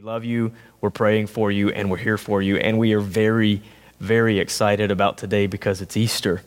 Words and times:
We 0.00 0.06
love 0.06 0.24
you, 0.24 0.52
we're 0.80 0.88
praying 0.88 1.26
for 1.26 1.52
you, 1.52 1.68
and 1.68 1.90
we're 1.90 1.98
here 1.98 2.16
for 2.16 2.40
you. 2.40 2.56
And 2.56 2.78
we 2.78 2.94
are 2.94 3.00
very, 3.00 3.60
very 3.98 4.38
excited 4.38 4.90
about 4.90 5.18
today 5.18 5.46
because 5.46 5.82
it's 5.82 5.94
Easter. 5.94 6.40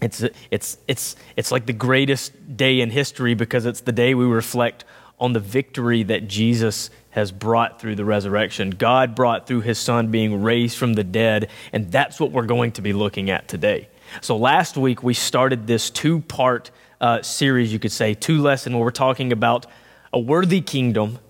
It's, 0.00 0.24
it's, 0.50 0.78
it's, 0.88 1.14
it's 1.36 1.52
like 1.52 1.66
the 1.66 1.72
greatest 1.72 2.56
day 2.56 2.80
in 2.80 2.90
history 2.90 3.34
because 3.34 3.66
it's 3.66 3.82
the 3.82 3.92
day 3.92 4.16
we 4.16 4.24
reflect 4.24 4.84
on 5.20 5.32
the 5.32 5.38
victory 5.38 6.02
that 6.02 6.26
Jesus 6.26 6.90
has 7.10 7.30
brought 7.30 7.80
through 7.80 7.94
the 7.94 8.04
resurrection. 8.04 8.70
God 8.70 9.14
brought 9.14 9.46
through 9.46 9.60
his 9.60 9.78
son 9.78 10.10
being 10.10 10.42
raised 10.42 10.76
from 10.76 10.94
the 10.94 11.04
dead, 11.04 11.50
and 11.72 11.92
that's 11.92 12.18
what 12.18 12.32
we're 12.32 12.46
going 12.46 12.72
to 12.72 12.82
be 12.82 12.92
looking 12.92 13.30
at 13.30 13.46
today. 13.46 13.88
So, 14.22 14.36
last 14.36 14.76
week 14.76 15.04
we 15.04 15.14
started 15.14 15.68
this 15.68 15.88
two 15.88 16.18
part 16.22 16.72
uh, 17.00 17.22
series, 17.22 17.72
you 17.72 17.78
could 17.78 17.92
say, 17.92 18.14
two 18.14 18.42
lesson 18.42 18.72
where 18.72 18.82
we're 18.82 18.90
talking 18.90 19.30
about 19.30 19.66
a 20.12 20.18
worthy 20.18 20.60
kingdom 20.60 21.20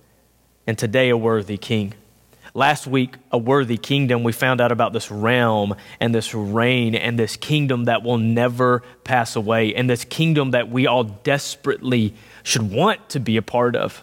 and 0.66 0.78
today 0.78 1.08
a 1.08 1.16
worthy 1.16 1.56
king. 1.56 1.94
Last 2.54 2.86
week, 2.86 3.16
a 3.30 3.38
worthy 3.38 3.78
kingdom, 3.78 4.22
we 4.22 4.32
found 4.32 4.60
out 4.60 4.72
about 4.72 4.92
this 4.92 5.10
realm 5.10 5.74
and 6.00 6.14
this 6.14 6.34
reign 6.34 6.94
and 6.94 7.18
this 7.18 7.36
kingdom 7.36 7.84
that 7.84 8.02
will 8.02 8.18
never 8.18 8.82
pass 9.04 9.36
away, 9.36 9.74
and 9.74 9.88
this 9.88 10.04
kingdom 10.04 10.50
that 10.50 10.68
we 10.68 10.86
all 10.86 11.04
desperately 11.04 12.14
should 12.42 12.70
want 12.70 13.08
to 13.08 13.20
be 13.20 13.38
a 13.38 13.42
part 13.42 13.74
of. 13.74 14.02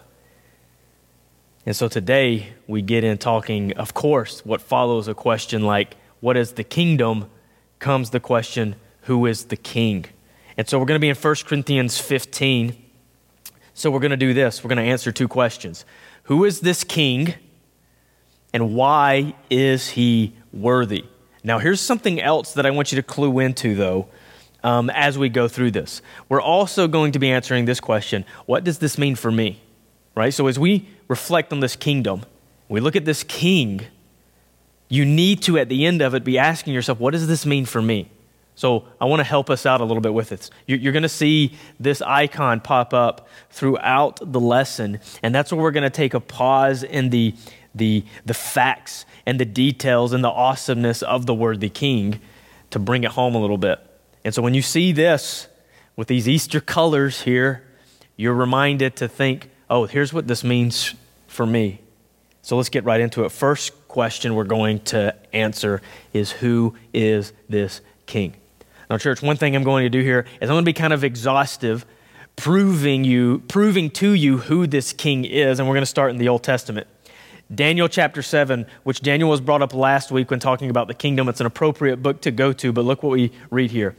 And 1.65 1.75
so 1.75 1.87
today, 1.87 2.53
we 2.65 2.81
get 2.81 3.03
in 3.03 3.19
talking, 3.19 3.73
of 3.73 3.93
course, 3.93 4.43
what 4.43 4.61
follows 4.61 5.07
a 5.07 5.13
question 5.13 5.63
like, 5.63 5.95
What 6.19 6.35
is 6.35 6.53
the 6.53 6.63
kingdom? 6.63 7.29
comes 7.77 8.09
the 8.09 8.19
question, 8.19 8.75
Who 9.01 9.27
is 9.27 9.45
the 9.45 9.57
king? 9.57 10.05
And 10.57 10.67
so 10.67 10.79
we're 10.79 10.85
going 10.85 10.99
to 10.99 10.99
be 10.99 11.09
in 11.09 11.15
1 11.15 11.35
Corinthians 11.45 11.99
15. 11.99 12.75
So 13.75 13.91
we're 13.91 13.99
going 13.99 14.11
to 14.11 14.17
do 14.17 14.33
this. 14.33 14.63
We're 14.63 14.69
going 14.69 14.83
to 14.83 14.91
answer 14.91 15.11
two 15.11 15.27
questions. 15.27 15.85
Who 16.29 16.45
is 16.45 16.59
this 16.59 16.83
king? 16.83 17.33
And 18.53 18.75
why 18.75 19.33
is 19.49 19.89
he 19.89 20.35
worthy? 20.53 21.05
Now, 21.43 21.57
here's 21.57 21.81
something 21.81 22.21
else 22.21 22.53
that 22.53 22.67
I 22.67 22.69
want 22.69 22.91
you 22.91 22.97
to 22.97 23.03
clue 23.03 23.39
into, 23.39 23.73
though, 23.73 24.09
um, 24.63 24.91
as 24.91 25.17
we 25.17 25.29
go 25.29 25.47
through 25.47 25.71
this. 25.71 26.03
We're 26.29 26.41
also 26.41 26.87
going 26.87 27.13
to 27.13 27.19
be 27.19 27.31
answering 27.31 27.65
this 27.65 27.79
question 27.79 28.25
What 28.45 28.63
does 28.63 28.77
this 28.77 28.95
mean 28.95 29.15
for 29.15 29.31
me? 29.31 29.59
Right? 30.13 30.31
So, 30.31 30.45
as 30.45 30.59
we 30.59 30.87
reflect 31.07 31.51
on 31.51 31.61
this 31.61 31.75
kingdom, 31.75 32.23
we 32.67 32.79
look 32.79 32.95
at 32.95 33.05
this 33.05 33.23
king, 33.23 33.81
you 34.87 35.05
need 35.05 35.41
to, 35.43 35.57
at 35.57 35.67
the 35.67 35.83
end 35.87 36.03
of 36.03 36.13
it, 36.13 36.23
be 36.23 36.37
asking 36.37 36.75
yourself, 36.75 36.99
What 36.99 37.13
does 37.13 37.25
this 37.25 37.43
mean 37.43 37.65
for 37.65 37.81
me? 37.81 38.07
So 38.59 38.83
I 38.99 39.05
want 39.05 39.21
to 39.21 39.23
help 39.23 39.49
us 39.49 39.65
out 39.65 39.79
a 39.79 39.85
little 39.85 40.01
bit 40.01 40.13
with 40.13 40.33
it. 40.33 40.49
You're 40.67 40.91
going 40.91 41.03
to 41.03 41.07
see 41.07 41.53
this 41.79 42.01
icon 42.01 42.59
pop 42.59 42.93
up 42.93 43.29
throughout 43.49 44.19
the 44.21 44.41
lesson, 44.41 44.99
and 45.23 45.33
that's 45.33 45.53
where 45.53 45.61
we're 45.61 45.71
going 45.71 45.85
to 45.85 45.89
take 45.89 46.13
a 46.13 46.19
pause 46.19 46.83
in 46.83 47.09
the, 47.09 47.35
the, 47.73 48.03
the 48.25 48.33
facts 48.33 49.05
and 49.25 49.39
the 49.39 49.45
details 49.45 50.11
and 50.11 50.21
the 50.25 50.29
awesomeness 50.29 51.01
of 51.03 51.25
the 51.25 51.33
worthy 51.33 51.69
king 51.69 52.19
to 52.71 52.79
bring 52.79 53.05
it 53.05 53.11
home 53.11 53.33
a 53.33 53.39
little 53.39 53.57
bit. 53.57 53.79
And 54.25 54.35
so 54.35 54.41
when 54.41 54.53
you 54.53 54.61
see 54.61 54.91
this 54.91 55.47
with 55.95 56.09
these 56.09 56.27
Easter 56.27 56.59
colors 56.59 57.21
here, 57.21 57.63
you're 58.17 58.33
reminded 58.33 58.97
to 58.97 59.07
think, 59.07 59.49
oh, 59.69 59.85
here's 59.85 60.11
what 60.11 60.27
this 60.27 60.43
means 60.43 60.95
for 61.27 61.45
me. 61.45 61.79
So 62.41 62.57
let's 62.57 62.67
get 62.67 62.83
right 62.83 62.99
into 62.99 63.23
it. 63.23 63.31
First 63.31 63.87
question 63.87 64.35
we're 64.35 64.43
going 64.43 64.81
to 64.81 65.15
answer 65.31 65.81
is 66.11 66.31
Who 66.31 66.75
is 66.93 67.31
this 67.47 67.79
king? 68.05 68.35
Now, 68.89 68.97
church, 68.97 69.21
one 69.21 69.37
thing 69.37 69.55
I'm 69.55 69.63
going 69.63 69.83
to 69.83 69.89
do 69.89 70.01
here 70.01 70.25
is 70.41 70.49
I'm 70.49 70.55
going 70.55 70.63
to 70.63 70.69
be 70.69 70.73
kind 70.73 70.93
of 70.93 71.03
exhaustive, 71.03 71.85
proving 72.35 73.03
you, 73.03 73.43
proving 73.47 73.91
to 73.91 74.13
you 74.13 74.37
who 74.37 74.65
this 74.65 74.93
king 74.93 75.25
is, 75.25 75.59
and 75.59 75.67
we're 75.67 75.75
going 75.75 75.83
to 75.83 75.85
start 75.85 76.09
in 76.09 76.17
the 76.17 76.27
Old 76.27 76.43
Testament. 76.43 76.87
Daniel 77.53 77.87
chapter 77.87 78.21
7, 78.23 78.65
which 78.83 79.01
Daniel 79.01 79.29
was 79.29 79.41
brought 79.41 79.61
up 79.61 79.73
last 79.73 80.11
week 80.11 80.31
when 80.31 80.39
talking 80.39 80.71
about 80.71 80.87
the 80.87 80.93
kingdom. 80.95 81.29
It's 81.29 81.39
an 81.39 81.45
appropriate 81.45 81.97
book 81.97 82.21
to 82.21 82.31
go 82.31 82.51
to, 82.53 82.71
but 82.71 82.83
look 82.83 83.03
what 83.03 83.11
we 83.11 83.31
read 83.51 83.69
here. 83.69 83.95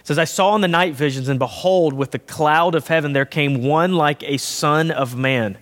It 0.00 0.08
says, 0.08 0.18
I 0.18 0.24
saw 0.24 0.54
in 0.54 0.60
the 0.60 0.68
night 0.68 0.94
visions, 0.94 1.28
and 1.28 1.38
behold, 1.38 1.94
with 1.94 2.10
the 2.10 2.18
cloud 2.18 2.74
of 2.74 2.88
heaven 2.88 3.14
there 3.14 3.24
came 3.24 3.62
one 3.62 3.94
like 3.94 4.22
a 4.22 4.36
son 4.36 4.90
of 4.90 5.16
man. 5.16 5.56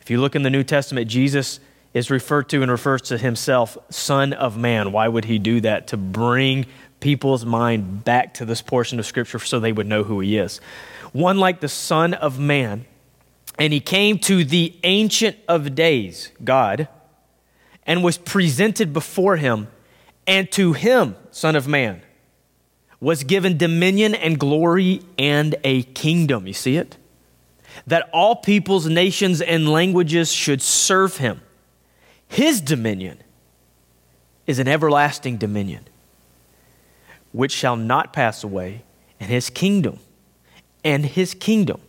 If 0.00 0.10
you 0.10 0.20
look 0.20 0.36
in 0.36 0.42
the 0.42 0.50
New 0.50 0.62
Testament, 0.62 1.08
Jesus 1.08 1.58
is 1.96 2.10
referred 2.10 2.48
to 2.50 2.62
and 2.62 2.70
refers 2.70 3.00
to 3.00 3.16
himself, 3.16 3.78
Son 3.90 4.34
of 4.34 4.56
Man. 4.56 4.92
Why 4.92 5.08
would 5.08 5.24
he 5.24 5.38
do 5.38 5.62
that? 5.62 5.86
To 5.88 5.96
bring 5.96 6.66
people's 7.00 7.44
mind 7.44 8.04
back 8.04 8.34
to 8.34 8.44
this 8.44 8.62
portion 8.62 8.98
of 8.98 9.06
Scripture 9.06 9.38
so 9.38 9.60
they 9.60 9.72
would 9.72 9.86
know 9.86 10.02
who 10.04 10.20
he 10.20 10.36
is. 10.36 10.60
One 11.12 11.38
like 11.38 11.60
the 11.60 11.68
Son 11.68 12.14
of 12.14 12.38
Man, 12.38 12.84
and 13.58 13.72
he 13.72 13.80
came 13.80 14.18
to 14.20 14.44
the 14.44 14.76
Ancient 14.84 15.36
of 15.48 15.74
Days, 15.74 16.32
God, 16.42 16.88
and 17.86 18.02
was 18.02 18.18
presented 18.18 18.92
before 18.92 19.36
him, 19.36 19.68
and 20.26 20.50
to 20.52 20.72
him, 20.72 21.16
Son 21.30 21.54
of 21.54 21.68
Man, 21.68 22.02
was 23.00 23.24
given 23.24 23.56
dominion 23.56 24.14
and 24.14 24.38
glory 24.38 25.02
and 25.18 25.54
a 25.62 25.82
kingdom. 25.82 26.46
You 26.46 26.54
see 26.54 26.76
it? 26.76 26.96
That 27.86 28.08
all 28.12 28.36
peoples, 28.36 28.86
nations, 28.86 29.40
and 29.40 29.68
languages 29.68 30.32
should 30.32 30.62
serve 30.62 31.18
him. 31.18 31.42
His 32.26 32.60
dominion 32.60 33.22
is 34.46 34.58
an 34.58 34.66
everlasting 34.66 35.36
dominion 35.36 35.86
which 37.32 37.52
shall 37.52 37.76
not 37.76 38.12
pass 38.12 38.42
away, 38.42 38.82
and 39.20 39.30
his 39.30 39.50
kingdom, 39.50 39.98
and 40.84 41.04
his 41.04 41.34
kingdom 41.34 41.80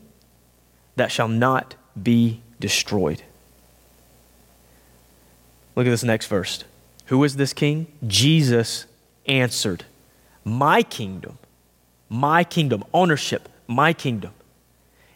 that 0.96 1.12
shall 1.12 1.28
not 1.28 1.75
be 2.02 2.42
destroyed. 2.59 3.22
Look 5.75 5.86
at 5.86 5.92
this 5.92 6.03
next 6.03 6.28
verse. 6.28 6.64
Who 7.06 7.24
is 7.24 7.36
this 7.36 7.53
king? 7.53 7.88
Jesus 8.06 8.86
answered, 9.28 9.86
My 10.44 10.81
kingdom, 10.84 11.38
my 12.09 12.44
kingdom, 12.44 12.84
ownership, 12.94 13.48
my 13.68 13.94
kingdom 13.94 14.31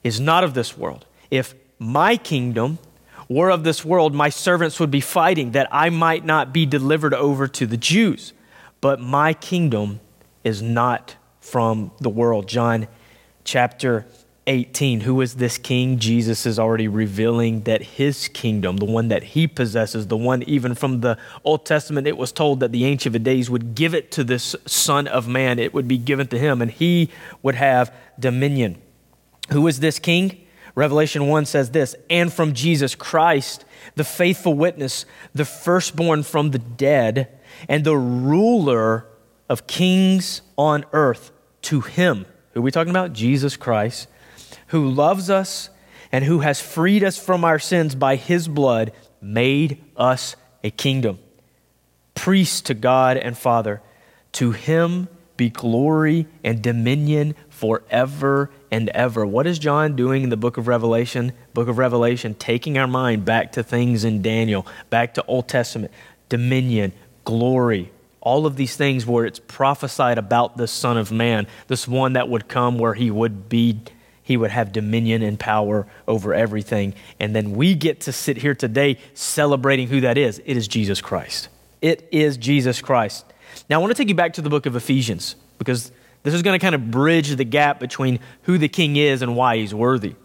is 0.03 0.19
not 0.19 0.43
of 0.43 0.53
this 0.53 0.77
world. 0.77 1.05
If 1.29 1.55
my 1.79 2.17
kingdom 2.17 2.77
were 3.27 3.49
of 3.49 3.63
this 3.63 3.83
world, 3.85 4.13
my 4.13 4.29
servants 4.29 4.79
would 4.79 4.91
be 4.91 5.01
fighting 5.01 5.51
that 5.51 5.67
I 5.71 5.89
might 5.89 6.25
not 6.25 6.53
be 6.53 6.65
delivered 6.65 7.13
over 7.13 7.47
to 7.47 7.65
the 7.65 7.77
Jews. 7.77 8.33
But 8.81 8.99
my 8.99 9.33
kingdom 9.33 9.99
is 10.43 10.61
not 10.61 11.15
from 11.39 11.91
the 11.99 12.09
world. 12.09 12.47
John 12.47 12.87
chapter 13.43 14.05
18. 14.47 15.01
Who 15.01 15.21
is 15.21 15.35
this 15.35 15.57
king? 15.57 15.99
Jesus 15.99 16.45
is 16.45 16.57
already 16.57 16.87
revealing 16.87 17.61
that 17.61 17.81
his 17.81 18.27
kingdom, 18.27 18.77
the 18.77 18.85
one 18.85 19.07
that 19.09 19.23
he 19.23 19.47
possesses, 19.47 20.07
the 20.07 20.17
one 20.17 20.43
even 20.43 20.73
from 20.73 21.01
the 21.01 21.17
Old 21.43 21.65
Testament, 21.65 22.07
it 22.07 22.17
was 22.17 22.31
told 22.31 22.59
that 22.59 22.71
the 22.71 22.85
Ancient 22.85 23.15
of 23.15 23.23
Days 23.23 23.49
would 23.49 23.75
give 23.75 23.93
it 23.93 24.11
to 24.11 24.23
this 24.23 24.55
Son 24.65 25.07
of 25.07 25.27
Man. 25.27 25.59
It 25.59 25.73
would 25.73 25.87
be 25.87 25.97
given 25.97 26.27
to 26.27 26.39
him, 26.39 26.61
and 26.61 26.71
he 26.71 27.09
would 27.43 27.55
have 27.55 27.93
dominion. 28.19 28.81
Who 29.51 29.67
is 29.67 29.79
this 29.79 29.99
king? 29.99 30.37
Revelation 30.73 31.27
1 31.27 31.45
says 31.45 31.71
this, 31.71 31.95
and 32.09 32.31
from 32.31 32.53
Jesus 32.53 32.95
Christ, 32.95 33.65
the 33.95 34.03
faithful 34.03 34.53
witness, 34.53 35.05
the 35.35 35.45
firstborn 35.45 36.23
from 36.23 36.51
the 36.51 36.59
dead, 36.59 37.27
and 37.67 37.83
the 37.83 37.97
ruler 37.97 39.05
of 39.51 39.67
kings 39.67 40.41
on 40.57 40.85
earth 40.93 41.29
to 41.61 41.81
him. 41.81 42.25
Who 42.53 42.61
are 42.61 42.63
we 42.63 42.71
talking 42.71 42.89
about? 42.89 43.11
Jesus 43.11 43.57
Christ, 43.57 44.07
who 44.67 44.89
loves 44.89 45.29
us 45.29 45.69
and 46.09 46.23
who 46.23 46.39
has 46.39 46.61
freed 46.61 47.03
us 47.03 47.17
from 47.17 47.43
our 47.43 47.59
sins 47.59 47.93
by 47.93 48.15
his 48.15 48.47
blood, 48.47 48.93
made 49.21 49.83
us 49.97 50.37
a 50.63 50.71
kingdom. 50.71 51.19
Priest 52.15 52.67
to 52.67 52.73
God 52.73 53.17
and 53.17 53.37
Father. 53.37 53.81
To 54.33 54.51
him 54.51 55.09
be 55.35 55.49
glory 55.49 56.27
and 56.45 56.61
dominion 56.61 57.35
forever 57.49 58.51
and 58.71 58.87
ever. 58.89 59.25
What 59.25 59.47
is 59.47 59.59
John 59.59 59.97
doing 59.97 60.23
in 60.23 60.29
the 60.29 60.37
book 60.37 60.55
of 60.55 60.69
Revelation? 60.69 61.33
Book 61.53 61.67
of 61.67 61.77
Revelation, 61.77 62.35
taking 62.35 62.77
our 62.77 62.87
mind 62.87 63.25
back 63.25 63.51
to 63.53 63.63
things 63.63 64.05
in 64.05 64.21
Daniel, 64.21 64.65
back 64.89 65.15
to 65.15 65.25
Old 65.25 65.49
Testament, 65.49 65.91
dominion, 66.29 66.93
glory, 67.25 67.91
all 68.21 68.45
of 68.45 68.55
these 68.55 68.75
things 68.75 69.05
where 69.05 69.25
it's 69.25 69.39
prophesied 69.39 70.17
about 70.17 70.55
the 70.55 70.67
Son 70.67 70.97
of 70.97 71.11
Man, 71.11 71.47
this 71.67 71.87
one 71.87 72.13
that 72.13 72.29
would 72.29 72.47
come 72.47 72.77
where 72.77 72.93
he 72.93 73.09
would 73.09 73.49
be, 73.49 73.81
he 74.21 74.37
would 74.37 74.51
have 74.51 74.71
dominion 74.71 75.23
and 75.23 75.39
power 75.39 75.87
over 76.07 76.33
everything. 76.33 76.93
And 77.19 77.35
then 77.35 77.53
we 77.53 77.73
get 77.73 78.01
to 78.01 78.11
sit 78.11 78.37
here 78.37 78.53
today 78.53 78.99
celebrating 79.15 79.87
who 79.87 80.01
that 80.01 80.17
is. 80.17 80.39
It 80.45 80.55
is 80.55 80.67
Jesus 80.67 81.01
Christ. 81.01 81.49
It 81.81 82.07
is 82.11 82.37
Jesus 82.37 82.79
Christ. 82.79 83.25
Now, 83.69 83.77
I 83.77 83.81
want 83.81 83.91
to 83.91 83.95
take 83.95 84.07
you 84.07 84.15
back 84.15 84.33
to 84.33 84.41
the 84.41 84.49
book 84.49 84.67
of 84.67 84.75
Ephesians 84.75 85.35
because 85.57 85.91
this 86.23 86.33
is 86.33 86.43
going 86.43 86.57
to 86.57 86.63
kind 86.63 86.75
of 86.75 86.91
bridge 86.91 87.35
the 87.35 87.43
gap 87.43 87.79
between 87.79 88.19
who 88.43 88.59
the 88.59 88.69
king 88.69 88.95
is 88.95 89.23
and 89.23 89.35
why 89.35 89.57
he's 89.57 89.73
worthy. 89.73 90.15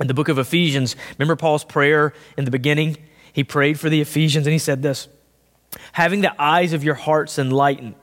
In 0.00 0.06
the 0.06 0.14
book 0.14 0.28
of 0.28 0.38
Ephesians, 0.38 0.94
remember 1.18 1.36
Paul's 1.36 1.64
prayer 1.64 2.12
in 2.36 2.44
the 2.44 2.50
beginning? 2.50 2.96
He 3.32 3.42
prayed 3.42 3.78
for 3.80 3.90
the 3.90 4.00
Ephesians 4.00 4.46
and 4.46 4.52
he 4.52 4.58
said 4.58 4.82
this 4.82 5.08
having 5.92 6.20
the 6.20 6.34
eyes 6.40 6.72
of 6.72 6.84
your 6.84 6.94
hearts 6.94 7.38
enlightened, 7.38 7.94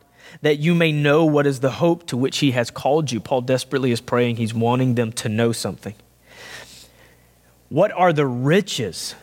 that 0.41 0.59
you 0.59 0.73
may 0.73 0.91
know 0.91 1.25
what 1.25 1.45
is 1.45 1.59
the 1.59 1.71
hope 1.71 2.07
to 2.07 2.17
which 2.17 2.37
he 2.39 2.51
has 2.51 2.71
called 2.71 3.11
you. 3.11 3.19
Paul 3.19 3.41
desperately 3.41 3.91
is 3.91 4.01
praying, 4.01 4.37
he's 4.37 4.53
wanting 4.53 4.95
them 4.95 5.11
to 5.13 5.29
know 5.29 5.51
something. 5.51 5.95
What 7.69 7.91
are 7.91 8.13
the 8.13 8.25
riches 8.25 9.15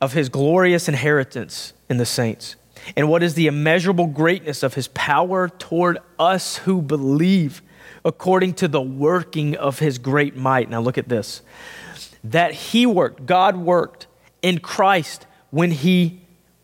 of 0.00 0.12
his 0.12 0.28
glorious 0.28 0.88
inheritance 0.88 1.72
in 1.88 1.96
the 1.96 2.06
saints, 2.06 2.56
and 2.96 3.08
what 3.08 3.22
is 3.22 3.34
the 3.34 3.46
immeasurable 3.46 4.06
greatness 4.06 4.62
of 4.62 4.74
his 4.74 4.88
power 4.88 5.48
toward 5.48 5.98
us 6.18 6.56
who 6.56 6.82
believe, 6.82 7.62
according 8.04 8.54
to 8.54 8.68
the 8.68 8.80
working 8.80 9.56
of 9.56 9.78
his 9.78 9.98
great 9.98 10.34
might. 10.34 10.68
Now, 10.68 10.80
look 10.80 10.98
at 10.98 11.08
this 11.08 11.42
that 12.24 12.52
he 12.52 12.86
worked, 12.86 13.26
God 13.26 13.56
worked 13.56 14.06
in 14.42 14.58
Christ 14.58 15.26
when 15.50 15.70
he 15.70 16.21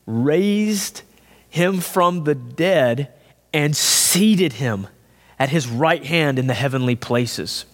raised 0.08 1.02
him 1.50 1.80
from 1.80 2.24
the 2.24 2.34
dead 2.34 3.12
and 3.52 3.76
seated 3.76 4.54
him 4.54 4.86
at 5.38 5.50
his 5.50 5.68
right 5.68 6.04
hand 6.04 6.38
in 6.38 6.46
the 6.46 6.54
heavenly 6.54 6.96
places. 6.96 7.66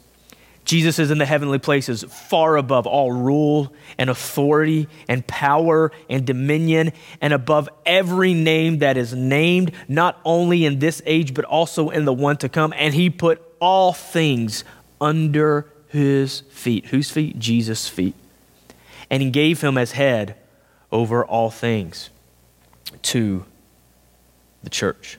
Jesus 0.65 0.99
is 0.99 1.11
in 1.11 1.19
the 1.19 1.27
heavenly 1.27 1.59
places, 1.59 2.03
far 2.05 2.57
above 2.57 2.87
all 2.87 3.13
rule 3.13 3.73
and 3.99 4.11
authority 4.11 4.89
and 5.09 5.25
power 5.27 5.93
and 6.09 6.27
dominion, 6.27 6.93
and 7.21 7.33
above 7.33 7.69
every 7.87 8.35
name 8.35 8.79
that 8.79 8.97
is 8.97 9.15
named, 9.15 9.73
not 9.89 10.19
only 10.25 10.65
in 10.65 10.81
this 10.81 11.03
age, 11.07 11.35
but 11.35 11.45
also 11.45 11.91
in 11.91 12.05
the 12.05 12.15
one 12.15 12.37
to 12.39 12.49
come. 12.49 12.73
And 12.77 12.95
he 12.95 13.11
put 13.11 13.43
all 13.61 13.93
things 13.93 14.65
under 15.01 15.71
his 15.89 16.41
feet. 16.51 16.87
Whose 16.87 17.11
feet? 17.11 17.39
Jesus' 17.39 17.87
feet. 17.87 18.15
And 19.11 19.23
he 19.23 19.31
gave 19.31 19.61
him 19.61 19.79
as 19.79 19.93
head 19.93 20.37
over 20.91 21.25
all 21.25 21.51
things 21.51 22.11
to 23.03 23.45
the 24.63 24.71
church. 24.71 25.19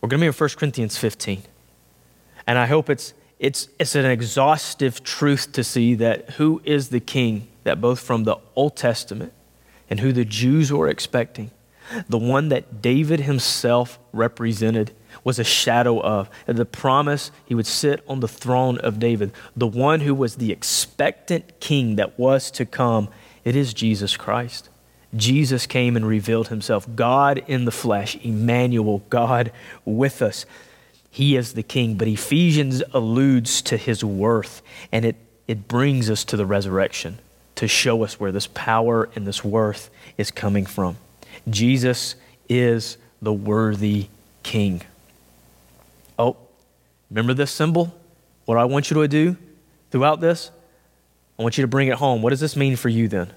We're 0.00 0.08
going 0.08 0.20
to 0.20 0.24
be 0.24 0.26
in 0.26 0.32
1 0.32 0.50
Corinthians 0.56 0.98
15. 0.98 1.42
And 2.46 2.58
I 2.58 2.66
hope 2.66 2.90
it's, 2.90 3.14
it's, 3.38 3.68
it's 3.78 3.94
an 3.94 4.04
exhaustive 4.04 5.02
truth 5.02 5.52
to 5.52 5.62
see 5.62 5.94
that 5.94 6.30
who 6.30 6.60
is 6.64 6.88
the 6.88 7.00
king 7.00 7.48
that 7.64 7.80
both 7.80 8.00
from 8.00 8.24
the 8.24 8.36
Old 8.56 8.76
Testament 8.76 9.32
and 9.88 10.00
who 10.00 10.12
the 10.12 10.24
Jews 10.24 10.72
were 10.72 10.88
expecting, 10.88 11.50
the 12.08 12.18
one 12.18 12.48
that 12.48 12.80
David 12.82 13.20
himself 13.20 13.98
represented 14.12 14.92
was 15.24 15.38
a 15.38 15.44
shadow 15.44 16.00
of. 16.00 16.30
The 16.46 16.64
promise 16.64 17.30
he 17.44 17.54
would 17.54 17.66
sit 17.66 18.02
on 18.08 18.20
the 18.20 18.28
throne 18.28 18.78
of 18.78 18.98
David, 18.98 19.32
the 19.56 19.66
one 19.66 20.00
who 20.00 20.14
was 20.14 20.36
the 20.36 20.52
expectant 20.52 21.60
king 21.60 21.96
that 21.96 22.18
was 22.18 22.50
to 22.52 22.64
come, 22.64 23.08
it 23.44 23.54
is 23.54 23.74
Jesus 23.74 24.16
Christ. 24.16 24.68
Jesus 25.14 25.66
came 25.66 25.96
and 25.96 26.06
revealed 26.06 26.48
himself, 26.48 26.86
God 26.94 27.42
in 27.46 27.64
the 27.64 27.70
flesh, 27.70 28.16
Emmanuel, 28.16 29.02
God 29.10 29.52
with 29.84 30.22
us. 30.22 30.46
He 31.10 31.36
is 31.36 31.52
the 31.52 31.62
king, 31.62 31.96
but 31.96 32.08
Ephesians 32.08 32.82
alludes 32.94 33.60
to 33.62 33.76
his 33.76 34.02
worth, 34.02 34.62
and 34.90 35.04
it, 35.04 35.16
it 35.46 35.68
brings 35.68 36.08
us 36.08 36.24
to 36.24 36.36
the 36.38 36.46
resurrection 36.46 37.18
to 37.56 37.68
show 37.68 38.02
us 38.02 38.18
where 38.18 38.32
this 38.32 38.46
power 38.46 39.10
and 39.14 39.26
this 39.26 39.44
worth 39.44 39.90
is 40.16 40.30
coming 40.30 40.64
from. 40.64 40.96
Jesus 41.50 42.14
is 42.48 42.96
the 43.20 43.32
worthy 43.32 44.08
king. 44.42 44.80
Oh, 46.18 46.36
remember 47.10 47.34
this 47.34 47.50
symbol? 47.50 47.94
What 48.46 48.56
I 48.56 48.64
want 48.64 48.90
you 48.90 49.00
to 49.00 49.08
do 49.08 49.36
throughout 49.90 50.20
this? 50.20 50.50
I 51.38 51.42
want 51.42 51.58
you 51.58 51.62
to 51.62 51.68
bring 51.68 51.88
it 51.88 51.94
home. 51.94 52.22
What 52.22 52.30
does 52.30 52.40
this 52.40 52.56
mean 52.56 52.76
for 52.76 52.88
you 52.88 53.08
then? 53.08 53.30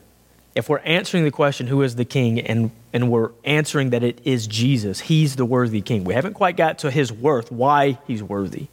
If 0.56 0.69
we're 0.69 0.80
answering 0.80 1.25
the 1.25 1.31
question, 1.31 1.68
who 1.68 1.81
is 1.81 1.96
the 1.96 2.06
king, 2.06 2.40
and, 2.40 2.72
and 2.94 3.12
we're 3.12 3.31
answering 3.44 3.90
that 3.90 4.04
it 4.04 4.22
is 4.24 4.48
Jesus, 4.48 5.02
he's 5.02 5.36
the 5.36 5.46
worthy 5.46 5.81
king. 5.81 6.06
We 6.06 6.13
haven't 6.13 6.34
quite 6.34 6.56
got 6.56 6.80
to 6.80 6.92
his 6.92 7.12
worth, 7.12 7.52
why 7.52 8.00
he's 8.07 8.24
worthy. 8.24 8.68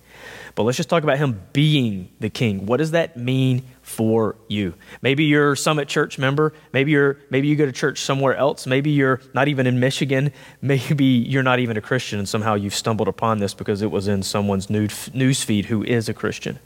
But 0.55 0.63
let's 0.65 0.77
just 0.77 0.89
talk 0.89 1.03
about 1.03 1.19
him 1.19 1.43
being 1.53 2.11
the 2.21 2.31
king. 2.31 2.67
What 2.67 2.77
does 2.77 2.93
that 2.93 3.17
mean 3.17 3.63
for 3.81 4.37
you? 4.49 4.75
Maybe 5.01 5.25
you're 5.25 5.53
a 5.53 5.57
Summit 5.57 5.89
Church 5.89 6.19
member. 6.19 6.53
Maybe 6.73 6.93
you're 6.93 7.19
maybe 7.31 7.49
you 7.49 7.57
go 7.57 7.65
to 7.65 7.73
church 7.73 8.01
somewhere 8.01 8.37
else. 8.37 8.67
Maybe 8.67 8.91
you're 8.91 9.21
not 9.33 9.49
even 9.49 9.67
in 9.67 9.81
Michigan. 9.81 10.31
Maybe 10.61 11.05
you're 11.05 11.43
not 11.43 11.59
even 11.59 11.79
a 11.79 11.81
Christian 11.81 12.19
and 12.19 12.29
somehow 12.29 12.55
you've 12.55 12.75
stumbled 12.75 13.09
upon 13.09 13.39
this 13.39 13.55
because 13.55 13.81
it 13.81 13.91
was 13.91 14.09
in 14.09 14.23
someone's 14.23 14.69
news 14.69 15.43
feed 15.43 15.65
who 15.65 15.83
is 15.83 16.09
a 16.09 16.15
Christian. 16.15 16.59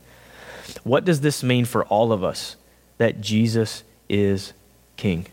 What 0.82 1.04
does 1.04 1.20
this 1.20 1.44
mean 1.44 1.64
for 1.64 1.84
all 1.84 2.12
of 2.12 2.24
us 2.24 2.56
that 2.98 3.20
Jesus 3.20 3.84
is 4.08 4.52
king. 4.96 5.26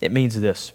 It 0.00 0.12
means 0.12 0.40
this 0.40 0.72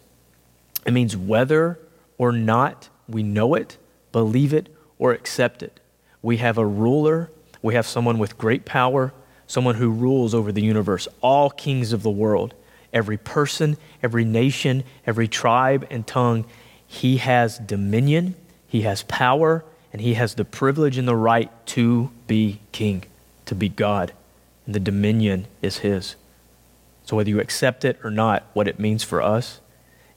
it 0.85 0.93
means 0.93 1.17
whether 1.17 1.79
or 2.17 2.31
not 2.31 2.89
we 3.07 3.23
know 3.23 3.55
it, 3.55 3.77
believe 4.11 4.53
it, 4.53 4.69
or 4.97 5.11
accept 5.11 5.63
it, 5.63 5.79
we 6.21 6.37
have 6.37 6.57
a 6.57 6.65
ruler, 6.65 7.29
we 7.61 7.73
have 7.73 7.85
someone 7.85 8.17
with 8.19 8.37
great 8.37 8.65
power, 8.65 9.13
someone 9.47 9.75
who 9.75 9.89
rules 9.89 10.33
over 10.33 10.51
the 10.51 10.63
universe, 10.63 11.07
all 11.21 11.49
kings 11.49 11.93
of 11.93 12.03
the 12.03 12.09
world, 12.09 12.53
every 12.93 13.17
person, 13.17 13.77
every 14.01 14.23
nation, 14.23 14.83
every 15.05 15.27
tribe 15.27 15.85
and 15.89 16.07
tongue. 16.07 16.45
He 16.87 17.17
has 17.17 17.57
dominion, 17.59 18.35
he 18.67 18.81
has 18.81 19.03
power, 19.03 19.65
and 19.91 20.01
he 20.01 20.15
has 20.15 20.35
the 20.35 20.45
privilege 20.45 20.97
and 20.97 21.07
the 21.07 21.15
right 21.15 21.51
to 21.67 22.11
be 22.27 22.59
king, 22.71 23.03
to 23.45 23.55
be 23.55 23.69
God. 23.69 24.13
And 24.65 24.73
the 24.73 24.79
dominion 24.79 25.47
is 25.61 25.79
his. 25.79 26.15
So, 27.05 27.15
whether 27.15 27.29
you 27.29 27.39
accept 27.39 27.85
it 27.85 27.99
or 28.03 28.09
not, 28.09 28.43
what 28.53 28.67
it 28.67 28.79
means 28.79 29.03
for 29.03 29.21
us 29.21 29.59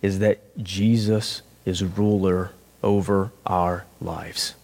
is 0.00 0.20
that 0.20 0.40
Jesus 0.56 1.42
is 1.64 1.84
ruler 1.84 2.52
over 2.82 3.30
our 3.44 3.84
lives. 4.00 4.54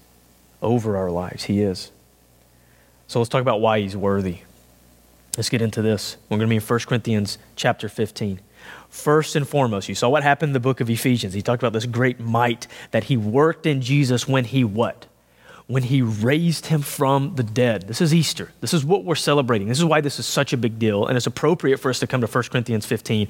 Over 0.63 0.97
our 0.97 1.11
lives. 1.11 1.45
He 1.45 1.61
is. 1.61 1.93
So, 3.09 3.19
let's 3.19 3.29
talk 3.29 3.43
about 3.43 3.61
why 3.61 3.81
he's 3.81 3.97
worthy. 3.97 4.39
Let's 5.37 5.51
get 5.51 5.61
into 5.61 5.83
this. 5.83 6.17
We're 6.29 6.39
going 6.39 6.49
to 6.49 6.53
be 6.53 6.57
in 6.57 6.63
1 6.63 6.79
Corinthians 6.81 7.39
chapter 7.57 7.89
15. 7.89 8.41
First 8.89 9.37
and 9.37 9.47
foremost, 9.47 9.89
you 9.89 9.95
saw 9.95 10.09
what 10.09 10.23
happened 10.23 10.51
in 10.51 10.55
the 10.55 10.61
book 10.61 10.81
of 10.81 10.89
Ephesians. 10.89 11.35
He 11.35 11.43
talked 11.43 11.63
about 11.63 11.73
this 11.73 11.87
great 11.87 12.21
might 12.21 12.69
that 12.93 13.05
he 13.05 13.17
worked 13.17 13.67
in 13.67 13.83
Jesus 13.83 14.29
when 14.29 14.45
he 14.45 14.65
what? 14.65 15.07
When 15.67 15.85
he 15.85 16.03
raised 16.03 16.67
him 16.67 16.83
from 16.83 17.37
the 17.37 17.43
dead. 17.43 17.89
This 17.89 18.01
is 18.01 18.13
Easter. 18.13 18.53
This 18.61 18.75
is 18.75 18.85
what 18.85 19.05
we're 19.05 19.15
celebrating. 19.15 19.69
This 19.69 19.79
is 19.79 19.85
why 19.85 20.01
this 20.01 20.19
is 20.19 20.27
such 20.27 20.53
a 20.53 20.57
big 20.57 20.79
deal. 20.79 21.07
And 21.07 21.17
it's 21.17 21.27
appropriate 21.27 21.79
for 21.79 21.89
us 21.91 21.99
to 22.01 22.07
come 22.07 22.21
to 22.21 22.27
1 22.27 22.45
Corinthians 22.45 22.85
15 22.85 23.29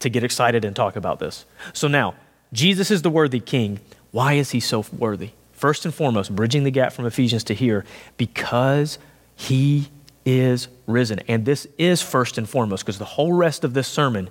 to 0.00 0.08
get 0.08 0.24
excited 0.24 0.64
and 0.64 0.74
talk 0.74 0.96
about 0.96 1.20
this. 1.20 1.44
So 1.72 1.86
now, 1.86 2.14
Jesus 2.52 2.90
is 2.90 3.02
the 3.02 3.10
worthy 3.10 3.40
king. 3.40 3.80
Why 4.10 4.34
is 4.34 4.50
he 4.50 4.60
so 4.60 4.84
worthy? 4.96 5.30
First 5.52 5.84
and 5.84 5.94
foremost, 5.94 6.34
bridging 6.34 6.64
the 6.64 6.70
gap 6.70 6.92
from 6.92 7.06
Ephesians 7.06 7.44
to 7.44 7.54
here, 7.54 7.84
because 8.16 8.98
he 9.36 9.88
is 10.24 10.68
risen. 10.86 11.20
And 11.28 11.44
this 11.44 11.66
is 11.78 12.02
first 12.02 12.36
and 12.36 12.48
foremost, 12.48 12.84
because 12.84 12.98
the 12.98 13.04
whole 13.04 13.32
rest 13.32 13.64
of 13.64 13.74
this 13.74 13.88
sermon 13.88 14.28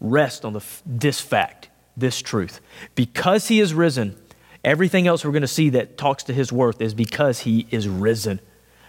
rests 0.00 0.44
on 0.44 0.52
the, 0.52 0.64
this 0.84 1.20
fact, 1.20 1.70
this 1.96 2.20
truth. 2.20 2.60
Because 2.94 3.48
he 3.48 3.58
is 3.58 3.74
risen, 3.74 4.16
Everything 4.64 5.06
else 5.06 5.24
we're 5.24 5.32
going 5.32 5.42
to 5.42 5.48
see 5.48 5.70
that 5.70 5.96
talks 5.96 6.22
to 6.24 6.34
his 6.34 6.52
worth 6.52 6.80
is 6.80 6.94
because 6.94 7.40
he 7.40 7.66
is 7.70 7.88
risen. 7.88 8.40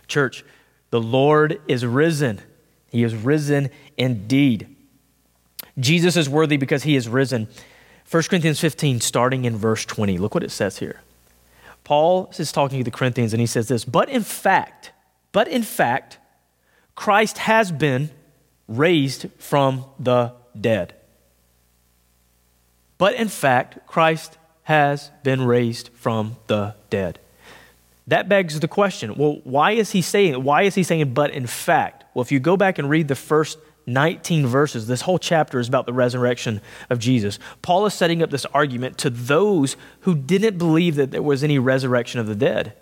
Church, 0.08 0.44
the 0.90 1.00
Lord 1.00 1.62
is 1.68 1.86
risen. 1.86 2.42
He 2.90 3.04
is 3.04 3.16
risen 3.16 3.70
indeed. 3.98 4.76
Jesus 5.80 6.18
is 6.18 6.28
worthy 6.28 6.58
because 6.58 6.84
he 6.84 6.96
is 6.96 7.08
risen. 7.08 7.48
1 8.10 8.24
Corinthians 8.24 8.60
15, 8.60 9.00
starting 9.00 9.46
in 9.46 9.56
verse 9.56 9.86
20. 9.86 10.18
Look 10.18 10.34
what 10.34 10.44
it 10.44 10.52
says 10.52 10.80
here. 10.80 11.02
Paul 11.86 12.32
is 12.38 12.52
talking 12.52 12.80
to 12.80 12.84
the 12.84 12.92
Corinthians 12.92 13.34
and 13.34 13.40
he 13.40 13.48
says 13.48 13.70
this, 13.70 13.86
but 13.86 14.10
in 14.10 14.24
fact, 14.24 14.92
but 15.32 15.48
in 15.48 15.64
fact, 15.64 16.20
Christ 16.96 17.38
has 17.40 17.72
been 17.72 18.10
raised 18.68 19.28
from 19.38 19.86
the 19.98 20.34
dead. 20.60 20.94
But 22.98 23.16
in 23.16 23.30
fact, 23.30 23.88
Christ 23.88 24.38
has 24.64 25.12
been 25.24 25.42
raised 25.44 25.90
from 25.94 26.38
the 26.48 26.76
dead. 26.90 27.20
That 28.08 28.28
begs 28.28 28.60
the 28.60 28.68
question 28.68 29.16
well, 29.16 29.40
why 29.44 29.72
is 29.72 29.92
he 29.92 30.02
saying, 30.02 30.44
why 30.44 30.64
is 30.64 30.76
he 30.76 30.84
saying, 30.84 31.14
but 31.14 31.32
in 31.32 31.48
fact? 31.48 32.04
Well, 32.14 32.22
if 32.22 32.32
you 32.32 32.40
go 32.40 32.58
back 32.58 32.78
and 32.78 32.90
read 32.90 33.08
the 33.08 33.16
first 33.16 33.58
19 33.88 34.46
verses, 34.48 34.88
this 34.88 35.02
whole 35.02 35.20
chapter 35.20 35.60
is 35.60 35.68
about 35.68 35.86
the 35.86 35.94
resurrection 35.94 36.62
of 36.90 37.00
Jesus. 37.00 37.40
Paul 37.62 37.86
is 37.86 37.94
setting 37.94 38.22
up 38.22 38.30
this 38.30 38.46
argument 38.48 38.98
to 39.00 39.10
those 39.10 39.76
who 40.02 40.16
didn't 40.16 40.58
believe 40.58 40.96
that 40.96 41.12
there 41.12 41.22
was 41.22 41.44
any 41.44 41.58
resurrection 41.58 42.20
of 42.20 42.28
the 42.28 42.36
dead. 42.36 42.74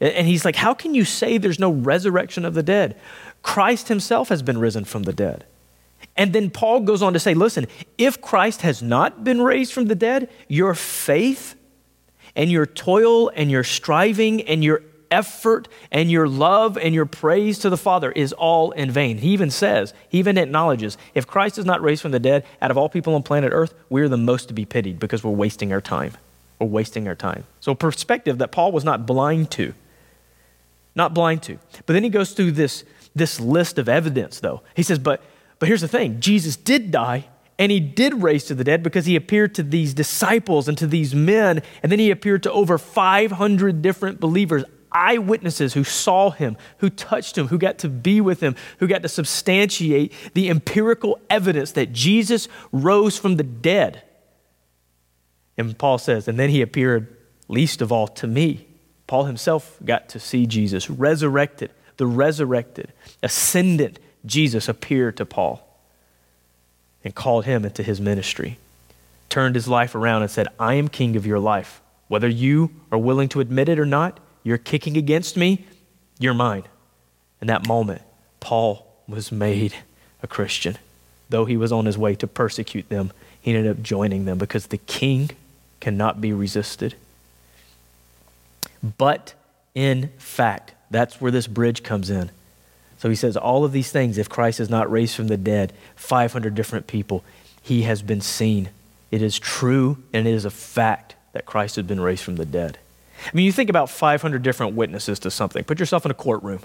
And 0.00 0.26
he's 0.26 0.44
like, 0.44 0.56
How 0.56 0.74
can 0.74 0.94
you 0.94 1.04
say 1.04 1.38
there's 1.38 1.58
no 1.58 1.70
resurrection 1.70 2.44
of 2.44 2.54
the 2.54 2.62
dead? 2.62 2.96
Christ 3.42 3.88
himself 3.88 4.28
has 4.28 4.42
been 4.42 4.58
risen 4.58 4.84
from 4.84 5.04
the 5.04 5.12
dead. 5.12 5.44
And 6.16 6.32
then 6.32 6.50
Paul 6.50 6.80
goes 6.80 7.02
on 7.02 7.12
to 7.12 7.20
say, 7.20 7.34
listen, 7.34 7.66
if 7.96 8.20
Christ 8.20 8.62
has 8.62 8.82
not 8.82 9.22
been 9.24 9.40
raised 9.40 9.72
from 9.72 9.86
the 9.86 9.94
dead, 9.94 10.28
your 10.48 10.74
faith 10.74 11.54
and 12.34 12.50
your 12.50 12.66
toil 12.66 13.30
and 13.34 13.50
your 13.50 13.64
striving 13.64 14.42
and 14.42 14.62
your 14.64 14.82
effort 15.10 15.68
and 15.90 16.10
your 16.10 16.28
love 16.28 16.76
and 16.76 16.94
your 16.94 17.06
praise 17.06 17.58
to 17.60 17.70
the 17.70 17.76
Father 17.76 18.12
is 18.12 18.32
all 18.32 18.72
in 18.72 18.90
vain. 18.90 19.18
He 19.18 19.30
even 19.30 19.50
says, 19.50 19.94
he 20.08 20.18
even 20.18 20.36
acknowledges, 20.38 20.98
if 21.14 21.26
Christ 21.26 21.58
is 21.58 21.64
not 21.64 21.82
raised 21.82 22.02
from 22.02 22.10
the 22.10 22.20
dead, 22.20 22.44
out 22.60 22.70
of 22.70 22.76
all 22.76 22.88
people 22.88 23.14
on 23.14 23.22
planet 23.22 23.52
Earth, 23.54 23.74
we're 23.88 24.08
the 24.08 24.16
most 24.16 24.48
to 24.48 24.54
be 24.54 24.64
pitied 24.64 24.98
because 24.98 25.24
we're 25.24 25.30
wasting 25.30 25.72
our 25.72 25.80
time. 25.80 26.12
We're 26.58 26.66
wasting 26.66 27.06
our 27.06 27.14
time. 27.14 27.44
So, 27.60 27.72
a 27.72 27.76
perspective 27.76 28.38
that 28.38 28.52
Paul 28.52 28.72
was 28.72 28.84
not 28.84 29.06
blind 29.06 29.50
to. 29.52 29.74
Not 30.94 31.14
blind 31.14 31.42
to. 31.44 31.58
But 31.86 31.92
then 31.92 32.02
he 32.02 32.10
goes 32.10 32.32
through 32.32 32.52
this, 32.52 32.84
this 33.14 33.38
list 33.38 33.78
of 33.78 33.88
evidence, 33.88 34.40
though. 34.40 34.62
He 34.74 34.82
says, 34.82 34.98
but 34.98 35.22
but 35.58 35.68
here's 35.68 35.80
the 35.80 35.88
thing 35.88 36.20
Jesus 36.20 36.56
did 36.56 36.90
die 36.90 37.28
And 37.58 37.72
he 37.72 37.80
did 37.80 38.22
raise 38.22 38.44
to 38.44 38.54
the 38.54 38.62
dead 38.62 38.82
because 38.82 39.06
he 39.06 39.16
appeared 39.16 39.54
to 39.56 39.62
these 39.64 39.92
disciples 39.92 40.68
and 40.68 40.78
to 40.78 40.86
these 40.86 41.14
men, 41.14 41.62
and 41.82 41.90
then 41.90 41.98
he 41.98 42.10
appeared 42.10 42.44
to 42.44 42.52
over 42.52 42.78
500 42.78 43.82
different 43.82 44.20
believers, 44.20 44.64
eyewitnesses 44.92 45.74
who 45.74 45.82
saw 45.82 46.30
him, 46.30 46.56
who 46.78 46.88
touched 46.88 47.36
him, 47.36 47.48
who 47.48 47.58
got 47.58 47.78
to 47.78 47.88
be 47.88 48.20
with 48.20 48.40
him, 48.40 48.54
who 48.78 48.86
got 48.86 49.02
to 49.02 49.08
substantiate 49.08 50.12
the 50.34 50.48
empirical 50.48 51.18
evidence 51.28 51.72
that 51.72 51.92
Jesus 51.92 52.48
rose 52.70 53.18
from 53.18 53.36
the 53.36 53.42
dead. 53.42 54.04
And 55.56 55.76
Paul 55.76 55.98
says, 55.98 56.28
and 56.28 56.38
then 56.38 56.50
he 56.50 56.62
appeared 56.62 57.16
least 57.48 57.82
of 57.82 57.90
all 57.90 58.06
to 58.06 58.28
me. 58.28 58.68
Paul 59.08 59.24
himself 59.24 59.78
got 59.84 60.08
to 60.10 60.20
see 60.20 60.46
Jesus 60.46 60.88
resurrected, 60.88 61.72
the 61.96 62.06
resurrected, 62.06 62.92
ascendant 63.20 63.98
Jesus 64.28 64.68
appeared 64.68 65.16
to 65.16 65.26
Paul 65.26 65.66
and 67.02 67.14
called 67.14 67.44
him 67.44 67.64
into 67.64 67.82
his 67.82 68.00
ministry, 68.00 68.58
turned 69.28 69.54
his 69.54 69.68
life 69.68 69.94
around 69.94 70.22
and 70.22 70.30
said, 70.30 70.48
I 70.58 70.74
am 70.74 70.88
king 70.88 71.16
of 71.16 71.26
your 71.26 71.38
life. 71.38 71.80
Whether 72.08 72.28
you 72.28 72.70
are 72.90 72.98
willing 72.98 73.28
to 73.30 73.40
admit 73.40 73.68
it 73.68 73.78
or 73.78 73.86
not, 73.86 74.20
you're 74.42 74.58
kicking 74.58 74.96
against 74.96 75.36
me, 75.36 75.66
you're 76.18 76.34
mine. 76.34 76.64
In 77.40 77.46
that 77.48 77.66
moment, 77.66 78.02
Paul 78.40 78.86
was 79.06 79.30
made 79.30 79.74
a 80.22 80.26
Christian. 80.26 80.76
Though 81.30 81.44
he 81.44 81.56
was 81.56 81.72
on 81.72 81.86
his 81.86 81.98
way 81.98 82.14
to 82.16 82.26
persecute 82.26 82.88
them, 82.88 83.12
he 83.40 83.54
ended 83.54 83.70
up 83.70 83.82
joining 83.82 84.24
them 84.24 84.38
because 84.38 84.66
the 84.66 84.78
king 84.78 85.30
cannot 85.80 86.20
be 86.20 86.32
resisted. 86.32 86.94
But 88.96 89.34
in 89.74 90.10
fact, 90.18 90.74
that's 90.90 91.20
where 91.20 91.30
this 91.30 91.46
bridge 91.46 91.82
comes 91.82 92.10
in. 92.10 92.30
So 92.98 93.08
he 93.08 93.14
says, 93.14 93.36
all 93.36 93.64
of 93.64 93.72
these 93.72 93.90
things, 93.90 94.18
if 94.18 94.28
Christ 94.28 94.60
is 94.60 94.68
not 94.68 94.90
raised 94.90 95.14
from 95.14 95.28
the 95.28 95.36
dead, 95.36 95.72
500 95.96 96.54
different 96.54 96.86
people, 96.86 97.24
he 97.62 97.82
has 97.82 98.02
been 98.02 98.20
seen. 98.20 98.70
It 99.10 99.22
is 99.22 99.38
true 99.38 100.02
and 100.12 100.26
it 100.26 100.34
is 100.34 100.44
a 100.44 100.50
fact 100.50 101.14
that 101.32 101.46
Christ 101.46 101.76
has 101.76 101.86
been 101.86 102.00
raised 102.00 102.24
from 102.24 102.36
the 102.36 102.44
dead. 102.44 102.78
I 103.24 103.30
mean, 103.32 103.46
you 103.46 103.52
think 103.52 103.70
about 103.70 103.90
500 103.90 104.42
different 104.42 104.74
witnesses 104.74 105.18
to 105.20 105.30
something. 105.30 105.64
Put 105.64 105.78
yourself 105.78 106.04
in 106.04 106.10
a 106.10 106.14
courtroom. 106.14 106.60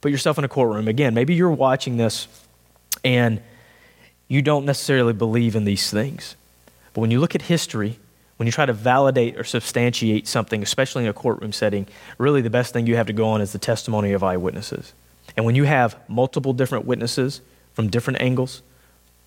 Put 0.00 0.12
yourself 0.12 0.38
in 0.38 0.44
a 0.44 0.48
courtroom. 0.48 0.88
Again, 0.88 1.14
maybe 1.14 1.34
you're 1.34 1.50
watching 1.50 1.96
this 1.96 2.28
and 3.04 3.40
you 4.28 4.42
don't 4.42 4.64
necessarily 4.64 5.12
believe 5.12 5.56
in 5.56 5.64
these 5.64 5.90
things. 5.90 6.36
But 6.92 7.00
when 7.00 7.10
you 7.10 7.20
look 7.20 7.34
at 7.34 7.42
history, 7.42 7.98
when 8.36 8.46
you 8.46 8.52
try 8.52 8.66
to 8.66 8.72
validate 8.72 9.36
or 9.36 9.44
substantiate 9.44 10.26
something, 10.26 10.62
especially 10.62 11.04
in 11.04 11.10
a 11.10 11.12
courtroom 11.12 11.52
setting, 11.52 11.86
really 12.16 12.40
the 12.40 12.50
best 12.50 12.72
thing 12.72 12.86
you 12.86 12.96
have 12.96 13.06
to 13.06 13.12
go 13.12 13.28
on 13.28 13.40
is 13.40 13.52
the 13.52 13.58
testimony 13.58 14.12
of 14.12 14.22
eyewitnesses. 14.22 14.92
And 15.36 15.46
when 15.46 15.54
you 15.54 15.64
have 15.64 15.96
multiple 16.08 16.52
different 16.52 16.84
witnesses 16.84 17.40
from 17.74 17.88
different 17.88 18.20
angles 18.20 18.62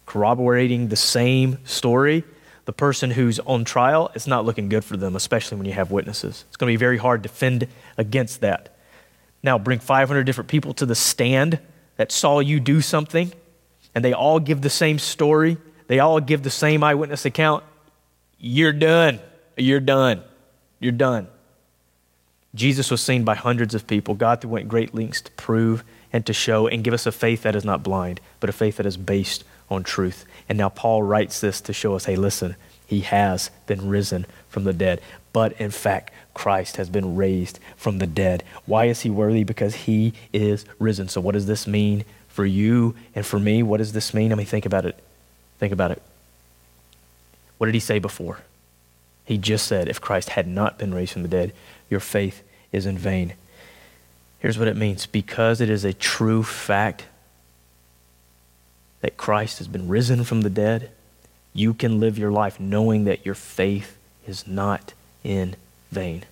corroborating 0.06 0.90
the 0.90 0.96
same 0.96 1.58
story, 1.66 2.24
the 2.66 2.74
person 2.74 3.12
who's 3.12 3.40
on 3.40 3.64
trial, 3.64 4.12
it's 4.16 4.28
not 4.28 4.46
looking 4.46 4.70
good 4.70 4.86
for 4.86 4.98
them, 4.98 5.16
especially 5.16 5.58
when 5.58 5.66
you 5.66 5.74
have 5.74 5.92
witnesses. 5.92 6.46
It's 6.48 6.58
going 6.58 6.70
to 6.70 6.74
be 6.74 6.78
very 6.78 6.98
hard 6.98 7.24
to 7.24 7.30
defend 7.30 7.68
against 7.98 8.42
that. 8.42 8.76
Now, 9.42 9.58
bring 9.58 9.80
500 9.80 10.24
different 10.24 10.50
people 10.50 10.74
to 10.76 10.86
the 10.86 10.96
stand 10.96 11.60
that 11.98 12.12
saw 12.12 12.40
you 12.40 12.60
do 12.60 12.82
something, 12.82 13.32
and 13.94 14.04
they 14.04 14.14
all 14.14 14.40
give 14.40 14.62
the 14.62 14.70
same 14.70 14.98
story, 14.98 15.58
they 15.88 16.00
all 16.00 16.20
give 16.20 16.44
the 16.44 16.50
same 16.50 16.84
eyewitness 16.84 17.26
account. 17.26 17.64
You're 18.40 18.74
done. 18.74 19.20
You're 19.58 19.80
done. 19.80 20.24
You're 20.80 20.92
done. 20.94 21.28
Jesus 22.56 22.92
was 22.92 23.02
seen 23.02 23.24
by 23.24 23.36
hundreds 23.36 23.76
of 23.76 23.88
people. 23.88 24.16
God 24.16 24.44
went 24.44 24.68
great 24.68 24.94
lengths 24.94 25.22
to 25.22 25.32
prove 25.32 25.84
and 26.13 26.25
to 26.27 26.34
show 26.34 26.67
and 26.67 26.84
give 26.84 26.93
us 26.93 27.05
a 27.05 27.12
faith 27.12 27.41
that 27.41 27.55
is 27.55 27.65
not 27.65 27.84
blind, 27.84 28.22
but 28.39 28.50
a 28.50 28.53
faith 28.53 28.77
that 28.77 28.86
is 28.86 28.96
based 28.96 29.43
on 29.70 29.84
truth. 29.84 30.25
And 30.48 30.58
now 30.58 30.70
Paul 30.70 31.03
writes 31.03 31.41
this 31.41 31.60
to 31.62 31.74
show 31.74 31.96
us 31.96 32.05
hey, 32.05 32.15
listen, 32.15 32.55
he 32.86 33.01
has 33.01 33.50
been 33.65 33.89
risen 33.89 34.25
from 34.48 34.63
the 34.63 34.74
dead. 34.74 35.01
But 35.34 35.60
in 35.60 35.72
fact, 35.72 36.13
Christ 36.36 36.77
has 36.77 36.89
been 36.89 37.15
raised 37.15 37.60
from 37.75 37.98
the 37.98 38.08
dead. 38.08 38.43
Why 38.67 38.86
is 38.86 39.01
he 39.01 39.10
worthy? 39.10 39.43
Because 39.43 39.75
he 39.75 40.13
is 40.32 40.63
risen. 40.77 41.10
So, 41.10 41.20
what 41.20 41.32
does 41.34 41.48
this 41.48 41.65
mean 41.65 42.05
for 42.27 42.46
you 42.46 42.96
and 43.15 43.25
for 43.25 43.39
me? 43.39 43.63
What 43.63 43.77
does 43.77 43.93
this 43.93 44.13
mean? 44.13 44.32
I 44.32 44.36
mean, 44.36 44.46
think 44.46 44.65
about 44.65 44.86
it. 44.86 45.03
Think 45.58 45.74
about 45.74 45.91
it. 45.91 46.01
What 47.58 47.65
did 47.65 47.74
he 47.74 47.79
say 47.79 47.98
before? 47.98 48.39
He 49.25 49.38
just 49.38 49.65
said, 49.65 49.88
if 49.88 50.01
Christ 50.01 50.29
had 50.29 50.48
not 50.48 50.77
been 50.77 50.93
raised 50.93 51.13
from 51.13 51.22
the 51.24 51.27
dead, 51.29 51.53
your 51.89 52.00
faith 52.00 52.43
is 52.72 52.86
in 52.86 52.98
vain. 52.98 53.34
Here's 54.44 54.60
what 54.60 54.68
it 54.68 54.76
means 54.76 55.06
because 55.06 55.62
it 55.62 55.70
is 55.70 55.86
a 55.86 55.94
true 55.94 56.44
fact 56.44 57.06
that 59.00 59.16
Christ 59.16 59.60
has 59.60 59.70
been 59.70 59.88
risen 59.88 60.26
from 60.26 60.42
the 60.42 60.50
dead, 60.50 60.92
you 61.54 61.74
can 61.74 62.02
live 62.02 62.18
your 62.18 62.30
life 62.30 62.60
knowing 62.60 63.06
that 63.06 63.26
your 63.26 63.36
faith 63.36 63.98
is 64.28 64.46
not 64.46 64.94
in 65.24 65.56
vain. 65.94 66.26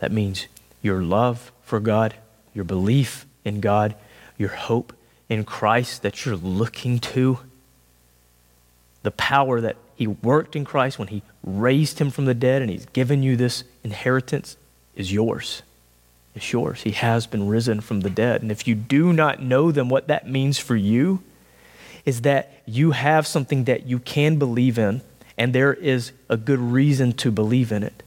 That 0.00 0.12
means 0.12 0.46
your 0.82 1.02
love 1.02 1.52
for 1.64 1.80
God, 1.80 2.12
your 2.52 2.64
belief 2.64 3.24
in 3.46 3.60
God, 3.60 3.94
your 4.36 4.50
hope 4.50 4.92
in 5.30 5.42
Christ 5.44 6.02
that 6.02 6.26
you're 6.26 6.36
looking 6.36 6.98
to, 6.98 7.38
the 9.02 9.10
power 9.10 9.62
that 9.62 9.76
He 9.96 10.06
worked 10.06 10.54
in 10.54 10.66
Christ 10.66 10.98
when 10.98 11.08
He 11.08 11.22
raised 11.42 11.98
Him 11.98 12.10
from 12.10 12.26
the 12.26 12.34
dead 12.34 12.60
and 12.60 12.70
He's 12.70 12.84
given 12.84 13.22
you 13.22 13.36
this 13.36 13.64
inheritance 13.82 14.58
is 14.94 15.14
yours. 15.14 15.62
It's 16.34 16.52
yours. 16.52 16.82
He 16.82 16.92
has 16.92 17.26
been 17.26 17.48
risen 17.48 17.80
from 17.80 18.00
the 18.00 18.10
dead. 18.10 18.42
And 18.42 18.50
if 18.50 18.66
you 18.66 18.74
do 18.74 19.12
not 19.12 19.40
know 19.40 19.70
then 19.70 19.88
what 19.88 20.08
that 20.08 20.28
means 20.28 20.58
for 20.58 20.76
you 20.76 21.22
is 22.04 22.22
that 22.22 22.62
you 22.66 22.90
have 22.90 23.26
something 23.26 23.64
that 23.64 23.86
you 23.86 23.98
can 23.98 24.36
believe 24.38 24.78
in, 24.78 25.00
and 25.38 25.54
there 25.54 25.72
is 25.72 26.12
a 26.28 26.36
good 26.36 26.58
reason 26.58 27.12
to 27.12 27.30
believe 27.30 27.72
in 27.72 27.82
it 27.82 28.02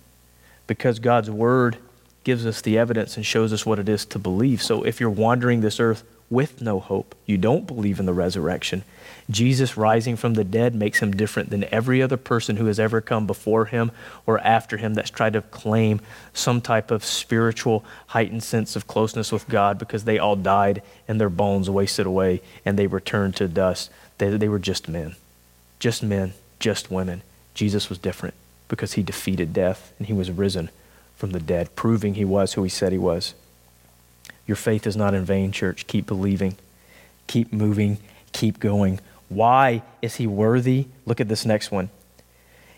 because 0.67 0.99
God's 0.99 1.31
word 1.31 1.77
gives 2.23 2.45
us 2.45 2.61
the 2.61 2.77
evidence 2.77 3.15
and 3.15 3.25
shows 3.25 3.53
us 3.53 3.65
what 3.65 3.79
it 3.79 3.87
is 3.87 4.05
to 4.05 4.19
believe. 4.19 4.61
So 4.61 4.83
if 4.83 4.99
you're 4.99 5.09
wandering 5.09 5.61
this 5.61 5.79
earth 5.79 6.03
with 6.29 6.61
no 6.61 6.79
hope, 6.79 7.15
you 7.25 7.37
don't 7.37 7.67
believe 7.67 7.99
in 7.99 8.05
the 8.05 8.13
resurrection, 8.13 8.83
Jesus 9.29 9.75
rising 9.75 10.15
from 10.15 10.35
the 10.35 10.43
dead 10.43 10.73
makes 10.73 10.99
him 10.99 11.11
different 11.11 11.49
than 11.49 11.65
every 11.65 12.01
other 12.01 12.15
person 12.15 12.55
who 12.57 12.65
has 12.67 12.79
ever 12.79 13.01
come 13.01 13.27
before 13.27 13.65
him 13.65 13.91
or 14.25 14.39
after 14.39 14.77
him 14.77 14.93
that's 14.93 15.09
tried 15.09 15.33
to 15.33 15.41
claim 15.41 15.99
some 16.33 16.61
type 16.61 16.91
of 16.91 17.03
spiritual 17.03 17.83
heightened 18.07 18.43
sense 18.43 18.75
of 18.75 18.87
closeness 18.87 19.31
with 19.31 19.47
God 19.49 19.77
because 19.77 20.05
they 20.05 20.17
all 20.17 20.37
died 20.37 20.81
and 21.07 21.19
their 21.19 21.29
bones 21.29 21.69
wasted 21.69 22.05
away 22.05 22.41
and 22.63 22.79
they 22.79 22.87
returned 22.87 23.35
to 23.37 23.47
dust. 23.49 23.89
They, 24.17 24.29
they 24.29 24.49
were 24.49 24.59
just 24.59 24.87
men, 24.87 25.15
just 25.79 26.03
men, 26.03 26.33
just 26.59 26.89
women. 26.89 27.21
Jesus 27.53 27.89
was 27.89 27.97
different 27.97 28.35
because 28.69 28.93
he 28.93 29.03
defeated 29.03 29.53
death 29.53 29.93
and 29.97 30.07
he 30.07 30.13
was 30.13 30.31
risen 30.31 30.69
from 31.17 31.31
the 31.31 31.39
dead, 31.39 31.75
proving 31.75 32.13
he 32.13 32.25
was 32.25 32.53
who 32.53 32.63
he 32.63 32.69
said 32.69 32.91
he 32.93 32.97
was. 32.97 33.33
Your 34.47 34.55
faith 34.55 34.87
is 34.87 34.95
not 34.95 35.13
in 35.13 35.25
vain, 35.25 35.51
church. 35.51 35.85
Keep 35.87 36.07
believing, 36.07 36.55
keep 37.27 37.51
moving, 37.51 37.97
keep 38.31 38.59
going. 38.59 38.99
Why 39.29 39.83
is 40.01 40.15
he 40.15 40.25
worthy? 40.25 40.87
Look 41.05 41.19
at 41.19 41.27
this 41.27 41.45
next 41.45 41.69
one. 41.69 41.89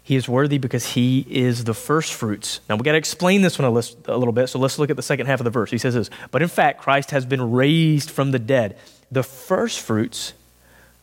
He 0.02 0.16
is 0.16 0.28
worthy 0.28 0.58
because 0.58 0.94
he 0.94 1.24
is 1.30 1.66
the 1.66 1.76
first 1.76 2.14
fruits. 2.14 2.62
Now 2.68 2.78
we 2.78 2.82
got 2.82 2.94
to 2.94 2.98
explain 2.98 3.44
this 3.44 3.60
one 3.60 3.68
a, 3.68 3.70
list, 3.70 3.96
a 4.08 4.18
little 4.18 4.32
bit, 4.32 4.48
so 4.48 4.58
let's 4.58 4.80
look 4.80 4.90
at 4.90 4.96
the 4.96 5.04
second 5.04 5.28
half 5.28 5.40
of 5.40 5.44
the 5.44 5.52
verse. 5.52 5.70
He 5.70 5.78
says 5.78 5.94
this, 5.94 6.10
but 6.32 6.42
in 6.42 6.48
fact, 6.48 6.82
Christ 6.82 7.12
has 7.12 7.28
been 7.28 7.52
raised 7.52 8.10
from 8.10 8.32
the 8.32 8.40
dead, 8.40 8.76
the 9.12 9.22
first 9.22 9.80
fruits 9.80 10.34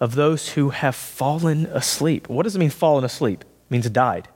of 0.00 0.16
those 0.16 0.50
who 0.50 0.70
have 0.70 0.96
fallen 0.96 1.66
asleep. 1.66 2.28
What 2.28 2.42
does 2.42 2.56
it 2.56 2.58
mean, 2.58 2.70
fallen 2.70 3.04
asleep? 3.04 3.42
It 3.42 3.70
means 3.70 3.88
died. 3.88 4.26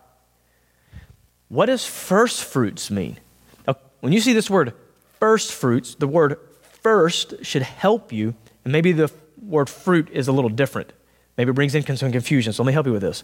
What 1.48 1.66
does 1.66 1.84
first 1.84 2.44
fruits 2.44 2.92
mean? 2.92 3.18
Now, 3.66 3.76
when 3.98 4.12
you 4.12 4.20
see 4.20 4.32
this 4.32 4.48
word 4.48 4.72
first 5.20 5.52
fruits, 5.52 5.94
the 5.94 6.08
word 6.08 6.38
first 6.82 7.44
should 7.44 7.62
help 7.62 8.12
you, 8.12 8.34
and 8.64 8.72
maybe 8.72 8.92
the 8.92 9.12
word 9.40 9.68
fruit 9.68 10.08
is 10.10 10.26
a 10.26 10.32
little 10.32 10.50
different. 10.50 10.92
Maybe 11.36 11.50
it 11.50 11.54
brings 11.54 11.74
in 11.74 11.96
some 11.96 12.12
confusion. 12.12 12.52
So 12.52 12.62
let 12.62 12.66
me 12.66 12.72
help 12.72 12.86
you 12.86 12.92
with 12.92 13.02
this. 13.02 13.22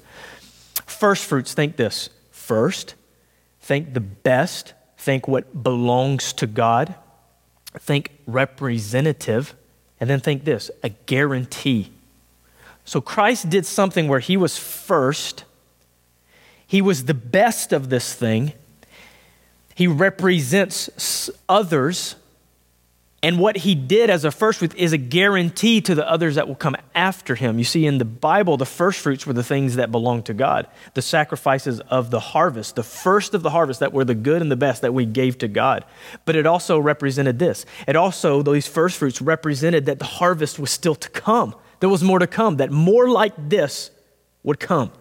First 0.86 1.24
fruits, 1.24 1.54
think 1.54 1.76
this. 1.76 2.10
First, 2.30 2.94
think 3.60 3.94
the 3.94 4.00
best, 4.00 4.74
think 4.96 5.26
what 5.26 5.62
belongs 5.62 6.32
to 6.34 6.46
God, 6.46 6.94
think 7.78 8.12
representative, 8.26 9.54
and 9.98 10.08
then 10.08 10.20
think 10.20 10.44
this 10.44 10.70
a 10.82 10.90
guarantee. 10.90 11.90
So 12.84 13.00
Christ 13.00 13.50
did 13.50 13.66
something 13.66 14.06
where 14.06 14.20
he 14.20 14.36
was 14.36 14.56
first, 14.56 15.44
he 16.66 16.80
was 16.80 17.04
the 17.06 17.14
best 17.14 17.72
of 17.72 17.90
this 17.90 18.14
thing, 18.14 18.52
he 19.76 19.86
represents 19.86 21.30
others 21.48 22.16
and 23.22 23.40
what 23.40 23.56
he 23.56 23.74
did 23.74 24.08
as 24.08 24.24
a 24.24 24.30
first 24.30 24.60
fruit 24.60 24.74
is 24.76 24.92
a 24.92 24.98
guarantee 24.98 25.80
to 25.80 25.94
the 25.94 26.08
others 26.08 26.36
that 26.36 26.46
will 26.46 26.54
come 26.54 26.76
after 26.94 27.34
him. 27.34 27.58
You 27.58 27.64
see, 27.64 27.84
in 27.84 27.98
the 27.98 28.04
Bible, 28.04 28.56
the 28.56 28.64
first 28.64 29.00
fruits 29.00 29.26
were 29.26 29.32
the 29.32 29.42
things 29.42 29.74
that 29.76 29.90
belonged 29.90 30.26
to 30.26 30.32
God, 30.32 30.68
the 30.94 31.02
sacrifices 31.02 31.80
of 31.80 32.10
the 32.12 32.20
harvest, 32.20 32.76
the 32.76 32.84
first 32.84 33.34
of 33.34 33.42
the 33.42 33.50
harvest 33.50 33.80
that 33.80 33.92
were 33.92 34.04
the 34.04 34.14
good 34.14 34.42
and 34.42 34.50
the 34.50 34.56
best 34.56 34.80
that 34.82 34.94
we 34.94 35.06
gave 35.06 35.38
to 35.38 35.48
God. 35.48 35.84
But 36.24 36.36
it 36.36 36.46
also 36.46 36.78
represented 36.78 37.38
this. 37.38 37.66
It 37.88 37.96
also, 37.96 38.42
these 38.42 38.68
first 38.68 38.96
fruits 38.96 39.20
represented 39.20 39.86
that 39.86 39.98
the 39.98 40.04
harvest 40.04 40.60
was 40.60 40.70
still 40.70 40.94
to 40.94 41.08
come. 41.08 41.54
There 41.80 41.88
was 41.88 42.04
more 42.04 42.20
to 42.20 42.28
come, 42.28 42.58
that 42.58 42.70
more 42.70 43.08
like 43.10 43.32
this 43.48 43.90
would 44.44 44.60
come. 44.60 44.92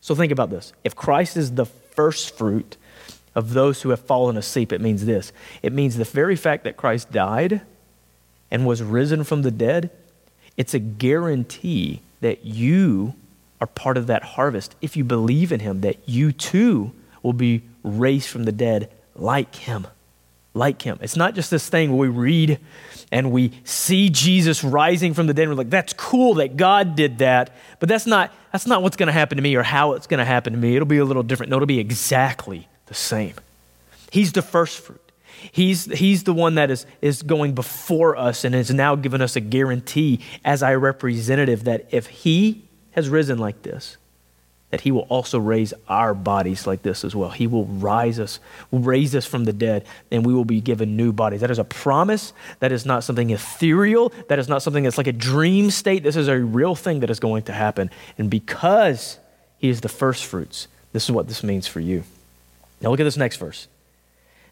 So 0.00 0.14
think 0.14 0.32
about 0.32 0.48
this. 0.48 0.72
If 0.82 0.96
Christ 0.96 1.36
is 1.36 1.52
the 1.52 1.66
first 1.66 2.38
fruit 2.38 2.78
of 3.36 3.52
those 3.52 3.82
who 3.82 3.90
have 3.90 4.00
fallen 4.00 4.36
asleep, 4.36 4.72
it 4.72 4.80
means 4.80 5.04
this 5.04 5.32
it 5.62 5.72
means 5.72 5.96
the 5.96 6.04
very 6.04 6.34
fact 6.34 6.64
that 6.64 6.76
Christ 6.76 7.12
died 7.12 7.60
and 8.50 8.66
was 8.66 8.82
risen 8.82 9.22
from 9.22 9.42
the 9.42 9.50
dead, 9.50 9.90
it's 10.56 10.74
a 10.74 10.78
guarantee 10.78 12.00
that 12.20 12.44
you 12.44 13.14
are 13.60 13.66
part 13.66 13.96
of 13.96 14.06
that 14.06 14.22
harvest. 14.22 14.74
If 14.80 14.96
you 14.96 15.04
believe 15.04 15.52
in 15.52 15.60
him, 15.60 15.82
that 15.82 16.08
you 16.08 16.32
too 16.32 16.92
will 17.22 17.34
be 17.34 17.62
raised 17.82 18.28
from 18.28 18.44
the 18.44 18.52
dead 18.52 18.90
like 19.14 19.54
him. 19.54 19.86
Like 20.54 20.80
him. 20.80 20.98
It's 21.02 21.16
not 21.16 21.34
just 21.34 21.50
this 21.50 21.68
thing 21.68 21.90
where 21.90 22.08
we 22.08 22.16
read 22.16 22.58
and 23.12 23.30
we 23.30 23.52
see 23.64 24.08
Jesus 24.08 24.64
rising 24.64 25.12
from 25.12 25.26
the 25.26 25.34
dead 25.34 25.42
and 25.42 25.50
we're 25.50 25.56
like, 25.56 25.70
that's 25.70 25.92
cool 25.92 26.34
that 26.34 26.56
God 26.56 26.96
did 26.96 27.18
that, 27.18 27.50
but 27.78 27.88
that's 27.88 28.06
not, 28.06 28.32
that's 28.52 28.66
not 28.66 28.82
what's 28.82 28.96
going 28.96 29.08
to 29.08 29.12
happen 29.12 29.36
to 29.36 29.42
me 29.42 29.54
or 29.56 29.62
how 29.62 29.92
it's 29.92 30.06
going 30.06 30.18
to 30.18 30.24
happen 30.24 30.54
to 30.54 30.58
me. 30.58 30.74
It'll 30.74 30.86
be 30.86 30.98
a 30.98 31.04
little 31.04 31.22
different. 31.22 31.50
No, 31.50 31.56
it'll 31.56 31.66
be 31.66 31.78
exactly 31.78 32.68
the 32.86 32.94
same. 32.94 33.34
He's 34.10 34.32
the 34.32 34.42
first 34.42 34.78
fruit. 34.78 35.00
He's, 35.52 35.84
he's 35.84 36.24
the 36.24 36.32
one 36.32 36.54
that 36.54 36.70
is, 36.70 36.86
is 37.02 37.22
going 37.22 37.54
before 37.54 38.16
us 38.16 38.44
and 38.44 38.54
has 38.54 38.70
now 38.70 38.94
given 38.96 39.20
us 39.20 39.36
a 39.36 39.40
guarantee 39.40 40.20
as 40.44 40.62
our 40.62 40.78
representative 40.78 41.64
that 41.64 41.86
if 41.90 42.06
he 42.06 42.64
has 42.92 43.08
risen 43.08 43.38
like 43.38 43.62
this, 43.62 43.96
that 44.70 44.80
he 44.80 44.90
will 44.90 45.06
also 45.08 45.38
raise 45.38 45.72
our 45.88 46.12
bodies 46.12 46.66
like 46.66 46.82
this 46.82 47.04
as 47.04 47.14
well. 47.14 47.30
He 47.30 47.46
will 47.46 47.66
rise 47.66 48.18
us, 48.18 48.40
will 48.70 48.80
raise 48.80 49.14
us 49.14 49.24
from 49.24 49.44
the 49.44 49.52
dead, 49.52 49.86
and 50.10 50.26
we 50.26 50.34
will 50.34 50.44
be 50.44 50.60
given 50.60 50.96
new 50.96 51.12
bodies. 51.12 51.40
That 51.40 51.50
is 51.50 51.58
a 51.58 51.64
promise. 51.64 52.32
That 52.58 52.72
is 52.72 52.84
not 52.84 53.04
something 53.04 53.30
ethereal. 53.30 54.12
That 54.28 54.38
is 54.38 54.48
not 54.48 54.62
something 54.62 54.82
that's 54.82 54.98
like 54.98 55.06
a 55.06 55.12
dream 55.12 55.70
state. 55.70 56.02
This 56.02 56.16
is 56.16 56.28
a 56.28 56.38
real 56.38 56.74
thing 56.74 57.00
that 57.00 57.10
is 57.10 57.20
going 57.20 57.44
to 57.44 57.52
happen. 57.52 57.90
And 58.18 58.28
because 58.28 59.18
he 59.58 59.68
is 59.68 59.82
the 59.82 59.88
first 59.88 60.24
fruits, 60.24 60.66
this 60.92 61.04
is 61.04 61.12
what 61.12 61.28
this 61.28 61.44
means 61.44 61.68
for 61.68 61.80
you. 61.80 62.02
Now 62.80 62.90
look 62.90 63.00
at 63.00 63.04
this 63.04 63.16
next 63.16 63.36
verse. 63.36 63.68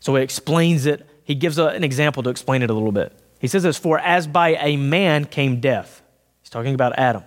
So 0.01 0.15
he 0.15 0.23
explains 0.23 0.87
it. 0.87 1.07
He 1.25 1.35
gives 1.35 1.59
a, 1.59 1.67
an 1.69 1.85
example 1.85 2.23
to 2.23 2.31
explain 2.31 2.63
it 2.63 2.71
a 2.71 2.75
little 2.75 2.93
bit. 2.93 3.13
He 3.39 3.49
says 3.49 3.63
this, 3.63 3.77
for 3.77 3.99
as 3.99 4.27
by 4.27 4.57
a 4.57 4.77
man 4.77 5.25
came 5.25 5.61
death. 5.61 6.03
He's 6.43 6.51
talking 6.51 6.75
about 6.75 6.99
Adam. 6.99 7.25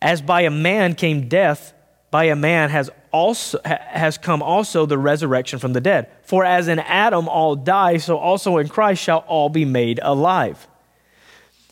As 0.00 0.20
by 0.20 0.42
a 0.42 0.50
man 0.50 0.94
came 0.94 1.28
death, 1.28 1.72
by 2.10 2.24
a 2.24 2.36
man 2.36 2.70
has 2.70 2.90
also 3.10 3.58
has 3.64 4.18
come 4.18 4.42
also 4.42 4.86
the 4.86 4.98
resurrection 4.98 5.58
from 5.58 5.72
the 5.72 5.80
dead. 5.80 6.08
For 6.22 6.44
as 6.44 6.68
in 6.68 6.78
Adam 6.78 7.28
all 7.28 7.56
die, 7.56 7.96
so 7.96 8.18
also 8.18 8.58
in 8.58 8.68
Christ 8.68 9.02
shall 9.02 9.18
all 9.26 9.48
be 9.48 9.64
made 9.64 10.00
alive. 10.02 10.68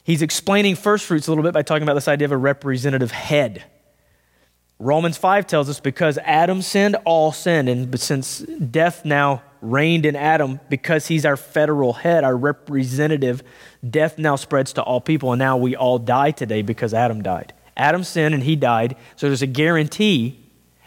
He's 0.05 0.23
explaining 0.23 0.77
first 0.77 1.05
fruits 1.05 1.29
a 1.29 1.31
little 1.31 1.45
bit 1.45 1.53
by 1.53 1.63
talking 1.63 1.83
about 1.83 1.95
this 1.95 2.09
idea 2.09 2.25
of 2.25 2.33
a 2.33 2.37
representative 2.37 3.13
head. 3.13 3.65
Romans 4.83 5.17
5 5.17 5.47
tells 5.47 5.69
us 5.71 5.79
because 5.79 6.19
Adam 6.19 6.61
sinned, 6.61 6.97
all 7.05 7.31
sinned. 7.31 7.69
And 7.69 8.01
since 8.01 8.41
death 8.41 9.05
now 9.05 9.45
reigned 9.61 10.05
in 10.05 10.17
Adam, 10.17 10.59
because 10.69 11.07
he's 11.07 11.25
our 11.25 11.37
federal 11.37 11.93
head, 11.93 12.25
our 12.25 12.37
representative, 12.37 13.45
death 13.89 14.19
now 14.19 14.35
spreads 14.35 14.73
to 14.73 14.83
all 14.83 15.01
people. 15.01 15.31
And 15.31 15.39
now 15.39 15.57
we 15.57 15.77
all 15.77 16.01
die 16.01 16.33
today 16.33 16.63
because 16.63 16.93
Adam 16.93 17.23
died. 17.23 17.53
Adam 17.77 18.03
sinned 18.03 18.35
and 18.35 18.43
he 18.43 18.57
died. 18.57 18.97
So 19.15 19.29
there's 19.29 19.41
a 19.41 19.47
guarantee 19.47 20.41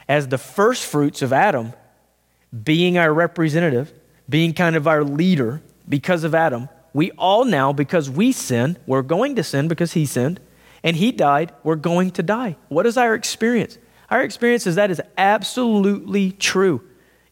as 0.10 0.28
the 0.28 0.38
first 0.38 0.86
fruits 0.86 1.22
of 1.22 1.32
Adam 1.32 1.72
being 2.64 2.98
our 2.98 3.14
representative, 3.14 3.94
being 4.28 4.54
kind 4.54 4.75
of 4.75 4.90
our 4.90 5.06
leader 5.06 5.62
because 5.88 6.25
of 6.25 6.36
Adam. 6.36 6.68
We 6.92 7.12
all 7.12 7.46
now, 7.46 7.72
because 7.72 8.10
we 8.10 8.34
sin, 8.34 8.78
we're 8.86 9.04
going 9.04 9.38
to 9.38 9.44
sin 9.44 9.70
because 9.70 9.94
he 9.94 10.06
sinned, 10.06 10.42
and 10.84 10.98
he 10.98 11.14
died, 11.14 11.54
we're 11.64 11.75
going 11.75 12.12
to 12.12 12.24
die. 12.24 12.58
What 12.68 12.86
is 12.86 12.98
our 12.98 13.16
experience? 13.16 13.78
Our 14.10 14.22
experience 14.22 14.68
is 14.68 14.76
that 14.76 14.92
is 14.92 15.02
absolutely 15.18 16.32
true. 16.32 16.82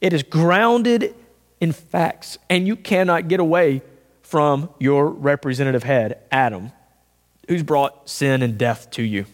It 0.02 0.14
is 0.14 0.24
grounded 0.24 1.16
in 1.60 1.72
facts, 1.72 2.38
and 2.50 2.68
you 2.68 2.76
cannot 2.76 3.28
get 3.28 3.40
away 3.40 3.82
from 4.22 4.70
your 4.80 5.08
representative 5.08 5.84
head, 5.84 6.20
Adam, 6.32 6.72
who's 7.48 7.64
brought 7.64 8.10
sin 8.10 8.42
and 8.42 8.58
death 8.58 8.90
to 8.92 9.04
you. 9.04 9.26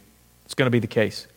It's 0.46 0.54
going 0.54 0.68
to 0.68 0.72
be 0.72 0.80
the 0.80 0.88
case. 0.88 1.28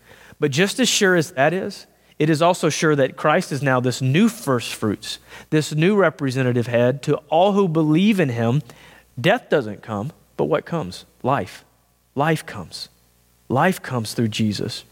But 0.41 0.51
just 0.51 0.81
as 0.81 0.89
sure 0.89 1.15
as 1.15 1.31
that 1.33 1.53
is, 1.53 1.87
it 2.19 2.29
is 2.29 2.43
also 2.43 2.69
sure 2.69 2.95
that 2.97 3.17
Christ 3.17 3.53
is 3.53 3.63
now 3.63 3.81
this 3.81 4.03
new 4.03 4.29
first 4.29 4.75
fruits, 4.75 5.19
this 5.51 5.73
new 5.73 5.97
representative 5.97 6.67
head 6.67 7.03
to 7.05 7.17
all 7.29 7.53
who 7.53 7.69
believe 7.69 8.21
in 8.21 8.29
him. 8.29 8.63
Death 9.21 9.49
doesn't 9.49 9.83
come, 9.83 10.13
but 10.37 10.45
what 10.45 10.65
comes? 10.65 11.05
Life. 11.23 11.65
Life 12.15 12.45
comes. 12.45 12.89
Life 13.49 13.81
comes 13.83 14.15
through 14.15 14.29
Jesus. 14.29 14.85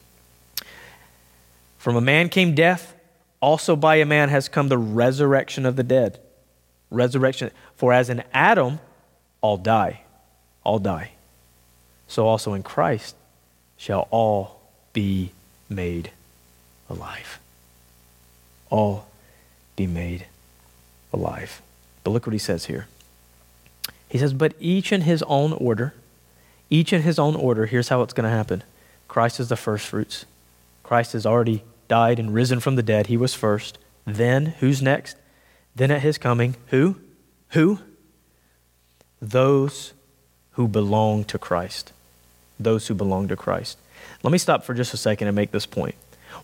From 1.80 1.96
a 1.96 2.02
man 2.02 2.28
came 2.28 2.54
death, 2.54 2.94
also 3.40 3.74
by 3.74 3.96
a 3.96 4.04
man 4.04 4.28
has 4.28 4.50
come 4.50 4.68
the 4.68 4.76
resurrection 4.76 5.64
of 5.64 5.76
the 5.76 5.82
dead. 5.82 6.20
Resurrection. 6.90 7.50
For 7.74 7.90
as 7.90 8.10
in 8.10 8.22
Adam, 8.34 8.80
all 9.40 9.56
die. 9.56 10.02
All 10.62 10.78
die. 10.78 11.12
So 12.06 12.26
also 12.26 12.52
in 12.52 12.62
Christ, 12.62 13.16
shall 13.78 14.08
all 14.10 14.60
be 14.92 15.32
made 15.70 16.10
alive. 16.90 17.40
All 18.68 19.06
be 19.74 19.86
made 19.86 20.26
alive. 21.14 21.62
But 22.04 22.10
look 22.10 22.26
what 22.26 22.34
he 22.34 22.38
says 22.38 22.66
here. 22.66 22.88
He 24.06 24.18
says, 24.18 24.34
But 24.34 24.52
each 24.60 24.92
in 24.92 25.00
his 25.00 25.22
own 25.22 25.54
order, 25.54 25.94
each 26.68 26.92
in 26.92 27.00
his 27.00 27.18
own 27.18 27.36
order, 27.36 27.64
here's 27.64 27.88
how 27.88 28.02
it's 28.02 28.12
going 28.12 28.28
to 28.28 28.36
happen 28.36 28.64
Christ 29.08 29.40
is 29.40 29.48
the 29.48 29.56
first 29.56 29.86
fruits. 29.86 30.26
Christ 30.82 31.14
is 31.14 31.24
already 31.24 31.62
died 31.90 32.18
and 32.18 32.32
risen 32.32 32.60
from 32.60 32.76
the 32.76 32.82
dead. 32.82 33.08
He 33.08 33.18
was 33.18 33.34
first. 33.34 33.76
Then, 34.06 34.54
who's 34.60 34.80
next? 34.80 35.18
Then 35.76 35.90
at 35.90 36.00
his 36.00 36.16
coming, 36.16 36.56
who? 36.68 36.96
Who? 37.50 37.80
Those 39.20 39.92
who 40.52 40.66
belong 40.66 41.24
to 41.24 41.38
Christ 41.38 41.92
those 42.62 42.86
who 42.86 42.94
belong 42.94 43.28
to 43.28 43.36
Christ. 43.36 43.78
Let 44.22 44.30
me 44.30 44.38
stop 44.38 44.64
for 44.64 44.74
just 44.74 44.94
a 44.94 44.96
second 44.96 45.28
and 45.28 45.34
make 45.34 45.50
this 45.50 45.66
point. 45.66 45.94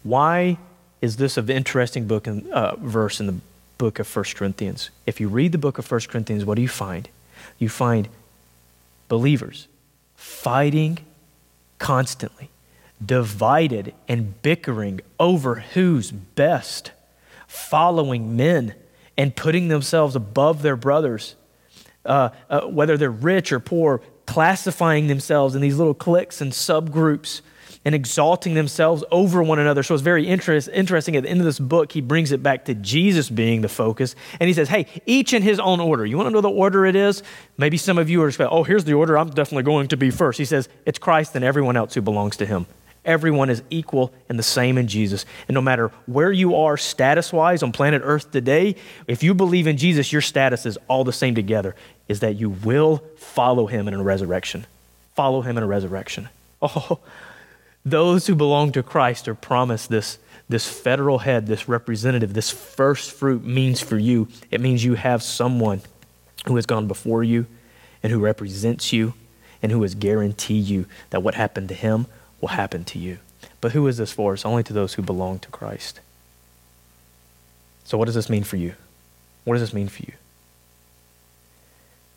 Why 0.03 0.59
is 1.01 1.17
this 1.17 1.37
an 1.37 1.49
interesting 1.51 2.07
book 2.07 2.27
and 2.27 2.51
uh, 2.51 2.77
verse 2.77 3.21
in 3.21 3.27
the 3.27 3.37
book 3.79 3.99
of 3.99 4.17
1 4.17 4.25
Corinthians? 4.35 4.91
If 5.07 5.21
you 5.21 5.29
read 5.29 5.53
the 5.53 5.59
book 5.59 5.79
of 5.79 5.91
1 5.91 6.01
Corinthians, 6.09 6.45
what 6.45 6.57
do 6.57 6.63
you 6.63 6.69
find? 6.69 7.09
You 7.59 7.69
find 7.69 8.09
believers 9.09 9.69
fighting 10.17 10.99
constantly, 11.79 12.49
divided 13.05 13.95
and 14.09 14.41
bickering 14.43 15.01
over 15.21 15.57
who's 15.75 16.11
best, 16.11 16.93
following 17.47 18.37
men 18.37 18.75
and 19.17 19.35
putting 19.35 19.69
themselves 19.69 20.17
above 20.17 20.63
their 20.63 20.77
brothers. 20.77 21.37
Uh, 22.05 22.31
uh, 22.49 22.61
whether 22.63 22.97
they're 22.97 23.11
rich 23.11 23.51
or 23.51 23.59
poor, 23.59 24.01
classifying 24.27 25.09
themselves 25.09 25.57
in 25.57 25.61
these 25.61 25.77
little 25.77 25.95
cliques 25.95 26.41
and 26.41 26.53
subgroups 26.53 27.41
and 27.85 27.95
exalting 27.95 28.55
themselves 28.55 29.05
over 29.11 29.43
one 29.43 29.59
another. 29.59 29.83
So 29.83 29.95
it's 29.95 30.03
very 30.03 30.27
interest, 30.27 30.69
interesting. 30.73 31.17
At 31.17 31.23
the 31.23 31.29
end 31.29 31.41
of 31.41 31.47
this 31.47 31.61
book, 31.61 31.93
he 31.93 32.01
brings 32.01 32.33
it 32.33 32.43
back 32.43 32.65
to 32.67 32.75
Jesus 32.75 33.31
being 33.31 33.61
the 33.61 33.69
focus. 33.69 34.15
And 34.41 34.49
he 34.49 34.55
says, 34.55 34.69
hey, 34.69 34.87
each 35.07 35.33
in 35.33 35.43
his 35.43 35.61
own 35.61 35.81
order. 35.81 36.05
You 36.05 36.17
want 36.17 36.29
to 36.29 36.31
know 36.33 36.41
the 36.41 36.51
order 36.51 36.85
it 36.85 36.97
is? 36.97 37.23
Maybe 37.59 37.77
some 37.77 37.99
of 37.99 38.11
you 38.11 38.23
are, 38.23 38.33
oh, 38.41 38.65
here's 38.65 38.85
the 38.85 38.95
order. 38.95 39.17
I'm 39.17 39.31
definitely 39.31 39.63
going 39.63 39.89
to 39.89 39.97
be 39.97 40.11
first. 40.11 40.39
He 40.39 40.45
says, 40.45 40.69
it's 40.85 40.99
Christ 40.99 41.35
and 41.37 41.45
everyone 41.45 41.77
else 41.77 41.95
who 41.95 42.03
belongs 42.03 42.37
to 42.39 42.47
him. 42.47 42.67
Everyone 43.07 43.49
is 43.49 43.63
equal 43.71 44.13
and 44.29 44.39
the 44.39 44.43
same 44.43 44.77
in 44.77 44.89
Jesus. 44.89 45.25
And 45.47 45.55
no 45.55 45.63
matter 45.63 45.93
where 46.07 46.33
you 46.33 46.57
are 46.57 46.77
status 46.77 47.33
wise 47.33 47.63
on 47.63 47.71
planet 47.71 48.03
Earth 48.05 48.33
today, 48.33 48.75
if 49.07 49.23
you 49.23 49.33
believe 49.33 49.69
in 49.69 49.77
Jesus, 49.77 50.13
your 50.13 50.21
status 50.21 50.67
is 50.67 50.77
all 50.89 51.05
the 51.05 51.13
same 51.13 51.35
together 51.35 51.77
is 52.09 52.21
that 52.21 52.35
you 52.37 52.51
will 52.51 53.03
follow 53.17 53.67
him 53.67 53.89
in 53.89 53.95
a 53.95 54.03
resurrection. 54.03 54.67
Follow 55.15 55.41
him 55.41 55.57
in 55.57 55.63
a 55.63 55.67
resurrection. 55.67 56.29
Oh, 56.63 57.01
those 57.85 58.27
who 58.27 58.35
belong 58.35 58.73
to 58.73 58.83
Christ 58.83 59.29
are 59.29 59.35
promised 59.35 59.91
this, 59.91 60.19
this 60.49 60.67
federal 60.67 61.19
head, 61.19 61.47
this 61.47 61.69
representative, 61.69 62.33
this 62.33 62.51
first 62.51 63.13
fruit 63.13 63.45
means 63.45 63.81
for 63.81 63.99
you. 63.99 64.27
It 64.51 64.63
means 64.63 64.83
you 64.83 64.95
have 64.95 65.23
someone 65.23 65.83
who 66.47 66.57
has 66.57 66.65
gone 66.65 66.89
before 66.89 67.23
you 67.23 67.47
and 68.03 68.11
who 68.11 68.19
represents 68.19 68.91
you 68.93 69.13
and 69.63 69.71
who 69.71 69.83
has 69.83 69.95
guaranteed 69.95 70.65
you 70.65 70.87
that 71.11 71.23
what 71.23 71.35
happened 71.35 71.69
to 71.69 71.75
him 71.75 72.07
will 72.41 72.49
happen 72.49 72.85
to 72.85 72.99
you. 72.99 73.19
But 73.61 73.73
who 73.73 73.87
is 73.87 73.97
this 73.97 74.13
for? 74.13 74.35
It's 74.35 74.45
only 74.45 74.63
to 74.65 74.73
those 74.73 74.95
who 74.95 75.03
belong 75.03 75.39
to 75.41 75.49
Christ. 75.49 76.01
So, 77.85 77.97
what 77.97 78.07
does 78.07 78.15
this 78.15 78.29
mean 78.29 78.45
for 78.45 78.57
you? 78.57 78.75
What 79.45 79.55
does 79.55 79.63
this 79.63 79.75
mean 79.75 79.89
for 79.89 80.03
you? 80.03 80.13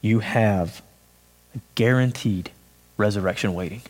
you 0.01 0.19
have 0.19 0.81
a 1.55 1.59
guaranteed 1.75 2.51
resurrection 2.97 3.53
waiting. 3.53 3.81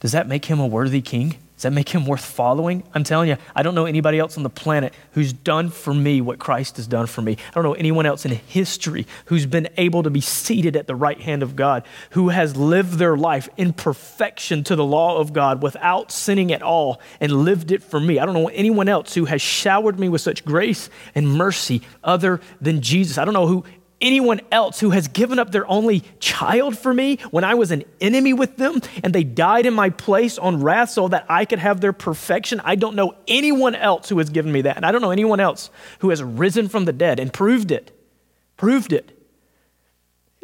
Does 0.00 0.12
that 0.12 0.28
make 0.28 0.46
him 0.46 0.60
a 0.60 0.66
worthy 0.66 1.00
king? 1.00 1.36
Does 1.60 1.64
that 1.64 1.72
make 1.72 1.90
him 1.90 2.06
worth 2.06 2.24
following? 2.24 2.84
I'm 2.94 3.04
telling 3.04 3.28
you, 3.28 3.36
I 3.54 3.62
don't 3.62 3.74
know 3.74 3.84
anybody 3.84 4.18
else 4.18 4.38
on 4.38 4.44
the 4.44 4.48
planet 4.48 4.94
who's 5.12 5.34
done 5.34 5.68
for 5.68 5.92
me 5.92 6.22
what 6.22 6.38
Christ 6.38 6.78
has 6.78 6.86
done 6.86 7.04
for 7.04 7.20
me. 7.20 7.36
I 7.50 7.52
don't 7.52 7.64
know 7.64 7.74
anyone 7.74 8.06
else 8.06 8.24
in 8.24 8.30
history 8.30 9.06
who's 9.26 9.44
been 9.44 9.68
able 9.76 10.02
to 10.04 10.08
be 10.08 10.22
seated 10.22 10.74
at 10.74 10.86
the 10.86 10.94
right 10.94 11.20
hand 11.20 11.42
of 11.42 11.56
God, 11.56 11.84
who 12.12 12.30
has 12.30 12.56
lived 12.56 12.94
their 12.94 13.14
life 13.14 13.46
in 13.58 13.74
perfection 13.74 14.64
to 14.64 14.74
the 14.74 14.86
law 14.86 15.18
of 15.18 15.34
God 15.34 15.62
without 15.62 16.10
sinning 16.10 16.50
at 16.50 16.62
all 16.62 16.98
and 17.20 17.30
lived 17.30 17.72
it 17.72 17.82
for 17.82 18.00
me. 18.00 18.18
I 18.18 18.24
don't 18.24 18.32
know 18.32 18.48
anyone 18.48 18.88
else 18.88 19.12
who 19.12 19.26
has 19.26 19.42
showered 19.42 20.00
me 20.00 20.08
with 20.08 20.22
such 20.22 20.46
grace 20.46 20.88
and 21.14 21.30
mercy 21.30 21.82
other 22.02 22.40
than 22.62 22.80
Jesus. 22.80 23.18
I 23.18 23.26
don't 23.26 23.34
know 23.34 23.46
who 23.46 23.66
anyone 24.00 24.40
else 24.50 24.80
who 24.80 24.90
has 24.90 25.08
given 25.08 25.38
up 25.38 25.50
their 25.50 25.66
only 25.66 26.02
child 26.18 26.78
for 26.78 26.92
me 26.92 27.18
when 27.30 27.44
I 27.44 27.54
was 27.54 27.70
an 27.70 27.84
enemy 28.00 28.32
with 28.32 28.56
them 28.56 28.80
and 29.02 29.14
they 29.14 29.24
died 29.24 29.66
in 29.66 29.74
my 29.74 29.90
place 29.90 30.38
on 30.38 30.62
wrath 30.62 30.90
so 30.90 31.08
that 31.08 31.26
I 31.28 31.44
could 31.44 31.58
have 31.58 31.80
their 31.80 31.92
perfection. 31.92 32.60
I 32.64 32.74
don't 32.76 32.96
know 32.96 33.14
anyone 33.28 33.74
else 33.74 34.08
who 34.08 34.18
has 34.18 34.30
given 34.30 34.52
me 34.52 34.62
that. 34.62 34.76
And 34.76 34.86
I 34.86 34.92
don't 34.92 35.02
know 35.02 35.10
anyone 35.10 35.40
else 35.40 35.70
who 36.00 36.10
has 36.10 36.22
risen 36.22 36.68
from 36.68 36.84
the 36.84 36.92
dead 36.92 37.20
and 37.20 37.32
proved 37.32 37.70
it. 37.70 37.96
Proved 38.56 38.92
it. 38.92 39.19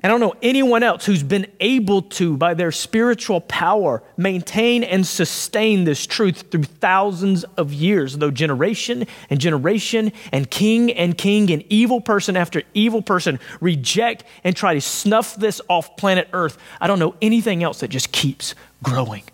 I 0.07 0.09
don't 0.09 0.21
know 0.21 0.37
anyone 0.41 0.85
else 0.85 1.05
who's 1.05 1.25
been 1.25 1.49
able 1.59 2.03
to, 2.03 2.37
by 2.37 2.55
their 2.55 2.71
spiritual 2.71 3.41
power, 3.41 4.05
maintain 4.17 4.85
and 4.85 5.05
sustain 5.05 5.83
this 5.83 6.07
truth 6.07 6.45
through 6.49 6.63
thousands 6.63 7.43
of 7.57 7.73
years, 7.73 8.17
though 8.17 8.31
generation 8.31 9.09
and 9.31 9.41
generation 9.41 10.13
and 10.31 10.49
king 10.49 10.93
and 10.93 11.19
king 11.19 11.51
and 11.51 11.65
evil 11.71 12.01
person 12.01 12.37
after 12.37 12.63
evil 12.73 13.03
person 13.03 13.41
reject 13.61 14.23
and 14.45 14.55
try 14.55 14.75
to 14.75 14.81
snuff 14.81 15.35
this 15.35 15.61
off 15.67 15.97
planet 15.97 16.29
Earth. 16.33 16.57
I 16.81 16.87
don't 16.87 17.01
know 17.01 17.17
anything 17.21 17.65
else 17.65 17.81
that 17.81 17.89
just 17.89 18.13
keeps 18.13 18.55
growing. 18.85 19.25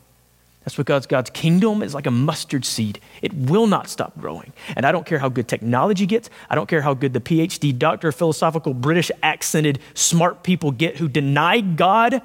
That's 0.65 0.77
because 0.77 1.07
God's 1.07 1.31
kingdom 1.31 1.83
is 1.83 1.93
like 1.93 2.07
a 2.07 2.11
mustard 2.11 2.65
seed. 2.65 3.01
It 3.21 3.35
will 3.35 3.67
not 3.67 3.89
stop 3.89 4.19
growing. 4.19 4.53
And 4.77 4.87
I 4.87 4.93
don't 4.93 5.05
care 5.05 5.19
how 5.19 5.29
good 5.29 5.49
technology 5.49 6.07
gets. 6.07 6.31
I 6.49 6.55
don't 6.55 6.69
care 6.69 6.83
how 6.83 6.95
good 6.95 7.13
the 7.13 7.21
PhD, 7.21 7.77
doctor, 7.77 8.13
philosophical, 8.13 8.73
British 8.73 9.11
accented, 9.23 9.81
smart 9.95 10.45
people 10.45 10.71
get 10.71 10.99
who 10.99 11.09
deny 11.09 11.61
God. 11.61 12.23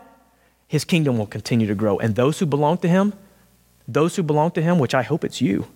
His 0.68 0.86
kingdom 0.86 1.18
will 1.18 1.26
continue 1.26 1.66
to 1.68 1.76
grow. 1.76 1.98
And 1.98 2.16
those 2.16 2.38
who 2.38 2.46
belong 2.46 2.78
to 2.80 2.88
Him, 2.88 3.14
those 3.88 4.16
who 4.18 4.24
belong 4.24 4.52
to 4.52 4.62
Him, 4.62 4.78
which 4.78 4.94
I 4.94 5.02
hope 5.02 5.24
it's 5.24 5.42
you, 5.42 5.68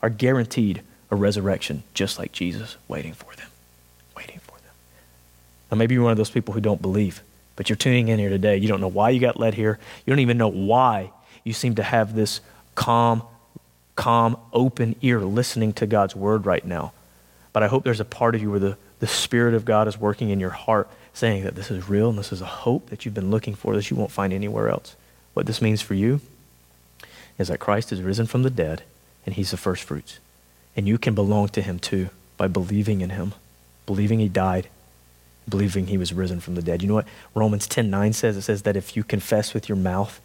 are 0.00 0.10
guaranteed 0.10 0.82
a 1.10 1.14
resurrection 1.14 1.84
just 1.94 2.18
like 2.18 2.32
Jesus, 2.32 2.76
waiting 2.88 3.12
for 3.12 3.32
them. 3.36 3.48
Waiting 4.16 4.40
for 4.40 4.58
them. 4.58 4.72
Now, 5.70 5.76
maybe 5.76 5.94
you're 5.94 6.02
one 6.02 6.12
of 6.12 6.18
those 6.18 6.30
people 6.30 6.54
who 6.54 6.60
don't 6.60 6.82
believe, 6.82 7.22
but 7.54 7.68
you're 7.68 7.76
tuning 7.76 8.08
in 8.08 8.18
here 8.18 8.30
today. 8.30 8.56
You 8.56 8.66
don't 8.66 8.80
know 8.80 8.88
why 8.88 9.10
you 9.10 9.20
got 9.20 9.38
led 9.38 9.54
here. 9.54 9.78
You 10.04 10.10
don't 10.10 10.20
even 10.20 10.38
know 10.38 10.48
why 10.48 11.12
you 11.44 11.52
seem 11.52 11.74
to 11.76 11.82
have 11.82 12.14
this 12.14 12.40
calm, 12.74 13.22
calm, 13.96 14.36
open 14.52 14.96
ear 15.02 15.20
listening 15.20 15.72
to 15.74 15.86
God's 15.86 16.16
word 16.16 16.46
right 16.46 16.64
now. 16.64 16.92
But 17.52 17.62
I 17.62 17.68
hope 17.68 17.84
there's 17.84 18.00
a 18.00 18.04
part 18.04 18.34
of 18.34 18.42
you 18.42 18.50
where 18.50 18.60
the, 18.60 18.76
the 19.00 19.06
Spirit 19.06 19.54
of 19.54 19.64
God 19.64 19.88
is 19.88 19.98
working 19.98 20.30
in 20.30 20.40
your 20.40 20.50
heart, 20.50 20.88
saying 21.12 21.44
that 21.44 21.54
this 21.54 21.70
is 21.70 21.88
real 21.88 22.10
and 22.10 22.18
this 22.18 22.32
is 22.32 22.40
a 22.40 22.46
hope 22.46 22.88
that 22.88 23.04
you've 23.04 23.14
been 23.14 23.30
looking 23.30 23.54
for 23.54 23.74
that 23.74 23.90
you 23.90 23.96
won't 23.96 24.10
find 24.10 24.32
anywhere 24.32 24.68
else. 24.68 24.96
What 25.34 25.46
this 25.46 25.62
means 25.62 25.82
for 25.82 25.94
you 25.94 26.20
is 27.38 27.48
that 27.48 27.60
Christ 27.60 27.92
is 27.92 28.02
risen 28.02 28.26
from 28.26 28.42
the 28.42 28.50
dead 28.50 28.82
and 29.26 29.34
he's 29.34 29.50
the 29.50 29.56
first 29.56 29.82
fruits. 29.82 30.18
And 30.76 30.88
you 30.88 30.98
can 30.98 31.14
belong 31.14 31.48
to 31.48 31.62
him 31.62 31.78
too 31.78 32.08
by 32.36 32.48
believing 32.48 33.02
in 33.02 33.10
him, 33.10 33.34
believing 33.86 34.18
he 34.18 34.28
died, 34.28 34.68
believing 35.48 35.88
he 35.88 35.98
was 35.98 36.12
risen 36.12 36.40
from 36.40 36.54
the 36.54 36.62
dead. 36.62 36.82
You 36.82 36.88
know 36.88 36.94
what 36.94 37.08
Romans 37.34 37.66
10 37.66 37.90
9 37.90 38.12
says? 38.12 38.36
It 38.36 38.42
says 38.42 38.62
that 38.62 38.76
if 38.76 38.96
you 38.96 39.04
confess 39.04 39.52
with 39.52 39.68
your 39.68 39.76
mouth 39.76 40.20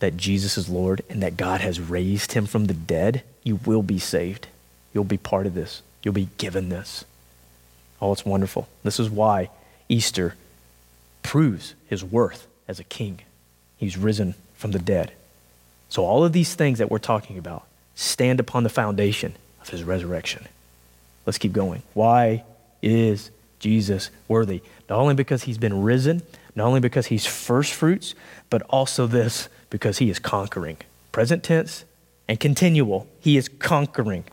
that 0.00 0.16
Jesus 0.16 0.58
is 0.58 0.68
Lord 0.68 1.02
and 1.08 1.22
that 1.22 1.36
God 1.36 1.60
has 1.60 1.80
raised 1.80 2.32
him 2.32 2.46
from 2.46 2.66
the 2.66 2.74
dead, 2.74 3.22
you 3.44 3.60
will 3.64 3.82
be 3.82 3.98
saved. 3.98 4.48
You'll 4.92 5.04
be 5.04 5.16
part 5.16 5.46
of 5.46 5.54
this. 5.54 5.82
You'll 6.02 6.14
be 6.14 6.28
given 6.38 6.68
this. 6.68 7.04
Oh, 8.00 8.12
it's 8.12 8.24
wonderful. 8.24 8.68
This 8.82 8.98
is 8.98 9.10
why 9.10 9.50
Easter 9.88 10.34
proves 11.22 11.74
his 11.86 12.02
worth 12.02 12.46
as 12.66 12.80
a 12.80 12.84
king. 12.84 13.20
He's 13.76 13.96
risen 13.96 14.34
from 14.56 14.72
the 14.72 14.78
dead. 14.78 15.12
So, 15.88 16.04
all 16.04 16.24
of 16.24 16.32
these 16.32 16.54
things 16.54 16.78
that 16.78 16.90
we're 16.90 16.98
talking 16.98 17.36
about 17.36 17.66
stand 17.94 18.40
upon 18.40 18.62
the 18.62 18.68
foundation 18.68 19.34
of 19.60 19.68
his 19.68 19.84
resurrection. 19.84 20.46
Let's 21.26 21.38
keep 21.38 21.52
going. 21.52 21.82
Why 21.94 22.44
is 22.82 23.30
Jesus 23.60 24.10
worthy? 24.26 24.62
Not 24.88 24.98
only 24.98 25.14
because 25.14 25.44
he's 25.44 25.58
been 25.58 25.82
risen, 25.82 26.22
not 26.56 26.66
only 26.66 26.80
because 26.80 27.06
he's 27.06 27.26
first 27.26 27.72
fruits, 27.72 28.14
but 28.48 28.62
also 28.62 29.06
this 29.06 29.48
because 29.70 29.98
he 29.98 30.10
is 30.10 30.18
conquering. 30.18 30.78
Present 31.12 31.44
tense 31.44 31.84
and 32.26 32.40
continual. 32.40 33.06
He 33.20 33.36
is 33.36 33.48
conquering. 33.48 34.24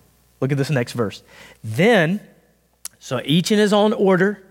Look 0.42 0.52
at 0.52 0.58
this 0.58 0.70
next 0.70 0.94
verse. 0.94 1.22
Then, 1.64 2.22
so 3.00 3.22
each 3.24 3.52
in 3.52 3.60
his 3.60 3.74
own 3.74 3.94
order, 3.94 4.44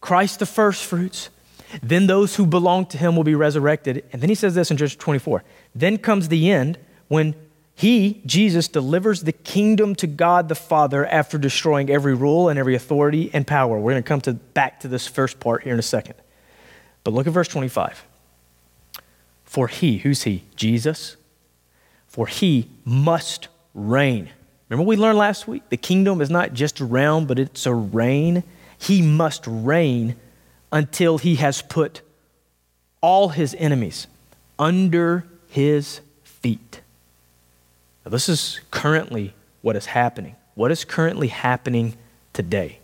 Christ 0.00 0.38
the 0.38 0.46
first 0.46 0.84
fruits, 0.84 1.28
then 1.82 2.06
those 2.06 2.36
who 2.36 2.46
belong 2.46 2.86
to 2.86 2.98
him 2.98 3.16
will 3.16 3.24
be 3.24 3.34
resurrected. 3.34 4.04
And 4.12 4.20
then 4.20 4.28
he 4.28 4.34
says 4.34 4.54
this 4.54 4.70
in 4.70 4.76
verse 4.76 4.96
24. 4.96 5.42
Then 5.74 5.98
comes 5.98 6.28
the 6.28 6.50
end 6.50 6.78
when 7.08 7.34
he, 7.74 8.22
Jesus, 8.26 8.68
delivers 8.68 9.22
the 9.22 9.32
kingdom 9.32 9.94
to 9.96 10.06
God 10.06 10.48
the 10.48 10.54
Father 10.54 11.06
after 11.06 11.38
destroying 11.38 11.90
every 11.90 12.14
rule 12.14 12.48
and 12.48 12.58
every 12.58 12.74
authority 12.74 13.30
and 13.32 13.46
power. 13.46 13.78
We're 13.78 13.92
going 13.92 14.02
to 14.02 14.08
come 14.08 14.20
to, 14.22 14.34
back 14.34 14.80
to 14.80 14.88
this 14.88 15.06
first 15.06 15.40
part 15.40 15.62
here 15.62 15.72
in 15.72 15.78
a 15.78 15.82
second. 15.82 16.14
But 17.02 17.14
look 17.14 17.26
at 17.26 17.32
verse 17.32 17.48
25. 17.48 18.04
For 19.44 19.68
he, 19.68 19.98
who's 19.98 20.22
he? 20.22 20.44
Jesus. 20.54 21.16
For 22.06 22.26
he 22.26 22.68
must 22.84 23.48
reign. 23.74 24.30
Remember 24.68 24.86
we 24.86 24.96
learned 24.96 25.18
last 25.18 25.48
week? 25.48 25.68
The 25.68 25.76
kingdom 25.76 26.20
is 26.20 26.30
not 26.30 26.52
just 26.52 26.80
a 26.80 26.84
realm, 26.84 27.26
but 27.26 27.38
it's 27.38 27.66
a 27.66 27.74
reign. 27.74 28.44
He 28.78 29.02
must 29.02 29.44
reign 29.46 30.16
until 30.70 31.18
he 31.18 31.36
has 31.36 31.62
put 31.62 32.02
all 33.00 33.30
his 33.30 33.54
enemies 33.58 34.06
under 34.58 35.26
his 35.48 36.00
feet. 36.22 36.81
Now, 38.04 38.10
this 38.10 38.28
is 38.28 38.60
currently 38.70 39.34
what 39.62 39.76
is 39.76 39.86
happening. 39.86 40.36
What 40.54 40.70
is 40.70 40.84
currently 40.84 41.28
happening 41.28 41.96
today? 42.32 42.78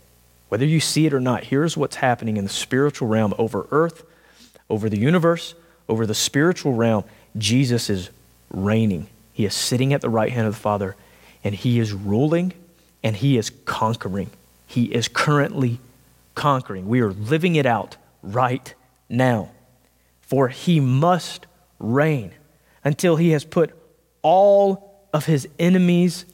Whether 0.48 0.64
you 0.64 0.80
see 0.80 1.06
it 1.06 1.12
or 1.12 1.20
not, 1.20 1.44
here's 1.44 1.76
what's 1.76 1.96
happening 1.96 2.36
in 2.36 2.44
the 2.44 2.50
spiritual 2.50 3.08
realm 3.08 3.34
over 3.36 3.66
earth, 3.70 4.04
over 4.70 4.88
the 4.88 4.98
universe, 4.98 5.54
over 5.88 6.06
the 6.06 6.14
spiritual 6.14 6.72
realm, 6.72 7.04
Jesus 7.36 7.90
is 7.90 8.10
reigning. 8.50 9.08
He 9.32 9.44
is 9.44 9.54
sitting 9.54 9.92
at 9.92 10.00
the 10.00 10.08
right 10.08 10.32
hand 10.32 10.46
of 10.46 10.54
the 10.54 10.60
Father, 10.60 10.96
and 11.44 11.54
he 11.54 11.78
is 11.78 11.92
ruling 11.92 12.52
and 13.02 13.16
he 13.16 13.38
is 13.38 13.50
conquering. 13.64 14.30
He 14.66 14.86
is 14.86 15.08
currently 15.08 15.78
conquering. 16.34 16.88
We 16.88 17.00
are 17.00 17.12
living 17.12 17.56
it 17.56 17.66
out 17.66 17.96
right 18.22 18.74
now. 19.08 19.50
For 20.22 20.48
he 20.48 20.80
must 20.80 21.46
reign 21.78 22.32
until 22.84 23.16
he 23.16 23.30
has 23.30 23.44
put 23.44 23.74
all 24.22 24.87
of 25.12 25.26
his 25.26 25.48
enemies 25.58 26.24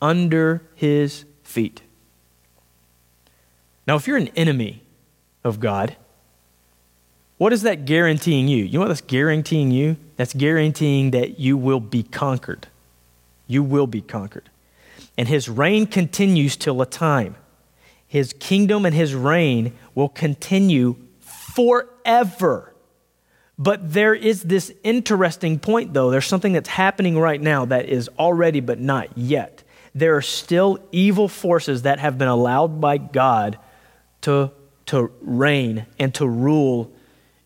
under 0.00 0.62
his 0.74 1.24
feet. 1.42 1.82
Now, 3.86 3.96
if 3.96 4.06
you're 4.06 4.16
an 4.16 4.28
enemy 4.28 4.82
of 5.42 5.60
God, 5.60 5.96
what 7.36 7.52
is 7.52 7.62
that 7.62 7.84
guaranteeing 7.84 8.48
you? 8.48 8.64
You 8.64 8.74
know 8.74 8.80
what 8.80 8.88
that's 8.88 9.00
guaranteeing 9.00 9.70
you? 9.70 9.96
That's 10.16 10.32
guaranteeing 10.32 11.10
that 11.10 11.38
you 11.38 11.56
will 11.56 11.80
be 11.80 12.02
conquered. 12.02 12.68
You 13.46 13.62
will 13.62 13.86
be 13.86 14.00
conquered. 14.00 14.48
And 15.18 15.28
his 15.28 15.48
reign 15.48 15.86
continues 15.86 16.56
till 16.56 16.80
a 16.80 16.86
time. 16.86 17.36
His 18.06 18.32
kingdom 18.32 18.86
and 18.86 18.94
his 18.94 19.14
reign 19.14 19.72
will 19.94 20.08
continue 20.08 20.96
forever. 21.20 22.73
But 23.58 23.92
there 23.92 24.14
is 24.14 24.42
this 24.42 24.72
interesting 24.82 25.58
point, 25.58 25.94
though. 25.94 26.10
There's 26.10 26.26
something 26.26 26.52
that's 26.52 26.68
happening 26.68 27.18
right 27.18 27.40
now 27.40 27.64
that 27.66 27.88
is 27.88 28.08
already, 28.18 28.60
but 28.60 28.80
not 28.80 29.16
yet. 29.16 29.62
There 29.94 30.16
are 30.16 30.22
still 30.22 30.80
evil 30.90 31.28
forces 31.28 31.82
that 31.82 32.00
have 32.00 32.18
been 32.18 32.28
allowed 32.28 32.80
by 32.80 32.98
God 32.98 33.58
to, 34.22 34.50
to 34.86 35.12
reign 35.20 35.86
and 35.98 36.12
to 36.14 36.26
rule 36.26 36.90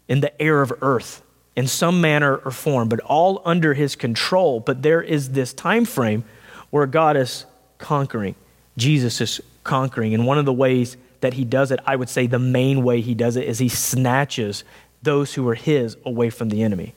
in 0.09 0.21
the 0.21 0.41
air 0.41 0.63
of 0.63 0.73
earth 0.81 1.23
in 1.57 1.67
some 1.67 2.01
manner 2.01 2.37
or 2.37 2.51
form, 2.51 2.89
but 2.89 3.01
all 3.01 3.43
under 3.45 3.75
his 3.75 3.97
control. 3.97 4.61
But 4.61 4.81
there 4.81 5.03
is 5.03 5.33
this 5.33 5.53
time 5.53 5.85
frame 5.85 6.25
where 6.71 6.87
God 6.87 7.17
is 7.17 7.45
conquering. 7.79 8.35
Jesus 8.77 9.21
is 9.21 9.41
conquering. 9.65 10.15
And 10.15 10.25
one 10.25 10.39
of 10.39 10.47
the 10.47 10.53
ways 10.53 10.97
that 11.21 11.35
he 11.35 11.45
does 11.45 11.71
it, 11.71 11.81
I 11.85 11.97
would 11.97 12.09
say 12.09 12.27
the 12.27 12.39
main 12.39 12.83
way 12.83 13.01
he 13.01 13.15
does 13.15 13.37
it, 13.37 13.47
is 13.47 13.59
he 13.59 13.69
snatches 13.69 14.65
those 15.03 15.35
who 15.35 15.49
are 15.49 15.55
his 15.55 15.97
away 16.05 16.31
from 16.31 16.49
the 16.49 16.63
enemy. 16.63 16.95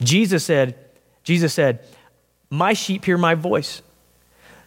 Jesus 0.00 0.44
said, 0.44 0.74
Jesus 1.24 1.52
said, 1.52 1.80
My 2.50 2.72
sheep 2.72 3.04
hear 3.04 3.18
my 3.18 3.34
voice. 3.34 3.82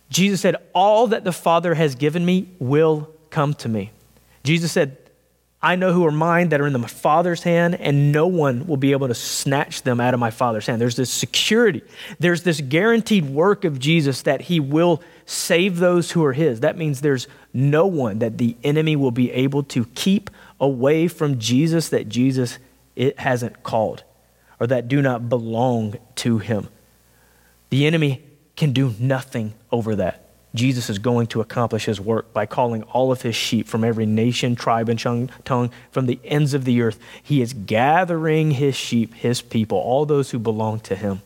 Jesus 0.10 0.42
said, 0.42 0.56
All 0.74 1.08
that 1.08 1.24
the 1.24 1.32
Father 1.32 1.74
has 1.76 1.96
given 1.96 2.26
me 2.26 2.50
will 2.60 3.10
come 3.30 3.54
to 3.56 3.70
me. 3.70 3.92
Jesus 4.44 4.72
said, 4.72 4.98
I 5.64 5.76
know 5.76 5.94
who 5.94 6.06
are 6.08 6.12
mine 6.12 6.50
that 6.50 6.60
are 6.60 6.66
in 6.66 6.74
the 6.74 6.88
Father's 6.88 7.44
hand, 7.44 7.76
and 7.76 8.12
no 8.12 8.26
one 8.26 8.66
will 8.66 8.78
be 8.78 8.94
able 8.94 9.08
to 9.08 9.14
snatch 9.14 9.84
them 9.84 10.00
out 10.00 10.16
of 10.16 10.20
my 10.20 10.32
Father's 10.32 10.66
hand. 10.66 10.82
There's 10.82 10.96
this 10.96 11.12
security. 11.12 11.84
There's 12.20 12.42
this 12.42 12.62
guaranteed 12.62 13.30
work 13.30 13.64
of 13.64 13.78
Jesus 13.78 14.24
that 14.24 14.42
he 14.42 14.60
will 14.60 15.04
save 15.28 15.78
those 15.78 16.12
who 16.12 16.26
are 16.26 16.34
his. 16.34 16.62
That 16.62 16.78
means 16.78 17.02
there's 17.02 17.28
no 17.54 17.86
one 17.86 18.20
that 18.20 18.40
the 18.40 18.56
enemy 18.64 18.96
will 18.96 19.12
be 19.12 19.32
able 19.32 19.62
to 19.64 19.86
keep 19.94 20.32
away 20.60 21.08
from 21.08 21.38
Jesus 21.38 21.90
that 21.90 22.10
Jesus 22.10 22.58
it 23.02 23.20
hasn't 23.20 23.64
called 23.64 24.04
or 24.60 24.68
that 24.68 24.88
do 24.88 25.02
not 25.02 25.28
belong 25.28 25.96
to 26.14 26.38
him. 26.38 26.68
The 27.72 27.88
enemy 27.88 28.22
can 28.56 28.74
do 28.74 28.94
nothing 29.00 29.56
over 29.72 29.96
that. 29.96 30.30
Jesus 30.54 30.88
is 30.88 31.00
going 31.00 31.26
to 31.28 31.42
accomplish 31.42 31.86
his 31.86 32.00
work 32.00 32.32
by 32.32 32.46
calling 32.46 32.84
all 32.84 33.12
of 33.12 33.24
his 33.24 33.36
sheep 33.36 33.68
from 33.68 33.84
every 33.84 34.06
nation, 34.06 34.56
tribe, 34.56 34.88
and 34.88 35.00
tongue 35.00 35.72
from 35.90 36.06
the 36.06 36.20
ends 36.24 36.54
of 36.54 36.64
the 36.64 36.80
earth. 36.82 37.00
He 37.24 37.42
is 37.42 37.54
gathering 37.54 38.52
his 38.52 38.76
sheep, 38.76 39.16
his 39.16 39.42
people, 39.42 39.80
all 39.80 40.06
those 40.06 40.30
who 40.30 40.38
belong 40.38 40.82
to 40.82 40.96
him. 40.96 41.24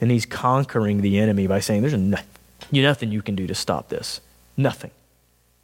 And 0.00 0.10
he's 0.12 0.26
conquering 0.26 1.00
the 1.00 1.18
enemy 1.18 1.48
by 1.48 1.58
saying, 1.58 1.82
There's 1.82 2.22
nothing 2.70 3.10
you 3.10 3.22
can 3.22 3.34
do 3.34 3.48
to 3.48 3.54
stop 3.56 3.88
this. 3.88 4.20
Nothing. 4.56 4.92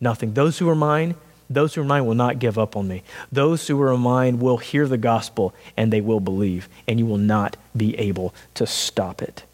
Nothing. 0.01 0.35
Those 0.35 0.59
who 0.59 0.69
are 0.69 0.75
mine, 0.75 1.15
those 1.49 1.75
who 1.75 1.81
are 1.83 1.85
mine 1.85 2.07
will 2.07 2.15
not 2.15 2.39
give 2.39 2.59
up 2.59 2.77
on 2.77 2.89
me. 2.89 3.03
Those 3.31 3.67
who 3.69 3.81
are 3.83 3.97
mine 3.97 4.41
will 4.41 4.57
hear 4.59 4.87
the 4.87 4.99
gospel 4.99 5.55
and 5.77 5.93
they 5.93 6.01
will 6.01 6.21
believe, 6.21 6.69
and 6.89 6.99
you 6.99 7.07
will 7.07 7.19
not 7.19 7.57
be 7.77 7.97
able 7.99 8.35
to 8.55 8.67
stop 8.67 9.23
it. 9.23 9.45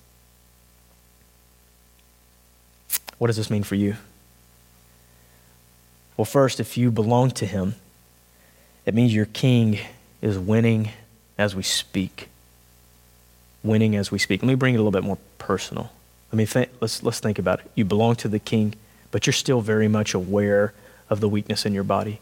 What 3.18 3.26
does 3.28 3.37
this 3.37 3.50
mean 3.50 3.62
for 3.62 3.74
you? 3.74 3.96
Well, 6.16 6.24
first, 6.24 6.61
if 6.61 6.76
you 6.76 6.90
belong 6.90 7.31
to 7.33 7.46
Him, 7.46 7.74
it 8.85 8.94
means 8.94 9.14
your 9.14 9.26
King 9.26 9.78
is 10.20 10.38
winning 10.38 10.90
as 11.38 11.55
we 11.55 11.62
speak. 11.62 12.28
Winning 13.62 13.96
as 13.96 14.11
we 14.11 14.18
speak. 14.18 14.42
Let 14.42 14.48
me 14.48 14.55
bring 14.55 14.74
it 14.74 14.78
a 14.78 14.81
little 14.81 14.92
bit 14.92 15.05
more 15.05 15.18
personal. 15.38 15.92
I 16.33 16.37
mean, 16.37 16.46
th- 16.46 16.70
let's, 16.81 17.02
let's 17.02 17.20
think 17.20 17.38
about 17.38 17.61
it. 17.61 17.70
You 17.74 17.85
belong 17.85 18.16
to 18.16 18.28
the 18.28 18.38
King, 18.38 18.74
but 19.11 19.26
you're 19.26 19.33
still 19.33 19.61
very 19.61 19.88
much 19.88 20.14
aware 20.14 20.72
of 21.12 21.20
the 21.20 21.29
weakness 21.29 21.66
in 21.66 21.75
your 21.75 21.85
body. 21.85 22.20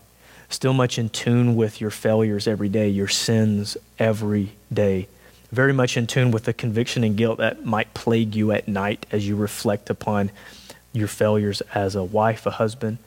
Still 0.48 0.72
much 0.72 0.98
in 0.98 1.08
tune 1.08 1.54
with 1.54 1.80
your 1.80 1.90
failures 1.90 2.48
every 2.48 2.68
day, 2.68 2.88
your 2.88 3.06
sins 3.06 3.76
every 4.00 4.50
day. 4.72 5.06
Very 5.52 5.72
much 5.72 5.96
in 5.96 6.08
tune 6.08 6.32
with 6.32 6.44
the 6.44 6.52
conviction 6.52 7.04
and 7.04 7.16
guilt 7.16 7.38
that 7.38 7.64
might 7.64 7.94
plague 7.94 8.34
you 8.34 8.50
at 8.50 8.66
night 8.66 9.06
as 9.12 9.28
you 9.28 9.36
reflect 9.36 9.88
upon 9.88 10.32
your 10.92 11.06
failures 11.06 11.60
as 11.72 11.94
a 11.94 12.02
wife, 12.02 12.46
a 12.46 12.50
husband, 12.50 12.98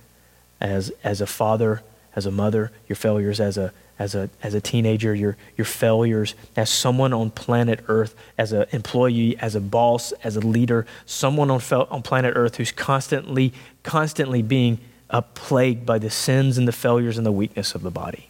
as, 0.62 0.90
as 1.04 1.20
a 1.20 1.28
father, 1.28 1.84
as 2.16 2.26
a 2.26 2.32
mother, 2.32 2.72
your 2.88 2.96
failures 2.96 3.42
as 3.42 3.58
a, 3.58 3.74
as 4.00 4.16
a, 4.16 4.30
as 4.42 4.54
a 4.54 4.62
teenager, 4.62 5.14
your, 5.14 5.36
your 5.58 5.66
failures 5.66 6.36
as 6.56 6.70
someone 6.70 7.12
on 7.12 7.30
planet 7.30 7.82
Earth, 7.90 8.16
as 8.38 8.54
an 8.54 8.68
employee, 8.72 9.38
as 9.40 9.54
a 9.54 9.62
boss, 9.62 10.14
as 10.24 10.38
a 10.38 10.42
leader, 10.42 10.86
someone 11.06 11.52
on, 11.52 11.62
on 11.72 12.02
planet 12.02 12.34
Earth 12.38 12.56
who's 12.56 12.72
constantly, 12.72 13.52
constantly 13.84 14.42
being 14.42 14.80
uh, 15.10 15.22
plagued 15.22 15.86
by 15.86 16.00
the 16.00 16.10
sins 16.10 16.58
and 16.58 16.68
the 16.68 16.72
failures 16.72 17.18
and 17.18 17.26
the 17.26 17.32
weakness 17.32 17.76
of 17.76 17.82
the 17.82 17.92
body. 17.92 18.30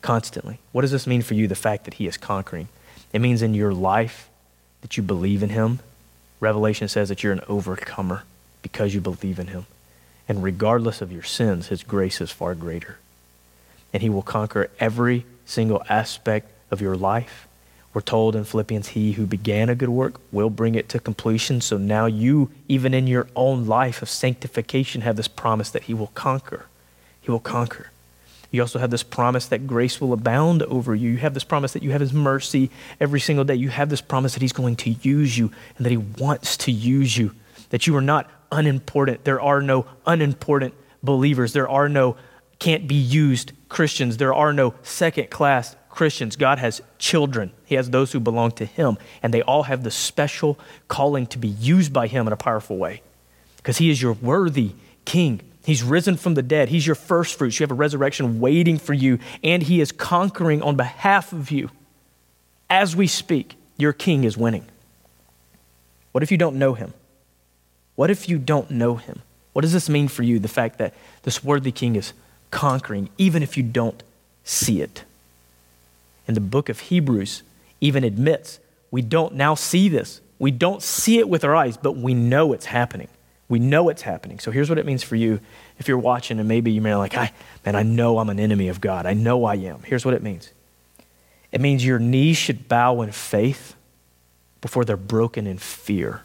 Constantly. 0.00 0.58
What 0.72 0.82
does 0.82 0.92
this 0.92 1.06
mean 1.06 1.22
for 1.22 1.34
you, 1.34 1.48
the 1.48 1.54
fact 1.54 1.84
that 1.84 1.94
He 1.94 2.06
is 2.06 2.16
conquering? 2.16 2.68
It 3.12 3.20
means 3.20 3.42
in 3.42 3.54
your 3.54 3.72
life 3.72 4.28
that 4.80 4.96
you 4.96 5.02
believe 5.02 5.42
in 5.42 5.50
Him, 5.50 5.80
Revelation 6.40 6.88
says 6.88 7.08
that 7.08 7.22
you're 7.22 7.32
an 7.32 7.40
overcomer 7.48 8.22
because 8.62 8.94
you 8.94 9.00
believe 9.00 9.38
in 9.38 9.48
him. 9.48 9.66
And 10.28 10.42
regardless 10.42 11.00
of 11.00 11.10
your 11.10 11.22
sins, 11.22 11.68
his 11.68 11.82
grace 11.82 12.20
is 12.20 12.30
far 12.30 12.54
greater. 12.54 12.98
And 13.92 14.02
he 14.02 14.10
will 14.10 14.22
conquer 14.22 14.70
every 14.78 15.24
single 15.46 15.82
aspect 15.88 16.50
of 16.70 16.80
your 16.80 16.96
life. 16.96 17.47
We're 17.98 18.02
told 18.02 18.36
in 18.36 18.44
Philippians, 18.44 18.90
He 18.90 19.14
who 19.14 19.26
began 19.26 19.68
a 19.68 19.74
good 19.74 19.88
work 19.88 20.20
will 20.30 20.50
bring 20.50 20.76
it 20.76 20.88
to 20.90 21.00
completion. 21.00 21.60
So 21.60 21.78
now 21.78 22.06
you, 22.06 22.48
even 22.68 22.94
in 22.94 23.08
your 23.08 23.26
own 23.34 23.66
life 23.66 24.02
of 24.02 24.08
sanctification, 24.08 25.00
have 25.00 25.16
this 25.16 25.26
promise 25.26 25.70
that 25.70 25.82
He 25.82 25.94
will 25.94 26.12
conquer. 26.14 26.66
He 27.20 27.32
will 27.32 27.40
conquer. 27.40 27.90
You 28.52 28.60
also 28.60 28.78
have 28.78 28.92
this 28.92 29.02
promise 29.02 29.46
that 29.46 29.66
grace 29.66 30.00
will 30.00 30.12
abound 30.12 30.62
over 30.62 30.94
you. 30.94 31.10
You 31.10 31.16
have 31.16 31.34
this 31.34 31.42
promise 31.42 31.72
that 31.72 31.82
you 31.82 31.90
have 31.90 32.00
His 32.00 32.12
mercy 32.12 32.70
every 33.00 33.18
single 33.18 33.44
day. 33.44 33.56
You 33.56 33.70
have 33.70 33.88
this 33.88 34.00
promise 34.00 34.34
that 34.34 34.42
He's 34.42 34.52
going 34.52 34.76
to 34.76 34.90
use 34.90 35.36
you 35.36 35.50
and 35.76 35.84
that 35.84 35.90
He 35.90 35.96
wants 35.96 36.56
to 36.58 36.70
use 36.70 37.16
you, 37.16 37.34
that 37.70 37.88
you 37.88 37.96
are 37.96 38.00
not 38.00 38.30
unimportant. 38.52 39.24
There 39.24 39.40
are 39.40 39.60
no 39.60 39.86
unimportant 40.06 40.72
believers. 41.02 41.52
There 41.52 41.68
are 41.68 41.88
no 41.88 42.16
can't 42.60 42.86
be 42.86 42.94
used 42.94 43.54
Christians. 43.68 44.18
There 44.18 44.34
are 44.34 44.52
no 44.52 44.74
second 44.84 45.30
class 45.30 45.74
Christians. 45.98 46.36
God 46.36 46.60
has 46.60 46.80
children, 46.98 47.50
He 47.64 47.74
has 47.74 47.90
those 47.90 48.12
who 48.12 48.20
belong 48.20 48.52
to 48.52 48.64
Him, 48.64 48.98
and 49.20 49.34
they 49.34 49.42
all 49.42 49.64
have 49.64 49.82
the 49.82 49.90
special 49.90 50.56
calling 50.86 51.26
to 51.26 51.38
be 51.38 51.48
used 51.48 51.92
by 51.92 52.06
Him 52.06 52.28
in 52.28 52.32
a 52.32 52.36
powerful 52.36 52.76
way 52.76 53.02
because 53.56 53.78
He 53.78 53.90
is 53.90 54.00
your 54.00 54.12
worthy 54.12 54.74
King. 55.04 55.40
He's 55.64 55.82
risen 55.82 56.16
from 56.16 56.34
the 56.34 56.42
dead. 56.42 56.68
He's 56.68 56.86
your 56.86 56.94
first 56.94 57.36
fruits. 57.36 57.58
You 57.58 57.64
have 57.64 57.72
a 57.72 57.74
resurrection 57.74 58.38
waiting 58.38 58.78
for 58.78 58.94
you, 58.94 59.18
and 59.42 59.60
He 59.60 59.80
is 59.80 59.90
conquering 59.90 60.62
on 60.62 60.76
behalf 60.76 61.32
of 61.32 61.50
you. 61.50 61.68
As 62.70 62.94
we 62.94 63.08
speak, 63.08 63.56
your 63.76 63.92
King 63.92 64.22
is 64.22 64.38
winning. 64.38 64.66
What 66.12 66.22
if 66.22 66.30
you 66.30 66.38
don't 66.38 66.60
know 66.60 66.74
Him? 66.74 66.94
What 67.96 68.08
if 68.08 68.28
you 68.28 68.38
don't 68.38 68.70
know 68.70 68.94
Him? 68.94 69.22
What 69.52 69.62
does 69.62 69.72
this 69.72 69.88
mean 69.88 70.06
for 70.06 70.22
you, 70.22 70.38
the 70.38 70.46
fact 70.46 70.78
that 70.78 70.94
this 71.24 71.42
worthy 71.42 71.72
King 71.72 71.96
is 71.96 72.12
conquering, 72.52 73.10
even 73.18 73.42
if 73.42 73.56
you 73.56 73.64
don't 73.64 74.00
see 74.44 74.80
it? 74.80 75.02
And 76.28 76.36
the 76.36 76.40
book 76.40 76.68
of 76.68 76.78
Hebrews 76.78 77.42
even 77.80 78.04
admits 78.04 78.60
we 78.90 79.02
don't 79.02 79.34
now 79.34 79.54
see 79.54 79.88
this. 79.88 80.20
We 80.38 80.50
don't 80.50 80.82
see 80.82 81.18
it 81.18 81.28
with 81.28 81.42
our 81.42 81.56
eyes, 81.56 81.76
but 81.76 81.96
we 81.96 82.14
know 82.14 82.52
it's 82.52 82.66
happening. 82.66 83.08
We 83.48 83.58
know 83.58 83.88
it's 83.88 84.02
happening. 84.02 84.38
So 84.38 84.50
here's 84.50 84.68
what 84.68 84.78
it 84.78 84.86
means 84.86 85.02
for 85.02 85.16
you 85.16 85.40
if 85.78 85.88
you're 85.88 85.98
watching 85.98 86.38
and 86.38 86.46
maybe 86.46 86.70
you 86.70 86.80
may 86.80 86.94
like, 86.94 87.16
I, 87.16 87.32
man, 87.64 87.74
I 87.74 87.82
know 87.82 88.18
I'm 88.18 88.28
an 88.28 88.38
enemy 88.38 88.68
of 88.68 88.80
God. 88.80 89.06
I 89.06 89.14
know 89.14 89.44
I 89.44 89.54
am. 89.54 89.82
Here's 89.84 90.04
what 90.04 90.14
it 90.14 90.22
means 90.22 90.52
it 91.50 91.60
means 91.62 91.84
your 91.84 91.98
knees 91.98 92.36
should 92.36 92.68
bow 92.68 93.00
in 93.00 93.10
faith 93.10 93.74
before 94.60 94.84
they're 94.84 94.96
broken 94.96 95.46
in 95.46 95.56
fear. 95.56 96.22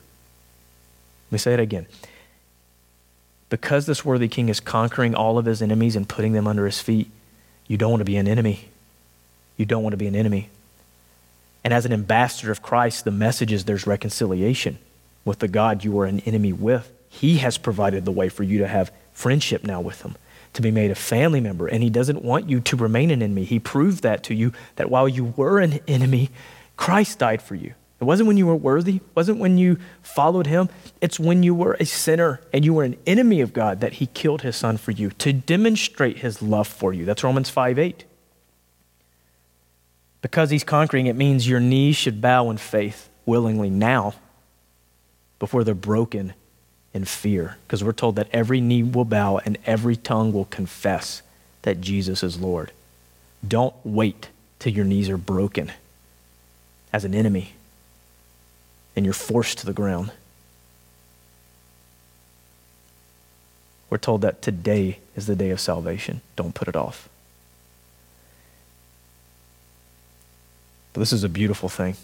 Let 1.28 1.32
me 1.32 1.38
say 1.38 1.54
it 1.54 1.60
again. 1.60 1.88
Because 3.50 3.86
this 3.86 4.04
worthy 4.04 4.28
king 4.28 4.50
is 4.50 4.60
conquering 4.60 5.16
all 5.16 5.38
of 5.38 5.46
his 5.46 5.62
enemies 5.62 5.96
and 5.96 6.10
putting 6.10 6.34
them 6.34 6.48
under 6.48 6.66
his 6.66 6.82
feet, 6.82 7.10
you 7.68 7.78
don't 7.78 7.92
want 7.92 8.02
to 8.02 8.06
be 8.06 8.18
an 8.18 8.28
enemy. 8.28 8.70
You 9.58 9.66
don't 9.66 9.84
want 9.84 9.94
to 9.94 9.98
be 9.98 10.08
an 10.08 10.16
enemy. 10.16 10.50
And 11.64 11.74
as 11.74 11.86
an 11.86 11.94
ambassador 11.94 12.52
of 12.52 12.62
Christ, 12.62 13.06
the 13.06 13.12
message 13.12 13.52
is 13.52 13.66
there's 13.66 13.88
reconciliation 13.88 14.80
with 15.24 15.40
the 15.40 15.48
God 15.48 15.84
you 15.84 15.92
were 15.92 16.06
an 16.06 16.20
enemy 16.22 16.52
with. 16.52 16.92
He 17.10 17.38
has 17.38 17.58
provided 17.58 18.06
the 18.06 18.12
way 18.12 18.30
for 18.30 18.44
you 18.44 18.60
to 18.60 18.68
have 18.68 18.92
friendship 19.14 19.64
now 19.64 19.80
with 19.80 20.02
Him, 20.02 20.16
to 20.54 20.62
be 20.62 20.72
made 20.72 20.92
a 20.92 20.96
family 20.96 21.40
member. 21.40 21.68
And 21.68 21.82
He 21.82 21.90
doesn't 21.90 22.24
want 22.24 22.50
you 22.50 22.60
to 22.62 22.76
remain 22.76 23.12
an 23.12 23.22
enemy. 23.22 23.46
He 23.46 23.60
proved 23.60 24.04
that 24.04 24.24
to 24.24 24.34
you 24.34 24.52
that 24.76 24.90
while 24.90 25.08
you 25.08 25.34
were 25.38 25.60
an 25.60 25.80
enemy, 25.88 26.32
Christ 26.76 27.20
died 27.20 27.42
for 27.42 27.56
you. 27.56 27.76
It 28.02 28.06
wasn't 28.06 28.28
when 28.28 28.36
you 28.36 28.48
were 28.48 28.56
worthy, 28.56 28.98
it 28.98 29.16
wasn't 29.16 29.40
when 29.40 29.58
you 29.58 29.78
followed 30.02 30.48
Him. 30.48 30.68
It's 31.00 31.20
when 31.20 31.44
you 31.44 31.56
were 31.56 31.78
a 31.80 31.86
sinner 31.86 32.42
and 32.52 32.66
you 32.66 32.74
were 32.74 32.84
an 32.84 32.98
enemy 33.08 33.40
of 33.40 33.54
God 33.54 33.80
that 33.80 33.94
He 33.94 34.08
killed 34.08 34.42
His 34.42 34.58
Son 34.58 34.76
for 34.76 34.92
you 34.92 35.12
to 35.12 35.32
demonstrate 35.32 36.18
His 36.18 36.42
love 36.42 36.68
for 36.68 36.92
you. 36.94 37.06
That's 37.06 37.24
Romans 37.24 37.50
5 37.50 37.80
8. 37.80 38.04
Because 40.24 40.50
He's 40.50 40.64
conquering, 40.64 41.06
it 41.06 41.16
means 41.16 41.48
your 41.48 41.60
knees 41.60 41.98
should 41.98 42.20
bow 42.22 42.50
in 42.50 42.58
faith 42.58 43.10
willingly 43.26 43.70
now 43.70 44.16
before 45.38 45.64
they're 45.64 45.76
broken 45.76 46.34
in 46.94 47.04
fear 47.04 47.58
because 47.68 47.84
we're 47.84 47.92
told 47.92 48.16
that 48.16 48.30
every 48.32 48.62
knee 48.62 48.84
will 48.84 49.04
bow 49.04 49.38
and 49.40 49.58
every 49.66 49.96
tongue 49.96 50.32
will 50.32 50.46
confess 50.46 51.22
that 51.64 51.82
Jesus 51.82 52.24
is 52.24 52.40
Lord. 52.40 52.72
Don't 53.46 53.76
wait 53.84 54.30
till 54.60 54.72
your 54.72 54.86
knees 54.86 55.10
are 55.10 55.18
broken 55.18 55.72
as 56.94 57.04
an 57.04 57.14
enemy 57.14 57.54
and 58.96 59.04
you're 59.04 59.14
forced 59.14 59.58
to 59.58 59.66
the 59.66 59.74
ground. 59.74 60.12
We're 63.90 63.98
told 63.98 64.22
that 64.22 64.42
today 64.42 65.00
is 65.16 65.28
the 65.28 65.36
day 65.36 65.50
of 65.50 65.60
salvation. 65.60 66.22
Don't 66.36 66.56
put 66.56 66.68
it 66.68 66.76
off. 66.76 67.10
But 70.94 71.00
this 71.00 71.12
is 71.12 71.24
a 71.24 71.30
beautiful 71.30 71.70
thing. 71.70 71.96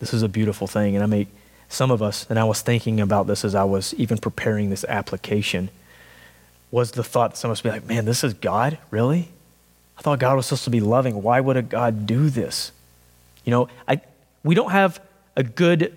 This 0.00 0.12
is 0.12 0.22
a 0.22 0.28
beautiful 0.28 0.66
thing. 0.66 0.96
And 0.96 1.02
I 1.04 1.06
mean, 1.06 1.28
some 1.68 1.90
of 1.90 2.02
us, 2.02 2.26
and 2.28 2.38
I 2.38 2.44
was 2.44 2.60
thinking 2.60 3.00
about 3.00 3.26
this 3.26 3.44
as 3.44 3.54
I 3.54 3.64
was 3.64 3.94
even 3.94 4.18
preparing 4.18 4.70
this 4.70 4.84
application, 4.84 5.70
was 6.70 6.92
the 6.92 7.04
thought 7.04 7.32
that 7.32 7.36
some 7.36 7.50
of 7.50 7.52
us 7.52 7.60
be 7.60 7.70
like, 7.70 7.86
man, 7.86 8.04
this 8.04 8.24
is 8.24 8.34
God? 8.34 8.78
Really? 8.90 9.28
I 9.96 10.02
thought 10.02 10.18
God 10.18 10.36
was 10.36 10.46
supposed 10.46 10.64
to 10.64 10.70
be 10.70 10.80
loving. 10.80 11.22
Why 11.22 11.40
would 11.40 11.56
a 11.56 11.62
God 11.62 12.06
do 12.06 12.28
this? 12.28 12.72
You 13.44 13.52
know, 13.52 13.68
I, 13.86 14.00
we 14.42 14.54
don't 14.54 14.70
have 14.72 15.00
a 15.36 15.42
good 15.42 15.96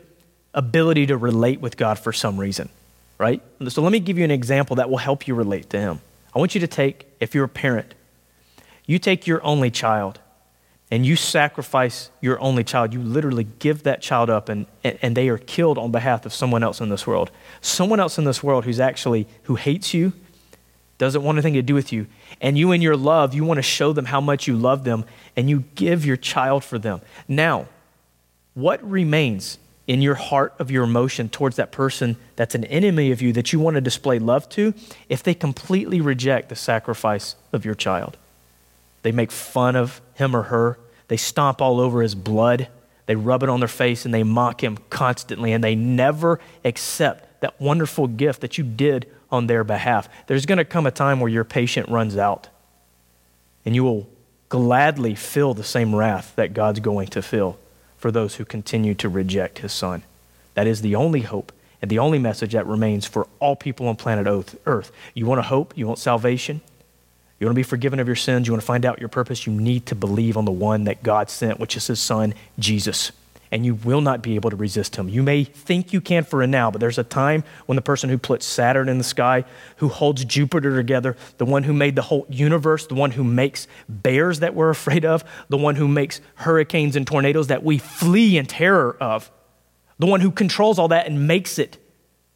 ability 0.53 1.07
to 1.07 1.17
relate 1.17 1.59
with 1.59 1.77
God 1.77 1.97
for 1.97 2.13
some 2.13 2.37
reason, 2.37 2.69
right? 3.17 3.41
So 3.67 3.81
let 3.81 3.91
me 3.91 3.99
give 3.99 4.17
you 4.17 4.23
an 4.23 4.31
example 4.31 4.77
that 4.77 4.89
will 4.89 4.97
help 4.97 5.27
you 5.27 5.35
relate 5.35 5.69
to 5.71 5.79
Him. 5.79 6.01
I 6.33 6.39
want 6.39 6.55
you 6.55 6.61
to 6.61 6.67
take, 6.67 7.05
if 7.19 7.33
you're 7.33 7.45
a 7.45 7.49
parent, 7.49 7.93
you 8.85 8.99
take 8.99 9.25
your 9.25 9.43
only 9.43 9.71
child 9.71 10.19
and 10.95 11.05
you 11.05 11.17
sacrifice 11.17 12.09
your 12.21 12.39
only 12.39 12.63
child. 12.63 12.93
You 12.93 13.01
literally 13.01 13.43
give 13.59 13.83
that 13.83 14.01
child 14.01 14.29
up 14.29 14.47
and, 14.47 14.65
and 14.81 15.17
they 15.17 15.27
are 15.27 15.37
killed 15.37 15.77
on 15.77 15.91
behalf 15.91 16.25
of 16.25 16.33
someone 16.33 16.63
else 16.63 16.79
in 16.79 16.87
this 16.87 17.05
world. 17.05 17.31
Someone 17.59 17.99
else 17.99 18.17
in 18.17 18.23
this 18.23 18.41
world 18.41 18.63
who's 18.63 18.79
actually, 18.79 19.27
who 19.43 19.55
hates 19.55 19.93
you, 19.93 20.13
doesn't 20.97 21.21
want 21.21 21.35
anything 21.35 21.55
to 21.55 21.61
do 21.61 21.73
with 21.73 21.91
you. 21.91 22.07
And 22.39 22.57
you, 22.57 22.71
in 22.71 22.81
your 22.81 22.95
love, 22.95 23.33
you 23.33 23.43
want 23.43 23.57
to 23.57 23.61
show 23.61 23.91
them 23.91 24.05
how 24.05 24.21
much 24.21 24.47
you 24.47 24.55
love 24.55 24.85
them 24.85 25.03
and 25.35 25.49
you 25.49 25.65
give 25.75 26.05
your 26.05 26.15
child 26.15 26.63
for 26.63 26.79
them. 26.79 27.01
Now, 27.27 27.67
what 28.53 28.81
remains 28.89 29.57
in 29.87 30.01
your 30.01 30.15
heart 30.15 30.53
of 30.59 30.71
your 30.71 30.85
emotion 30.85 31.27
towards 31.27 31.57
that 31.57 31.73
person 31.73 32.15
that's 32.37 32.55
an 32.55 32.63
enemy 32.63 33.11
of 33.11 33.21
you 33.21 33.33
that 33.33 33.51
you 33.51 33.59
want 33.59 33.75
to 33.75 33.81
display 33.81 34.17
love 34.17 34.47
to 34.51 34.73
if 35.09 35.21
they 35.21 35.33
completely 35.33 35.99
reject 35.99 36.47
the 36.47 36.55
sacrifice 36.55 37.35
of 37.51 37.65
your 37.65 37.75
child? 37.75 38.15
They 39.01 39.11
make 39.11 39.33
fun 39.33 39.75
of 39.75 39.99
him 40.13 40.33
or 40.33 40.43
her. 40.43 40.79
They 41.07 41.17
stomp 41.17 41.61
all 41.61 41.79
over 41.79 42.01
his 42.01 42.15
blood. 42.15 42.67
They 43.05 43.15
rub 43.15 43.43
it 43.43 43.49
on 43.49 43.59
their 43.59 43.67
face 43.67 44.05
and 44.05 44.13
they 44.13 44.23
mock 44.23 44.63
him 44.63 44.77
constantly 44.89 45.53
and 45.53 45.63
they 45.63 45.75
never 45.75 46.39
accept 46.63 47.41
that 47.41 47.59
wonderful 47.61 48.07
gift 48.07 48.41
that 48.41 48.57
you 48.57 48.63
did 48.63 49.07
on 49.29 49.47
their 49.47 49.63
behalf. 49.63 50.09
There's 50.27 50.45
going 50.45 50.57
to 50.57 50.65
come 50.65 50.87
a 50.87 50.91
time 50.91 51.19
where 51.19 51.29
your 51.29 51.43
patience 51.43 51.89
runs 51.89 52.17
out 52.17 52.49
and 53.65 53.75
you 53.75 53.83
will 53.83 54.07
gladly 54.49 55.15
feel 55.15 55.53
the 55.53 55.63
same 55.63 55.95
wrath 55.95 56.33
that 56.35 56.53
God's 56.53 56.79
going 56.79 57.07
to 57.09 57.21
feel 57.21 57.57
for 57.97 58.11
those 58.11 58.35
who 58.35 58.45
continue 58.45 58.93
to 58.95 59.09
reject 59.09 59.59
his 59.59 59.73
son. 59.73 60.03
That 60.53 60.67
is 60.67 60.81
the 60.81 60.95
only 60.95 61.21
hope 61.21 61.51
and 61.81 61.91
the 61.91 61.99
only 61.99 62.19
message 62.19 62.53
that 62.53 62.65
remains 62.65 63.05
for 63.05 63.27
all 63.39 63.55
people 63.55 63.87
on 63.87 63.95
planet 63.95 64.27
Earth. 64.65 64.91
You 65.13 65.25
want 65.25 65.39
a 65.39 65.43
hope? 65.43 65.73
You 65.75 65.87
want 65.87 65.99
salvation? 65.99 66.61
You 67.39 67.47
want 67.47 67.55
to 67.55 67.59
be 67.59 67.63
forgiven 67.63 67.99
of 67.99 68.07
your 68.07 68.15
sins? 68.15 68.47
You 68.47 68.53
want 68.53 68.61
to 68.61 68.65
find 68.65 68.85
out 68.85 68.99
your 68.99 69.09
purpose? 69.09 69.45
You 69.45 69.53
need 69.53 69.85
to 69.87 69.95
believe 69.95 70.37
on 70.37 70.45
the 70.45 70.51
one 70.51 70.85
that 70.85 71.03
God 71.03 71.29
sent, 71.29 71.59
which 71.59 71.75
is 71.75 71.87
his 71.87 71.99
son, 71.99 72.33
Jesus 72.59 73.11
and 73.55 73.65
you 73.65 73.75
will 73.75 74.01
not 74.01 74.21
be 74.21 74.35
able 74.35 74.49
to 74.49 74.55
resist 74.55 74.97
him. 74.97 75.07
You 75.07 75.23
may 75.23 75.43
think 75.43 75.93
you 75.93 76.01
can 76.01 76.25
for 76.25 76.41
a 76.41 76.47
now, 76.47 76.71
but 76.71 76.81
there's 76.81 76.97
a 76.97 77.05
time 77.05 77.45
when 77.67 77.77
the 77.77 77.81
person 77.81 78.09
who 78.09 78.17
puts 78.17 78.45
Saturn 78.45 78.89
in 78.89 78.97
the 78.97 79.03
sky, 79.03 79.45
who 79.77 79.87
holds 79.87 80.25
Jupiter 80.25 80.75
together, 80.75 81.15
the 81.37 81.45
one 81.45 81.63
who 81.63 81.71
made 81.71 81.95
the 81.95 82.01
whole 82.01 82.25
universe, 82.29 82.87
the 82.87 82.95
one 82.95 83.11
who 83.11 83.23
makes 83.23 83.67
bears 83.87 84.41
that 84.41 84.55
we're 84.55 84.69
afraid 84.71 85.05
of, 85.05 85.23
the 85.47 85.57
one 85.57 85.75
who 85.75 85.87
makes 85.87 86.21
hurricanes 86.35 86.97
and 86.97 87.07
tornadoes 87.07 87.47
that 87.47 87.63
we 87.63 87.77
flee 87.77 88.37
in 88.37 88.45
terror 88.45 88.97
of, 88.99 89.31
the 89.99 90.05
one 90.05 90.19
who 90.19 90.31
controls 90.31 90.77
all 90.77 90.89
that 90.89 91.07
and 91.07 91.25
makes 91.27 91.57
it, 91.57 91.77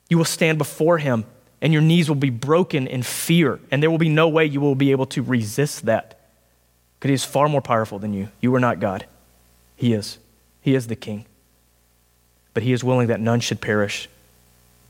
you 0.10 0.18
will 0.18 0.26
stand 0.26 0.58
before 0.58 1.00
him 1.00 1.26
and 1.62 1.74
your 1.74 1.82
knees 1.82 2.08
will 2.08 2.16
be 2.16 2.30
broken 2.30 2.88
in 2.88 3.04
fear, 3.04 3.60
and 3.72 3.84
there 3.84 3.92
will 3.92 3.98
be 3.98 4.10
no 4.10 4.28
way 4.28 4.46
you 4.46 4.62
will 4.62 4.76
be 4.76 4.92
able 4.92 5.06
to 5.08 5.22
resist 5.22 5.86
that. 5.86 6.20
Because 7.00 7.10
he 7.10 7.14
is 7.14 7.26
far 7.26 7.48
more 7.48 7.62
powerful 7.62 8.00
than 8.00 8.14
you. 8.14 8.30
You 8.42 8.54
are 8.56 8.60
not 8.60 8.80
God, 8.80 9.06
he 9.76 9.94
is. 9.94 10.18
He 10.62 10.76
is 10.76 10.88
the 10.88 10.96
king. 10.96 11.26
But 12.54 12.64
he 12.64 12.74
is 12.74 12.84
willing 12.84 13.08
that 13.08 13.22
none 13.22 13.40
should 13.40 13.62
perish. 13.62 14.10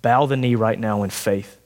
Bow 0.01 0.25
the 0.25 0.37
knee 0.37 0.55
right 0.55 0.79
now 0.79 1.03
in 1.03 1.09
faith. 1.09 1.57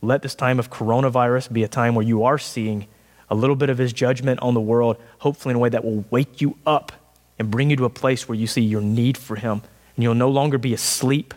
Let 0.00 0.22
this 0.22 0.34
time 0.34 0.58
of 0.58 0.70
coronavirus 0.70 1.52
be 1.52 1.62
a 1.62 1.68
time 1.68 1.94
where 1.94 2.04
you 2.04 2.24
are 2.24 2.38
seeing 2.38 2.86
a 3.30 3.34
little 3.36 3.56
bit 3.56 3.70
of 3.70 3.78
his 3.78 3.92
judgment 3.92 4.40
on 4.40 4.54
the 4.54 4.60
world, 4.60 4.96
hopefully 5.18 5.52
in 5.52 5.56
a 5.56 5.60
way 5.60 5.68
that 5.68 5.84
will 5.84 6.04
wake 6.10 6.40
you 6.40 6.56
up 6.66 6.92
and 7.38 7.50
bring 7.50 7.70
you 7.70 7.76
to 7.76 7.84
a 7.84 7.90
place 7.90 8.28
where 8.28 8.36
you 8.36 8.46
see 8.46 8.62
your 8.62 8.80
need 8.80 9.16
for 9.16 9.36
him. 9.36 9.62
And 9.96 10.02
you'll 10.02 10.14
no 10.14 10.28
longer 10.28 10.58
be 10.58 10.74
asleep, 10.74 11.34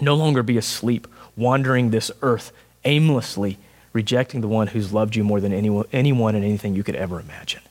no 0.00 0.14
longer 0.14 0.42
be 0.42 0.56
asleep, 0.56 1.06
wandering 1.36 1.90
this 1.90 2.10
earth 2.22 2.52
aimlessly, 2.84 3.58
rejecting 3.92 4.40
the 4.40 4.48
one 4.48 4.68
who's 4.68 4.92
loved 4.92 5.16
you 5.16 5.24
more 5.24 5.40
than 5.40 5.52
anyone, 5.52 5.86
anyone 5.92 6.34
and 6.34 6.44
anything 6.44 6.74
you 6.74 6.84
could 6.84 6.96
ever 6.96 7.20
imagine. 7.20 7.62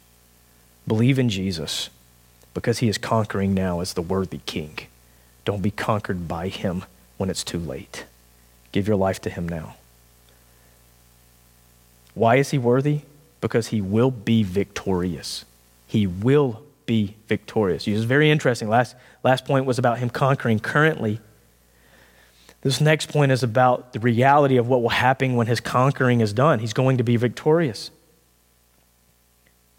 Believe 0.88 1.20
in 1.20 1.30
Jesus 1.30 1.90
because 2.54 2.80
he 2.80 2.88
is 2.88 2.98
conquering 2.98 3.54
now 3.54 3.80
as 3.80 3.94
the 3.94 4.02
worthy 4.02 4.40
king. 4.46 4.78
Don't 5.46 5.62
be 5.62 5.72
conquered 5.72 6.28
by 6.28 6.50
him 6.50 6.86
when 7.18 7.30
it's 7.30 7.44
too 7.44 7.60
late. 7.60 8.06
Give 8.72 8.88
your 8.88 8.98
life 8.98 9.20
to 9.22 9.30
him 9.30 9.48
now. 9.48 9.76
Why 12.14 12.36
is 12.36 12.52
he 12.52 12.58
worthy? 12.58 13.02
Because 13.42 13.68
he 13.68 13.82
will 13.82 14.12
be 14.12 14.44
victorious. 14.44 15.46
He 15.88 16.08
will 16.08 16.62
be 16.86 17.16
victorious. 17.28 17.88
Is 17.88 18.04
very 18.04 18.30
interesting. 18.30 18.70
Last, 18.70 18.96
last 19.24 19.46
point 19.46 19.66
was 19.66 19.80
about 19.80 20.00
him 20.00 20.10
conquering 20.10 20.60
currently. 20.60 21.20
This 22.64 22.80
next 22.80 23.10
point 23.10 23.34
is 23.34 23.44
about 23.44 23.92
the 23.92 24.00
reality 24.00 24.56
of 24.56 24.70
what 24.70 24.82
will 24.82 24.90
happen 24.90 25.36
when 25.36 25.48
his 25.48 25.60
conquering 25.60 26.22
is 26.22 26.32
done. 26.32 26.60
He's 26.60 26.72
going 26.72 26.98
to 26.98 27.04
be 27.04 27.18
victorious. 27.18 27.92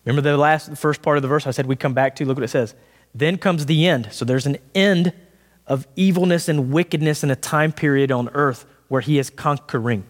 Remember 0.04 0.20
the 0.20 0.36
last, 0.36 0.68
the 0.68 0.76
first 0.76 1.00
part 1.00 1.16
of 1.16 1.22
the 1.22 1.28
verse 1.28 1.46
I 1.46 1.50
said 1.50 1.64
we 1.64 1.76
come 1.76 1.94
back 1.94 2.14
to? 2.16 2.26
Look 2.26 2.36
what 2.36 2.44
it 2.44 2.48
says. 2.48 2.74
Then 3.14 3.38
comes 3.38 3.64
the 3.64 3.86
end. 3.86 4.08
So 4.12 4.26
there's 4.26 4.44
an 4.44 4.58
end 4.74 5.14
of 5.66 5.86
evilness 5.96 6.46
and 6.46 6.70
wickedness 6.70 7.24
in 7.24 7.30
a 7.30 7.36
time 7.36 7.72
period 7.72 8.12
on 8.12 8.28
earth 8.34 8.66
where 8.88 9.00
he 9.00 9.18
is 9.18 9.30
conquering, 9.30 10.04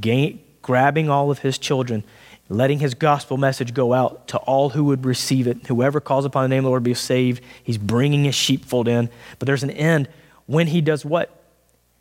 gain, 0.00 0.40
grabbing 0.60 1.08
all 1.08 1.30
of 1.30 1.38
his 1.38 1.56
children, 1.56 2.02
letting 2.48 2.80
his 2.80 2.94
gospel 2.94 3.36
message 3.36 3.74
go 3.74 3.92
out 3.92 4.26
to 4.26 4.38
all 4.38 4.70
who 4.70 4.82
would 4.86 5.06
receive 5.06 5.46
it. 5.46 5.68
Whoever 5.68 6.00
calls 6.00 6.24
upon 6.24 6.42
the 6.42 6.48
name 6.48 6.60
of 6.60 6.64
the 6.64 6.70
Lord 6.70 6.82
be 6.82 6.94
saved. 6.94 7.44
He's 7.62 7.78
bringing 7.78 8.24
his 8.24 8.34
sheepfold 8.34 8.88
in. 8.88 9.08
But 9.38 9.46
there's 9.46 9.62
an 9.62 9.70
end 9.70 10.08
when 10.46 10.66
he 10.66 10.80
does 10.80 11.04
what? 11.04 11.37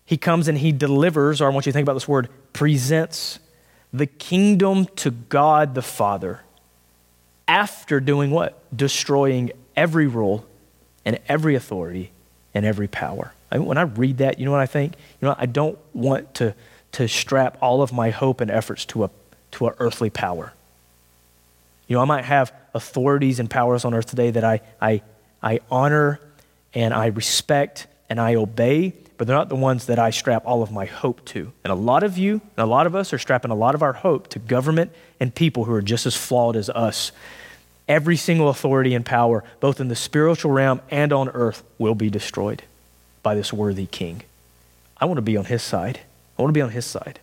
He 0.08 0.18
comes 0.18 0.48
and 0.48 0.58
he 0.58 0.72
delivers, 0.72 1.42
or 1.42 1.46
I 1.46 1.50
want 1.50 1.68
you 1.68 1.72
to 1.72 1.76
think 1.76 1.86
about 1.86 1.94
this 1.94 2.08
word, 2.08 2.30
presents 2.54 3.38
the 3.94 4.08
kingdom 4.08 4.86
to 4.96 5.12
God 5.12 5.76
the 5.76 5.84
Father 5.84 6.42
after 7.48 8.00
doing 8.00 8.32
what? 8.32 8.60
Destroying 8.76 9.52
every 9.76 10.08
rule 10.08 10.46
and 11.06 11.20
every 11.28 11.54
authority 11.54 12.10
and 12.56 12.66
every 12.66 12.88
power. 12.88 13.34
I 13.52 13.58
mean, 13.58 13.68
when 13.68 13.78
I 13.78 13.84
read 13.84 14.18
that, 14.18 14.40
you 14.40 14.46
know 14.46 14.52
what 14.52 14.62
I 14.62 14.66
think? 14.66 14.94
You 15.22 15.28
know, 15.28 15.36
I 15.38 15.46
don't 15.46 15.78
want 15.94 16.34
to, 16.36 16.56
to 16.94 17.08
strap 17.08 17.58
all 17.62 17.84
of 17.84 17.94
my 17.94 18.10
hope 18.10 18.42
and 18.42 18.50
efforts 18.50 18.84
to 18.86 19.04
a 19.04 19.10
to 19.52 19.68
an 19.68 19.74
earthly 19.80 20.10
power. 20.10 20.54
You 21.88 21.96
know, 21.96 22.02
I 22.02 22.06
might 22.06 22.26
have 22.26 22.54
authorities 22.74 23.40
and 23.40 23.50
powers 23.50 23.86
on 23.86 23.94
earth 23.94 24.08
today 24.08 24.32
that 24.32 24.44
I, 24.44 24.62
I, 24.82 25.02
I 25.42 25.62
honor 25.72 26.20
and 26.74 26.94
I 26.94 27.08
respect 27.08 27.88
and 28.10 28.20
I 28.20 28.36
obey, 28.36 28.94
but 29.18 29.28
they're 29.28 29.36
not 29.36 29.50
the 29.50 29.56
ones 29.56 29.88
that 29.88 30.00
I 30.00 30.12
strap 30.12 30.46
all 30.46 30.62
of 30.62 30.72
my 30.72 30.86
hope 30.86 31.24
to. 31.26 31.52
And 31.64 31.72
a 31.72 31.76
lot 31.76 32.04
of 32.04 32.18
you, 32.18 32.34
and 32.34 32.64
a 32.64 32.66
lot 32.66 32.88
of 32.88 32.96
us 32.96 33.14
are 33.14 33.18
strapping 33.18 33.52
a 33.52 33.56
lot 33.56 33.76
of 33.76 33.82
our 33.82 33.94
hope 33.94 34.28
to 34.30 34.40
government 34.40 34.92
and 35.20 35.34
people 35.34 35.66
who 35.66 35.74
are 35.74 35.82
just 35.82 36.06
as 36.06 36.16
flawed 36.16 36.56
as 36.56 36.70
us. 36.70 37.12
Every 37.88 38.18
single 38.18 38.50
authority 38.50 38.94
and 38.94 39.06
power, 39.06 39.44
both 39.60 39.80
in 39.80 39.88
the 39.88 39.96
spiritual 39.96 40.52
realm 40.52 40.82
and 40.92 41.12
on 41.14 41.30
earth, 41.30 41.64
will 41.78 41.96
be 41.96 42.10
destroyed 42.10 42.64
by 43.24 43.34
this 43.34 43.52
worthy 43.52 43.86
king. 43.86 44.24
I 45.00 45.06
want 45.06 45.18
to 45.18 45.22
be 45.22 45.38
on 45.38 45.46
his 45.46 45.64
side. 45.64 46.02
I 46.38 46.42
want 46.42 46.50
to 46.50 46.58
be 46.58 46.62
on 46.62 46.72
his 46.72 46.86
side. 46.86 47.20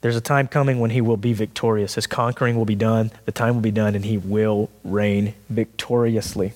There's 0.00 0.16
a 0.16 0.20
time 0.20 0.48
coming 0.48 0.80
when 0.80 0.90
he 0.90 1.00
will 1.00 1.16
be 1.16 1.32
victorious. 1.32 1.94
His 1.94 2.06
conquering 2.06 2.56
will 2.56 2.66
be 2.66 2.74
done, 2.74 3.10
the 3.24 3.32
time 3.32 3.54
will 3.54 3.62
be 3.62 3.70
done, 3.70 3.94
and 3.94 4.04
he 4.04 4.18
will 4.18 4.68
reign 4.84 5.34
victoriously. 5.48 6.52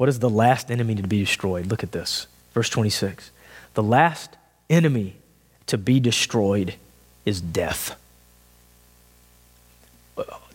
What 0.00 0.08
is 0.08 0.18
the 0.18 0.30
last 0.30 0.70
enemy 0.70 0.94
to 0.94 1.06
be 1.06 1.20
destroyed? 1.20 1.66
Look 1.66 1.82
at 1.82 1.92
this. 1.92 2.26
Verse 2.54 2.70
26. 2.70 3.30
The 3.74 3.82
last 3.82 4.36
enemy 4.70 5.16
to 5.66 5.76
be 5.76 6.00
destroyed 6.00 6.76
is 7.26 7.40
death 7.42 8.00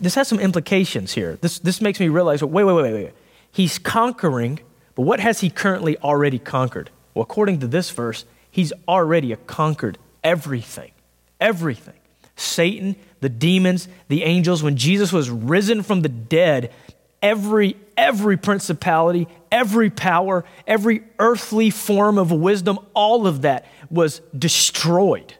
this 0.00 0.14
has 0.14 0.28
some 0.28 0.40
implications 0.40 1.12
here. 1.12 1.38
This, 1.40 1.58
this 1.58 1.80
makes 1.80 2.00
me 2.00 2.08
realize 2.08 2.42
wait, 2.42 2.64
wait, 2.64 2.72
wait, 2.72 2.82
wait. 2.82 2.94
Wait. 2.94 3.14
He's 3.50 3.78
conquering, 3.78 4.60
but 4.94 5.02
what 5.02 5.20
has 5.20 5.40
he 5.40 5.50
currently 5.50 5.96
already 5.98 6.38
conquered? 6.38 6.90
Well, 7.14 7.22
according 7.22 7.60
to 7.60 7.66
this 7.66 7.90
verse, 7.90 8.24
he's 8.50 8.72
already 8.86 9.34
conquered 9.46 9.98
everything. 10.22 10.90
Everything. 11.40 11.94
Satan, 12.36 12.96
the 13.20 13.30
demons, 13.30 13.88
the 14.08 14.24
angels, 14.24 14.62
when 14.62 14.76
Jesus 14.76 15.12
was 15.12 15.30
risen 15.30 15.82
from 15.82 16.02
the 16.02 16.08
dead, 16.08 16.70
every 17.26 17.76
every 17.96 18.36
principality, 18.36 19.26
every 19.50 19.90
power, 19.90 20.44
every 20.66 21.02
earthly 21.18 21.70
form 21.70 22.18
of 22.18 22.30
wisdom, 22.30 22.78
all 22.94 23.26
of 23.26 23.42
that 23.42 23.66
was 23.90 24.20
destroyed 24.38 25.34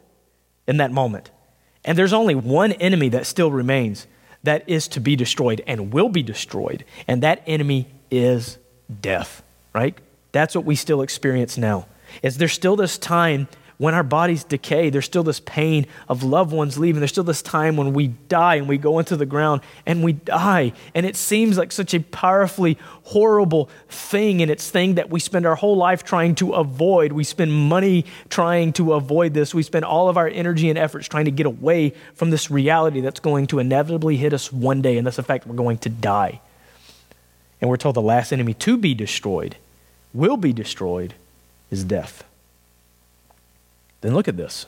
in 0.67 0.77
that 0.77 0.91
moment. 0.91 1.29
And 1.85 1.97
there's 1.97 2.13
only 2.13 2.35
one 2.35 2.73
enemy 2.73 3.09
that 3.09 3.25
still 3.25 3.51
remains, 3.51 4.07
that 4.43 4.67
is 4.67 4.87
to 4.89 4.99
be 4.99 5.15
destroyed 5.15 5.61
and 5.67 5.93
will 5.93 6.09
be 6.09 6.23
destroyed. 6.23 6.83
And 7.07 7.23
that 7.23 7.43
enemy 7.47 7.87
is 8.09 8.57
death, 9.01 9.43
right? 9.73 9.97
That's 10.31 10.55
what 10.55 10.65
we 10.65 10.75
still 10.75 11.01
experience 11.01 11.57
now. 11.57 11.87
Is 12.23 12.37
there 12.37 12.47
still 12.47 12.75
this 12.75 12.97
time 12.97 13.47
when 13.77 13.93
our 13.93 14.03
bodies 14.03 14.43
decay, 14.43 14.89
there's 14.89 15.05
still 15.05 15.23
this 15.23 15.39
pain 15.39 15.85
of 16.09 16.23
loved 16.23 16.51
ones 16.51 16.79
leaving. 16.79 16.99
There's 16.99 17.11
still 17.11 17.23
this 17.23 17.43
time 17.43 17.77
when 17.77 17.93
we 17.93 18.07
die 18.07 18.55
and 18.55 18.67
we 18.67 18.79
go 18.79 18.97
into 18.97 19.15
the 19.15 19.25
ground 19.25 19.61
and 19.85 20.03
we 20.03 20.13
die. 20.13 20.73
And 20.95 21.05
it 21.05 21.15
seems 21.15 21.59
like 21.59 21.71
such 21.71 21.93
a 21.93 21.99
powerfully 21.99 22.79
horrible 23.03 23.69
thing. 23.87 24.41
And 24.41 24.49
it's 24.49 24.67
thing 24.67 24.95
that 24.95 25.11
we 25.11 25.19
spend 25.19 25.45
our 25.45 25.55
whole 25.55 25.77
life 25.77 26.03
trying 26.03 26.33
to 26.35 26.53
avoid. 26.53 27.11
We 27.11 27.23
spend 27.23 27.51
money 27.51 28.05
trying 28.29 28.73
to 28.73 28.93
avoid 28.93 29.35
this. 29.35 29.53
We 29.53 29.61
spend 29.61 29.85
all 29.85 30.09
of 30.09 30.17
our 30.17 30.27
energy 30.27 30.69
and 30.69 30.79
efforts 30.79 31.07
trying 31.07 31.25
to 31.25 31.31
get 31.31 31.45
away 31.45 31.93
from 32.15 32.31
this 32.31 32.49
reality 32.49 33.01
that's 33.01 33.19
going 33.19 33.45
to 33.47 33.59
inevitably 33.59 34.17
hit 34.17 34.33
us 34.33 34.51
one 34.51 34.81
day. 34.81 34.97
And 34.97 35.05
that's 35.05 35.17
the 35.17 35.23
fact 35.23 35.45
we're 35.45 35.55
going 35.55 35.77
to 35.79 35.89
die. 35.89 36.41
And 37.61 37.69
we're 37.69 37.77
told 37.77 37.95
the 37.95 38.01
last 38.01 38.33
enemy 38.33 38.55
to 38.55 38.75
be 38.75 38.95
destroyed, 38.95 39.55
will 40.13 40.37
be 40.37 40.53
destroyed, 40.53 41.13
is 41.69 41.83
death. 41.83 42.23
Then 44.01 44.13
look 44.13 44.27
at 44.27 44.37
this. 44.37 44.67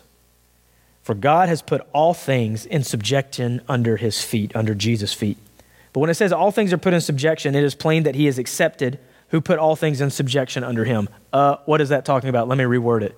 For 1.01 1.15
God 1.15 1.49
has 1.49 1.61
put 1.61 1.81
all 1.93 2.13
things 2.13 2.65
in 2.65 2.83
subjection 2.83 3.61
under 3.67 3.97
his 3.97 4.21
feet, 4.23 4.55
under 4.55 4.75
Jesus' 4.75 5.13
feet. 5.13 5.37
But 5.93 6.01
when 6.01 6.09
it 6.09 6.15
says 6.15 6.31
all 6.31 6.51
things 6.51 6.71
are 6.71 6.77
put 6.77 6.93
in 6.93 7.01
subjection, 7.01 7.55
it 7.55 7.63
is 7.63 7.73
plain 7.73 8.03
that 8.03 8.15
he 8.15 8.27
is 8.27 8.37
accepted 8.37 8.99
who 9.29 9.41
put 9.41 9.59
all 9.59 9.75
things 9.75 10.01
in 10.01 10.09
subjection 10.09 10.63
under 10.63 10.85
him. 10.85 11.09
Uh, 11.31 11.57
what 11.65 11.81
is 11.81 11.89
that 11.89 12.05
talking 12.05 12.29
about? 12.29 12.47
Let 12.47 12.57
me 12.57 12.63
reword 12.63 13.01
it. 13.01 13.17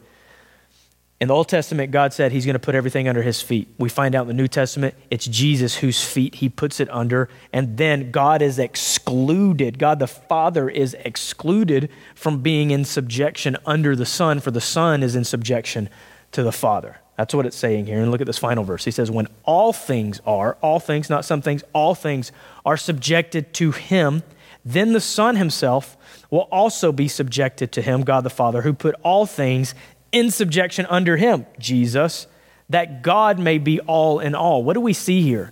In 1.21 1.27
the 1.27 1.35
Old 1.35 1.49
Testament, 1.49 1.91
God 1.91 2.13
said 2.13 2.31
he's 2.31 2.47
going 2.47 2.55
to 2.55 2.59
put 2.59 2.73
everything 2.73 3.07
under 3.07 3.21
his 3.21 3.43
feet. 3.43 3.67
We 3.77 3.89
find 3.89 4.15
out 4.15 4.23
in 4.23 4.27
the 4.29 4.33
New 4.33 4.47
Testament, 4.47 4.95
it's 5.11 5.27
Jesus 5.27 5.75
whose 5.75 6.03
feet 6.03 6.33
he 6.33 6.49
puts 6.49 6.79
it 6.79 6.89
under. 6.89 7.29
And 7.53 7.77
then 7.77 8.09
God 8.09 8.41
is 8.41 8.57
excluded. 8.57 9.77
God 9.77 9.99
the 9.99 10.07
Father 10.07 10.67
is 10.67 10.95
excluded 11.05 11.91
from 12.15 12.41
being 12.41 12.71
in 12.71 12.85
subjection 12.85 13.55
under 13.67 13.95
the 13.95 14.05
Son, 14.05 14.39
for 14.39 14.49
the 14.49 14.59
Son 14.59 15.03
is 15.03 15.15
in 15.15 15.23
subjection 15.23 15.89
to 16.31 16.41
the 16.41 16.51
Father. 16.51 16.97
That's 17.17 17.35
what 17.35 17.45
it's 17.45 17.55
saying 17.55 17.85
here. 17.85 18.01
And 18.01 18.09
look 18.09 18.21
at 18.21 18.25
this 18.25 18.39
final 18.39 18.63
verse. 18.63 18.83
He 18.83 18.89
says, 18.89 19.11
When 19.11 19.27
all 19.43 19.73
things 19.73 20.21
are, 20.25 20.57
all 20.59 20.79
things, 20.79 21.07
not 21.07 21.23
some 21.23 21.43
things, 21.43 21.63
all 21.71 21.93
things 21.93 22.31
are 22.65 22.77
subjected 22.77 23.53
to 23.53 23.69
him, 23.69 24.23
then 24.65 24.93
the 24.93 25.01
Son 25.01 25.35
himself 25.35 25.97
will 26.29 26.47
also 26.51 26.91
be 26.91 27.07
subjected 27.07 27.71
to 27.73 27.81
him, 27.81 28.03
God 28.03 28.23
the 28.23 28.29
Father, 28.29 28.61
who 28.61 28.73
put 28.73 28.95
all 29.03 29.25
things 29.25 29.75
in 30.11 30.31
subjection 30.31 30.85
under 30.89 31.17
him, 31.17 31.45
Jesus, 31.59 32.27
that 32.69 33.01
God 33.01 33.39
may 33.39 33.57
be 33.57 33.79
all 33.81 34.19
in 34.19 34.35
all. 34.35 34.63
What 34.63 34.73
do 34.73 34.81
we 34.81 34.93
see 34.93 35.21
here? 35.21 35.51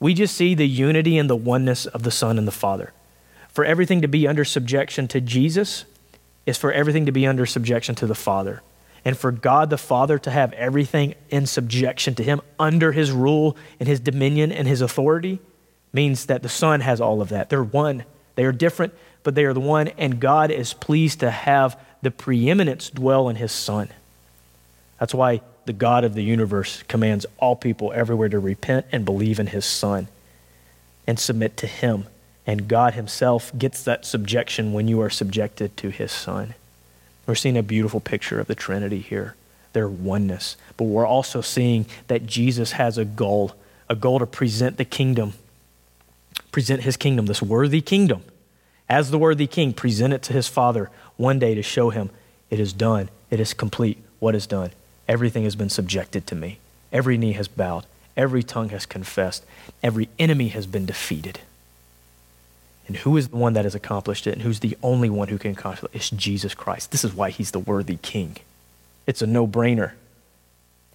We 0.00 0.14
just 0.14 0.36
see 0.36 0.54
the 0.54 0.68
unity 0.68 1.18
and 1.18 1.28
the 1.28 1.36
oneness 1.36 1.86
of 1.86 2.02
the 2.02 2.10
Son 2.10 2.38
and 2.38 2.46
the 2.46 2.52
Father. 2.52 2.92
For 3.48 3.64
everything 3.64 4.02
to 4.02 4.08
be 4.08 4.28
under 4.28 4.44
subjection 4.44 5.08
to 5.08 5.20
Jesus 5.20 5.84
is 6.46 6.56
for 6.56 6.72
everything 6.72 7.06
to 7.06 7.12
be 7.12 7.26
under 7.26 7.46
subjection 7.46 7.94
to 7.96 8.06
the 8.06 8.14
Father. 8.14 8.62
And 9.04 9.16
for 9.16 9.32
God 9.32 9.70
the 9.70 9.78
Father 9.78 10.18
to 10.18 10.30
have 10.30 10.52
everything 10.52 11.14
in 11.30 11.46
subjection 11.46 12.14
to 12.16 12.22
Him 12.22 12.40
under 12.58 12.92
His 12.92 13.10
rule 13.10 13.56
and 13.80 13.88
His 13.88 14.00
dominion 14.00 14.52
and 14.52 14.68
His 14.68 14.80
authority 14.80 15.40
means 15.92 16.26
that 16.26 16.42
the 16.42 16.48
Son 16.48 16.80
has 16.80 17.00
all 17.00 17.20
of 17.20 17.30
that. 17.30 17.48
They're 17.48 17.64
one. 17.64 18.04
They 18.34 18.44
are 18.44 18.52
different, 18.52 18.94
but 19.22 19.34
they 19.34 19.44
are 19.44 19.52
the 19.52 19.60
one, 19.60 19.88
and 19.88 20.20
God 20.20 20.50
is 20.50 20.72
pleased 20.72 21.20
to 21.20 21.30
have 21.30 21.80
the 22.02 22.10
preeminence 22.10 22.90
dwell 22.90 23.28
in 23.28 23.36
His 23.36 23.52
Son. 23.52 23.88
That's 24.98 25.14
why 25.14 25.40
the 25.68 25.72
God 25.74 26.02
of 26.02 26.14
the 26.14 26.24
universe 26.24 26.82
commands 26.84 27.26
all 27.36 27.54
people 27.54 27.92
everywhere 27.94 28.30
to 28.30 28.38
repent 28.38 28.86
and 28.90 29.04
believe 29.04 29.38
in 29.38 29.48
his 29.48 29.66
Son 29.66 30.08
and 31.06 31.18
submit 31.18 31.58
to 31.58 31.66
him. 31.66 32.06
And 32.46 32.66
God 32.66 32.94
himself 32.94 33.52
gets 33.56 33.82
that 33.84 34.06
subjection 34.06 34.72
when 34.72 34.88
you 34.88 35.02
are 35.02 35.10
subjected 35.10 35.76
to 35.76 35.90
his 35.90 36.10
Son. 36.10 36.54
We're 37.26 37.34
seeing 37.34 37.58
a 37.58 37.62
beautiful 37.62 38.00
picture 38.00 38.40
of 38.40 38.46
the 38.46 38.54
Trinity 38.54 39.00
here, 39.00 39.34
their 39.74 39.88
oneness. 39.88 40.56
But 40.78 40.84
we're 40.84 41.06
also 41.06 41.42
seeing 41.42 41.84
that 42.06 42.24
Jesus 42.24 42.72
has 42.72 42.96
a 42.96 43.04
goal, 43.04 43.52
a 43.90 43.94
goal 43.94 44.20
to 44.20 44.26
present 44.26 44.78
the 44.78 44.86
kingdom, 44.86 45.34
present 46.50 46.82
his 46.82 46.96
kingdom, 46.96 47.26
this 47.26 47.42
worthy 47.42 47.82
kingdom, 47.82 48.22
as 48.88 49.10
the 49.10 49.18
worthy 49.18 49.46
king, 49.46 49.74
present 49.74 50.14
it 50.14 50.22
to 50.22 50.32
his 50.32 50.48
Father 50.48 50.88
one 51.18 51.38
day 51.38 51.54
to 51.54 51.62
show 51.62 51.90
him 51.90 52.08
it 52.48 52.58
is 52.58 52.72
done, 52.72 53.10
it 53.30 53.38
is 53.40 53.52
complete, 53.52 53.98
what 54.20 54.34
is 54.34 54.46
done. 54.46 54.70
Everything 55.06 55.44
has 55.44 55.54
been 55.54 55.68
subjected 55.68 56.26
to 56.28 56.34
me. 56.34 56.58
Every 56.90 57.18
knee 57.18 57.32
has 57.32 57.48
bowed. 57.48 57.84
Every 58.16 58.42
tongue 58.42 58.70
has 58.70 58.86
confessed. 58.86 59.44
Every 59.82 60.08
enemy 60.18 60.48
has 60.48 60.66
been 60.66 60.86
defeated. 60.86 61.40
And 62.86 62.96
who 62.96 63.16
is 63.18 63.28
the 63.28 63.36
one 63.36 63.52
that 63.52 63.64
has 63.64 63.74
accomplished 63.74 64.26
it? 64.26 64.32
And 64.32 64.42
who's 64.42 64.60
the 64.60 64.78
only 64.82 65.10
one 65.10 65.28
who 65.28 65.38
can 65.38 65.52
accomplish 65.52 65.84
it? 65.84 65.90
It's 65.94 66.10
Jesus 66.10 66.54
Christ. 66.54 66.90
This 66.90 67.04
is 67.04 67.12
why 67.14 67.30
he's 67.30 67.50
the 67.50 67.58
worthy 67.58 67.98
king. 68.00 68.36
It's 69.06 69.20
a 69.20 69.26
no 69.26 69.46
brainer. 69.46 69.92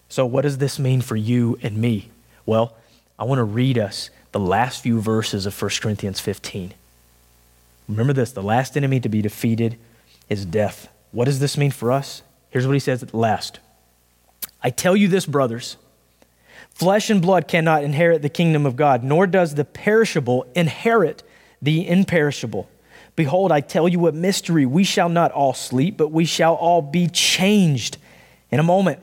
So, 0.09 0.25
what 0.25 0.41
does 0.41 0.57
this 0.57 0.79
mean 0.79 1.01
for 1.01 1.15
you 1.15 1.57
and 1.61 1.77
me? 1.77 2.09
Well, 2.45 2.75
I 3.17 3.23
want 3.23 3.39
to 3.39 3.43
read 3.43 3.77
us 3.77 4.09
the 4.31 4.39
last 4.39 4.81
few 4.81 4.99
verses 4.99 5.45
of 5.45 5.59
1 5.59 5.71
Corinthians 5.81 6.19
15. 6.19 6.73
Remember 7.87 8.13
this 8.13 8.31
the 8.31 8.43
last 8.43 8.75
enemy 8.75 8.99
to 8.99 9.09
be 9.09 9.21
defeated 9.21 9.77
is 10.33 10.45
death. 10.45 10.89
What 11.11 11.25
does 11.25 11.39
this 11.39 11.57
mean 11.57 11.71
for 11.71 11.91
us? 11.91 12.23
Here's 12.49 12.67
what 12.67 12.73
he 12.73 12.79
says 12.79 13.01
at 13.01 13.09
the 13.09 13.17
last 13.17 13.59
I 14.61 14.69
tell 14.69 14.97
you 14.97 15.07
this, 15.07 15.25
brothers 15.25 15.77
flesh 16.73 17.09
and 17.09 17.21
blood 17.21 17.47
cannot 17.47 17.83
inherit 17.83 18.21
the 18.21 18.29
kingdom 18.29 18.65
of 18.65 18.75
God, 18.75 19.03
nor 19.03 19.27
does 19.27 19.55
the 19.55 19.63
perishable 19.63 20.45
inherit 20.55 21.23
the 21.61 21.87
imperishable. 21.87 22.67
Behold, 23.15 23.51
I 23.51 23.61
tell 23.61 23.87
you 23.87 24.07
a 24.07 24.11
mystery. 24.11 24.65
We 24.65 24.83
shall 24.83 25.07
not 25.07 25.31
all 25.31 25.53
sleep, 25.53 25.97
but 25.97 26.11
we 26.11 26.25
shall 26.25 26.55
all 26.55 26.81
be 26.81 27.07
changed 27.07 27.97
in 28.49 28.59
a 28.59 28.63
moment, 28.63 28.99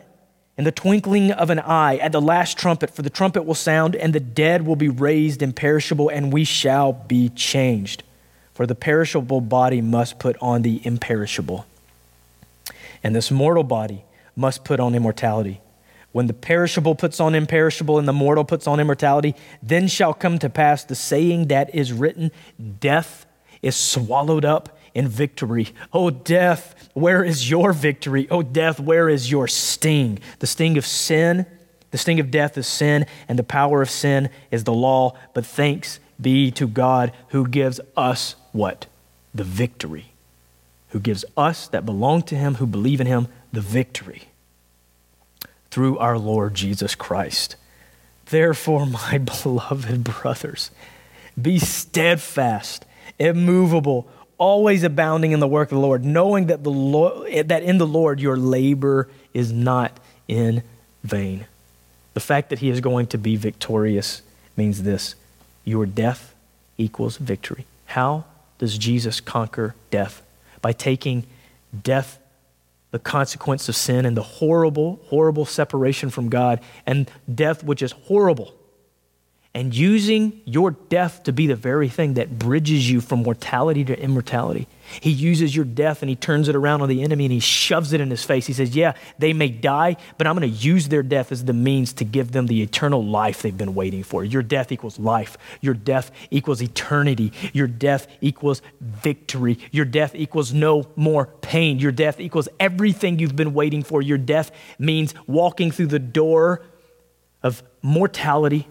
in 0.58 0.64
the 0.64 0.72
twinkling 0.72 1.30
of 1.30 1.48
an 1.48 1.60
eye, 1.60 1.96
at 1.98 2.10
the 2.10 2.20
last 2.20 2.58
trumpet. 2.58 2.90
For 2.90 3.02
the 3.02 3.10
trumpet 3.10 3.44
will 3.44 3.54
sound, 3.54 3.94
and 3.94 4.12
the 4.12 4.20
dead 4.20 4.66
will 4.66 4.76
be 4.76 4.88
raised 4.88 5.42
imperishable, 5.42 6.08
and 6.08 6.32
we 6.32 6.42
shall 6.44 6.92
be 6.92 7.28
changed. 7.28 8.02
For 8.54 8.66
the 8.66 8.74
perishable 8.74 9.40
body 9.40 9.80
must 9.80 10.18
put 10.18 10.36
on 10.40 10.62
the 10.62 10.80
imperishable, 10.84 11.66
and 13.02 13.14
this 13.14 13.30
mortal 13.30 13.64
body 13.64 14.04
must 14.36 14.64
put 14.64 14.80
on 14.80 14.94
immortality. 14.94 15.60
When 16.12 16.26
the 16.26 16.34
perishable 16.34 16.94
puts 16.94 17.20
on 17.20 17.34
imperishable 17.34 17.98
and 17.98 18.08
the 18.08 18.12
mortal 18.12 18.44
puts 18.44 18.66
on 18.66 18.80
immortality, 18.80 19.34
then 19.62 19.86
shall 19.86 20.12
come 20.12 20.38
to 20.40 20.50
pass 20.50 20.82
the 20.84 20.96
saying 20.96 21.48
that 21.48 21.74
is 21.74 21.92
written 21.92 22.32
Death 22.80 23.26
is 23.62 23.76
swallowed 23.76 24.44
up 24.44 24.76
in 24.94 25.06
victory. 25.06 25.68
Oh, 25.92 26.10
death, 26.10 26.90
where 26.94 27.22
is 27.22 27.48
your 27.48 27.72
victory? 27.72 28.26
Oh, 28.30 28.42
death, 28.42 28.80
where 28.80 29.08
is 29.08 29.30
your 29.30 29.46
sting? 29.46 30.18
The 30.40 30.46
sting 30.46 30.76
of 30.76 30.86
sin, 30.86 31.46
the 31.90 31.98
sting 31.98 32.18
of 32.18 32.30
death 32.30 32.58
is 32.58 32.66
sin, 32.66 33.06
and 33.28 33.38
the 33.38 33.44
power 33.44 33.82
of 33.82 33.90
sin 33.90 34.30
is 34.50 34.64
the 34.64 34.72
law. 34.72 35.16
But 35.32 35.46
thanks 35.46 36.00
be 36.20 36.50
to 36.52 36.66
God 36.66 37.12
who 37.28 37.46
gives 37.46 37.80
us 37.96 38.34
what? 38.52 38.86
The 39.34 39.44
victory. 39.44 40.06
Who 40.90 41.00
gives 41.00 41.24
us 41.36 41.68
that 41.68 41.86
belong 41.86 42.22
to 42.22 42.34
Him, 42.34 42.56
who 42.56 42.66
believe 42.66 43.00
in 43.00 43.06
Him, 43.06 43.28
the 43.52 43.60
victory 43.60 44.24
through 45.70 45.98
our 45.98 46.18
Lord 46.18 46.54
Jesus 46.54 46.94
Christ. 46.94 47.56
Therefore, 48.26 48.86
my 48.86 49.18
beloved 49.42 50.04
brothers, 50.04 50.70
be 51.40 51.58
steadfast, 51.58 52.84
immovable, 53.18 54.08
always 54.38 54.82
abounding 54.82 55.32
in 55.32 55.40
the 55.40 55.48
work 55.48 55.70
of 55.70 55.76
the 55.76 55.80
Lord, 55.80 56.04
knowing 56.04 56.46
that, 56.46 56.64
the 56.64 56.70
Lord, 56.70 57.48
that 57.48 57.62
in 57.62 57.78
the 57.78 57.86
Lord 57.86 58.20
your 58.20 58.36
labor 58.36 59.08
is 59.32 59.52
not 59.52 59.98
in 60.26 60.62
vain. 61.04 61.46
The 62.14 62.20
fact 62.20 62.50
that 62.50 62.58
he 62.58 62.70
is 62.70 62.80
going 62.80 63.06
to 63.08 63.18
be 63.18 63.36
victorious 63.36 64.22
means 64.56 64.82
this 64.82 65.14
your 65.64 65.86
death 65.86 66.34
equals 66.78 67.16
victory. 67.16 67.66
How 67.86 68.24
does 68.60 68.76
Jesus 68.76 69.22
conquer 69.22 69.74
death? 69.90 70.22
By 70.60 70.72
taking 70.72 71.26
death 71.82 72.18
the 72.90 72.98
consequence 72.98 73.70
of 73.70 73.74
sin 73.74 74.04
and 74.04 74.14
the 74.14 74.22
horrible, 74.22 75.00
horrible 75.06 75.46
separation 75.46 76.10
from 76.10 76.28
God 76.28 76.60
and 76.84 77.10
death, 77.34 77.64
which 77.64 77.80
is 77.80 77.92
horrible 77.92 78.54
and 79.52 79.74
using 79.74 80.40
your 80.44 80.70
death 80.70 81.24
to 81.24 81.32
be 81.32 81.48
the 81.48 81.56
very 81.56 81.88
thing 81.88 82.14
that 82.14 82.38
bridges 82.38 82.88
you 82.88 83.00
from 83.00 83.24
mortality 83.24 83.84
to 83.84 84.00
immortality. 84.00 84.68
He 85.00 85.10
uses 85.10 85.56
your 85.56 85.64
death 85.64 86.02
and 86.02 86.08
he 86.08 86.14
turns 86.14 86.48
it 86.48 86.54
around 86.54 86.82
on 86.82 86.88
the 86.88 87.02
enemy 87.02 87.24
and 87.24 87.32
he 87.32 87.40
shoves 87.40 87.92
it 87.92 88.00
in 88.00 88.10
his 88.10 88.22
face. 88.22 88.46
He 88.46 88.52
says, 88.52 88.76
Yeah, 88.76 88.94
they 89.18 89.32
may 89.32 89.48
die, 89.48 89.96
but 90.18 90.28
I'm 90.28 90.36
going 90.36 90.48
to 90.48 90.56
use 90.56 90.86
their 90.86 91.02
death 91.02 91.32
as 91.32 91.44
the 91.44 91.52
means 91.52 91.92
to 91.94 92.04
give 92.04 92.30
them 92.30 92.46
the 92.46 92.62
eternal 92.62 93.04
life 93.04 93.42
they've 93.42 93.56
been 93.56 93.74
waiting 93.74 94.04
for. 94.04 94.24
Your 94.24 94.42
death 94.42 94.70
equals 94.70 95.00
life. 95.00 95.36
Your 95.60 95.74
death 95.74 96.12
equals 96.30 96.62
eternity. 96.62 97.32
Your 97.52 97.66
death 97.66 98.06
equals 98.20 98.62
victory. 98.80 99.58
Your 99.72 99.84
death 99.84 100.14
equals 100.14 100.52
no 100.52 100.88
more 100.94 101.26
pain. 101.26 101.80
Your 101.80 101.92
death 101.92 102.20
equals 102.20 102.48
everything 102.60 103.18
you've 103.18 103.36
been 103.36 103.52
waiting 103.52 103.82
for. 103.82 104.00
Your 104.00 104.18
death 104.18 104.52
means 104.78 105.12
walking 105.26 105.72
through 105.72 105.88
the 105.88 105.98
door 105.98 106.62
of 107.42 107.64
mortality 107.82 108.68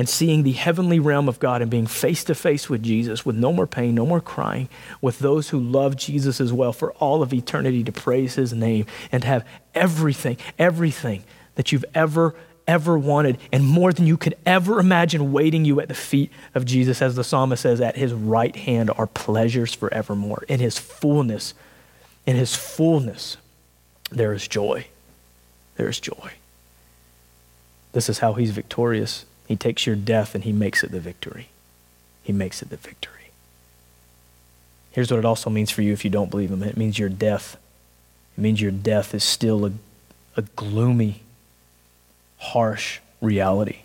and 0.00 0.08
seeing 0.08 0.44
the 0.44 0.52
heavenly 0.52 0.98
realm 0.98 1.28
of 1.28 1.38
God 1.38 1.60
and 1.60 1.70
being 1.70 1.86
face 1.86 2.24
to 2.24 2.34
face 2.34 2.70
with 2.70 2.82
Jesus 2.82 3.26
with 3.26 3.36
no 3.36 3.52
more 3.52 3.66
pain, 3.66 3.94
no 3.94 4.06
more 4.06 4.22
crying, 4.22 4.70
with 5.02 5.18
those 5.18 5.50
who 5.50 5.60
love 5.60 5.94
Jesus 5.94 6.40
as 6.40 6.54
well 6.54 6.72
for 6.72 6.92
all 6.92 7.22
of 7.22 7.34
eternity 7.34 7.84
to 7.84 7.92
praise 7.92 8.36
his 8.36 8.54
name 8.54 8.86
and 9.12 9.20
to 9.20 9.28
have 9.28 9.46
everything, 9.74 10.38
everything 10.58 11.22
that 11.56 11.70
you've 11.70 11.84
ever, 11.94 12.34
ever 12.66 12.98
wanted 12.98 13.36
and 13.52 13.62
more 13.62 13.92
than 13.92 14.06
you 14.06 14.16
could 14.16 14.38
ever 14.46 14.80
imagine 14.80 15.32
waiting 15.32 15.66
you 15.66 15.82
at 15.82 15.88
the 15.88 15.94
feet 15.94 16.32
of 16.54 16.64
Jesus. 16.64 17.02
As 17.02 17.14
the 17.14 17.22
psalmist 17.22 17.60
says, 17.60 17.82
at 17.82 17.96
his 17.96 18.14
right 18.14 18.56
hand 18.56 18.90
are 18.96 19.06
pleasures 19.06 19.74
forevermore. 19.74 20.44
In 20.48 20.60
his 20.60 20.78
fullness, 20.78 21.52
in 22.24 22.36
his 22.36 22.56
fullness, 22.56 23.36
there 24.10 24.32
is 24.32 24.48
joy. 24.48 24.86
There 25.76 25.90
is 25.90 26.00
joy. 26.00 26.32
This 27.92 28.08
is 28.08 28.20
how 28.20 28.32
he's 28.32 28.52
victorious. 28.52 29.26
He 29.50 29.56
takes 29.56 29.84
your 29.84 29.96
death 29.96 30.36
and 30.36 30.44
he 30.44 30.52
makes 30.52 30.84
it 30.84 30.92
the 30.92 31.00
victory. 31.00 31.48
He 32.22 32.32
makes 32.32 32.62
it 32.62 32.70
the 32.70 32.76
victory. 32.76 33.32
Here's 34.92 35.10
what 35.10 35.18
it 35.18 35.24
also 35.24 35.50
means 35.50 35.72
for 35.72 35.82
you 35.82 35.92
if 35.92 36.04
you 36.04 36.10
don't 36.10 36.30
believe 36.30 36.52
him 36.52 36.62
it 36.62 36.76
means 36.76 37.00
your 37.00 37.08
death. 37.08 37.56
It 38.38 38.40
means 38.40 38.60
your 38.60 38.70
death 38.70 39.12
is 39.12 39.24
still 39.24 39.66
a, 39.66 39.72
a 40.36 40.42
gloomy, 40.42 41.22
harsh 42.38 43.00
reality 43.20 43.80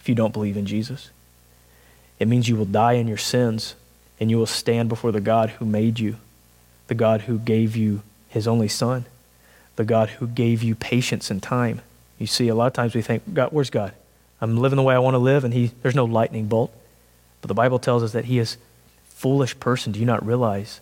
if 0.00 0.08
you 0.08 0.14
don't 0.14 0.32
believe 0.32 0.56
in 0.56 0.66
Jesus. 0.66 1.10
It 2.20 2.28
means 2.28 2.48
you 2.48 2.54
will 2.54 2.64
die 2.64 2.92
in 2.92 3.08
your 3.08 3.16
sins 3.18 3.74
and 4.20 4.30
you 4.30 4.38
will 4.38 4.46
stand 4.46 4.88
before 4.88 5.10
the 5.10 5.20
God 5.20 5.50
who 5.50 5.64
made 5.64 5.98
you, 5.98 6.16
the 6.86 6.94
God 6.94 7.22
who 7.22 7.40
gave 7.40 7.74
you 7.74 8.02
his 8.28 8.46
only 8.46 8.68
son, 8.68 9.04
the 9.74 9.84
God 9.84 10.10
who 10.10 10.28
gave 10.28 10.62
you 10.62 10.74
patience 10.76 11.28
and 11.28 11.42
time 11.42 11.80
you 12.18 12.26
see, 12.26 12.48
a 12.48 12.54
lot 12.54 12.66
of 12.66 12.72
times 12.72 12.94
we 12.94 13.02
think, 13.02 13.22
God, 13.32 13.50
where's 13.52 13.70
God? 13.70 13.94
I'm 14.40 14.56
living 14.56 14.76
the 14.76 14.82
way 14.82 14.94
I 14.94 14.98
want 14.98 15.14
to 15.14 15.18
live, 15.18 15.44
and 15.44 15.52
he, 15.52 15.72
there's 15.82 15.94
no 15.94 16.04
lightning 16.04 16.46
bolt. 16.46 16.72
But 17.40 17.48
the 17.48 17.54
Bible 17.54 17.78
tells 17.78 18.02
us 18.02 18.12
that 18.12 18.26
He 18.26 18.38
is 18.38 18.56
foolish 19.08 19.58
person. 19.58 19.92
Do 19.92 20.00
you 20.00 20.06
not 20.06 20.24
realize 20.24 20.80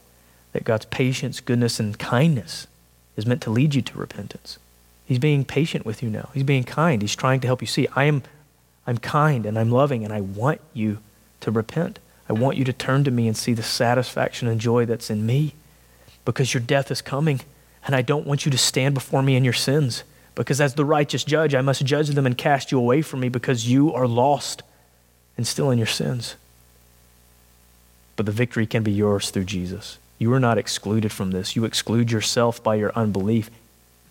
that 0.53 0.65
God's 0.65 0.87
patience, 0.87 1.41
goodness, 1.41 1.81
and 1.81 1.99
kindness 1.99 2.67
is 3.17 3.27
meant 3.27 3.43
to 3.43 3.51
lead 3.51 3.75
you 3.75 3.83
to 3.83 3.99
repentance? 3.99 4.59
He's 5.05 5.19
being 5.19 5.45
patient 5.45 5.87
with 5.87 6.03
you 6.03 6.11
now. 6.11 6.31
He's 6.35 6.43
being 6.43 6.65
kind. 6.65 7.01
He's 7.03 7.17
trying 7.17 7.41
to 7.41 7.47
help 7.47 7.61
you 7.61 7.67
see, 7.67 7.89
I 7.95 8.05
am 8.05 8.23
I'm 8.89 8.99
kind 8.99 9.47
and 9.47 9.59
I'm 9.59 9.71
loving, 9.71 10.05
and 10.05 10.13
I 10.13 10.21
want 10.21 10.61
you 10.73 10.99
to 11.41 11.51
repent. 11.51 11.99
I 12.29 12.33
want 12.33 12.57
you 12.57 12.65
to 12.65 12.73
turn 12.73 13.05
to 13.05 13.11
me 13.11 13.27
and 13.27 13.37
see 13.37 13.53
the 13.53 13.63
satisfaction 13.63 14.49
and 14.49 14.61
joy 14.61 14.87
that's 14.87 15.11
in 15.11 15.27
me 15.27 15.55
because 16.25 16.55
your 16.55 16.61
death 16.61 16.91
is 16.91 17.03
coming, 17.03 17.41
and 17.85 17.95
I 17.95 18.03
don't 18.03 18.27
want 18.27 18.45
you 18.45 18.51
to 18.53 18.59
stand 18.59 18.95
before 18.95 19.23
me 19.23 19.37
in 19.37 19.45
your 19.45 19.53
sins 19.53 20.05
because 20.37 20.61
as 20.61 20.75
the 20.75 20.85
righteous 20.85 21.25
judge, 21.25 21.55
I 21.55 21.63
must 21.63 21.85
judge 21.85 22.11
them 22.11 22.27
and 22.27 22.39
cast 22.39 22.71
you 22.71 22.79
away 22.79 23.03
from 23.03 23.21
me 23.21 23.29
because 23.29 23.69
you 23.69 23.93
are 23.93 24.07
lost 24.07 24.63
and 25.37 25.47
still 25.47 25.71
in 25.71 25.79
your 25.79 25.87
sins. 25.89 26.37
But 28.15 28.27
the 28.27 28.33
victory 28.33 28.67
can 28.67 28.83
be 28.83 28.93
yours 28.93 29.31
through 29.31 29.45
Jesus. 29.45 29.99
You 30.19 30.33
are 30.35 30.41
not 30.41 30.59
excluded 30.59 31.11
from 31.11 31.31
this. 31.31 31.57
You 31.57 31.65
exclude 31.65 32.13
yourself 32.13 32.63
by 32.63 32.77
your 32.77 32.93
unbelief. 32.95 33.51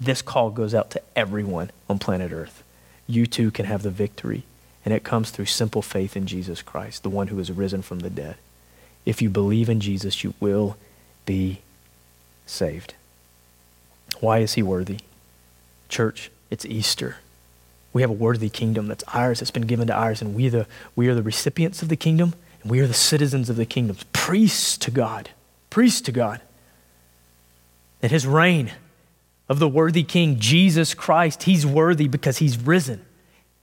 This 0.01 0.21
call 0.21 0.49
goes 0.49 0.76
out 0.76 0.91
to 0.91 1.01
everyone 1.15 1.71
on 1.89 1.99
planet 1.99 2.32
Earth. 2.32 2.63
You 3.07 3.28
too 3.28 3.51
can 3.51 3.65
have 3.65 3.84
the 3.84 3.91
victory, 3.91 4.43
and 4.84 4.93
it 4.93 5.03
comes 5.03 5.30
through 5.30 5.45
simple 5.45 5.84
faith 5.84 6.17
in 6.17 6.26
Jesus 6.26 6.61
Christ, 6.61 7.03
the 7.03 7.09
one 7.09 7.28
who 7.28 7.39
is 7.39 7.51
risen 7.51 7.84
from 7.84 7.99
the 7.99 8.09
dead. 8.09 8.36
If 9.05 9.21
you 9.21 9.30
believe 9.30 9.69
in 9.69 9.80
Jesus, 9.80 10.23
you 10.23 10.34
will 10.39 10.76
be 11.26 11.61
saved. 12.47 12.95
Why 14.19 14.39
is 14.39 14.55
he 14.55 14.63
worthy? 14.63 14.99
Church, 15.96 16.30
it's 16.50 16.66
Easter. 16.66 17.16
We 17.93 18.02
have 18.02 18.12
a 18.12 18.14
worthy 18.14 18.50
kingdom 18.50 18.88
that's 18.88 19.06
ours, 19.14 19.39
that's 19.39 19.50
been 19.50 19.66
given 19.66 19.88
to 19.88 19.93
ours, 19.93 20.22
and 20.22 20.36
we 20.36 20.50
the, 20.50 20.68
we 20.93 21.08
are 21.08 21.16
the 21.16 21.24
recipients 21.24 21.82
of 21.82 21.88
the 21.88 21.96
kingdom, 21.96 22.34
and 22.62 22.70
we 22.70 22.82
are 22.82 22.88
the 22.88 22.93
citizens 22.93 23.50
of 23.50 23.56
the 23.56 23.66
kingdom, 23.66 23.96
priests 24.12 24.78
to 24.80 24.91
God, 24.91 25.30
priests 25.70 26.02
to 26.02 26.12
God. 26.12 26.41
And 28.02 28.12
his 28.12 28.28
reign 28.28 28.74
of 29.48 29.60
the 29.60 29.70
worthy 29.70 30.04
king, 30.04 30.38
Jesus 30.38 30.93
Christ, 30.93 31.43
he's 31.43 31.66
worthy 31.66 32.10
because 32.10 32.39
he's 32.39 32.58
risen. 32.58 33.06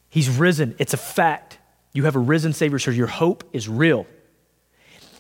He's 0.08 0.30
risen. 0.30 0.74
It's 0.78 0.94
a 0.94 0.96
fact. 0.96 1.58
You 1.92 2.04
have 2.04 2.16
a 2.16 2.18
risen 2.18 2.54
Savior, 2.54 2.78
so 2.78 2.92
your 2.92 3.08
hope 3.08 3.44
is 3.52 3.68
real. 3.68 4.06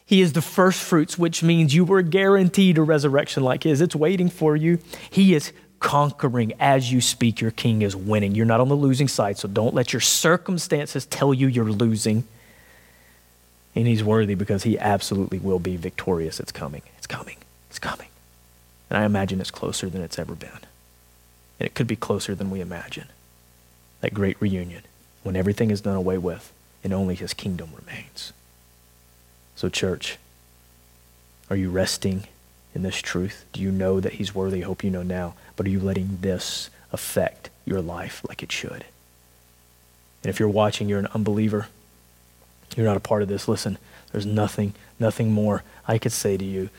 He 0.06 0.22
is 0.22 0.32
the 0.32 0.40
first 0.40 0.80
fruits, 0.80 1.18
which 1.18 1.42
means 1.42 1.74
you 1.74 1.84
were 1.84 2.00
guaranteed 2.00 2.78
a 2.78 2.82
resurrection 2.82 3.42
like 3.42 3.64
his. 3.64 3.82
It's 3.82 3.94
waiting 3.94 4.30
for 4.30 4.56
you. 4.56 4.78
He 5.10 5.34
is 5.34 5.52
conquering 5.82 6.52
as 6.60 6.90
you 6.90 7.00
speak. 7.00 7.40
Your 7.40 7.50
king 7.50 7.82
is 7.82 7.94
winning. 7.94 8.34
You're 8.34 8.46
not 8.46 8.60
on 8.60 8.68
the 8.68 8.76
losing 8.76 9.08
side, 9.08 9.36
so 9.36 9.48
don't 9.48 9.74
let 9.74 9.92
your 9.92 10.00
circumstances 10.00 11.04
tell 11.04 11.34
you 11.34 11.48
you're 11.48 11.70
losing. 11.70 12.24
And 13.74 13.86
he's 13.86 14.04
worthy 14.04 14.34
because 14.34 14.62
he 14.62 14.78
absolutely 14.78 15.38
will 15.38 15.58
be 15.58 15.76
victorious. 15.76 16.40
It's 16.40 16.52
coming. 16.52 16.82
It's 16.96 17.06
coming. 17.06 17.36
It's 17.68 17.78
coming. 17.78 18.08
And 18.88 18.98
I 18.98 19.04
imagine 19.04 19.40
it's 19.40 19.50
closer 19.50 19.90
than 19.90 20.02
it's 20.02 20.18
ever 20.18 20.34
been. 20.34 20.50
And 21.58 21.66
it 21.66 21.74
could 21.74 21.86
be 21.86 21.96
closer 21.96 22.34
than 22.34 22.50
we 22.50 22.60
imagine. 22.60 23.08
That 24.00 24.14
great 24.14 24.40
reunion 24.40 24.82
when 25.22 25.36
everything 25.36 25.70
is 25.70 25.80
done 25.80 25.96
away 25.96 26.18
with 26.18 26.52
and 26.84 26.92
only 26.92 27.14
his 27.14 27.34
kingdom 27.34 27.70
remains. 27.74 28.32
So, 29.56 29.68
church, 29.68 30.18
are 31.50 31.56
you 31.56 31.70
resting 31.70 32.24
in 32.74 32.82
this 32.82 33.00
truth? 33.00 33.44
Do 33.52 33.60
you 33.60 33.70
know 33.70 34.00
that 34.00 34.14
he's 34.14 34.34
worthy? 34.34 34.62
I 34.62 34.66
hope 34.66 34.84
you 34.84 34.90
know 34.90 35.02
now. 35.02 35.34
But 35.56 35.66
are 35.66 35.70
you 35.70 35.80
letting 35.80 36.18
this 36.20 36.70
affect 36.92 37.50
your 37.64 37.80
life 37.80 38.22
like 38.28 38.42
it 38.42 38.52
should? 38.52 38.84
And 40.22 40.30
if 40.30 40.38
you're 40.38 40.48
watching, 40.48 40.88
you're 40.88 40.98
an 40.98 41.08
unbeliever, 41.14 41.68
you're 42.76 42.86
not 42.86 42.96
a 42.96 43.00
part 43.00 43.22
of 43.22 43.28
this, 43.28 43.48
listen, 43.48 43.76
there's 44.12 44.26
nothing, 44.26 44.74
nothing 45.00 45.32
more 45.32 45.62
I 45.86 45.98
could 45.98 46.12
say 46.12 46.36
to 46.36 46.44
you 46.44 46.70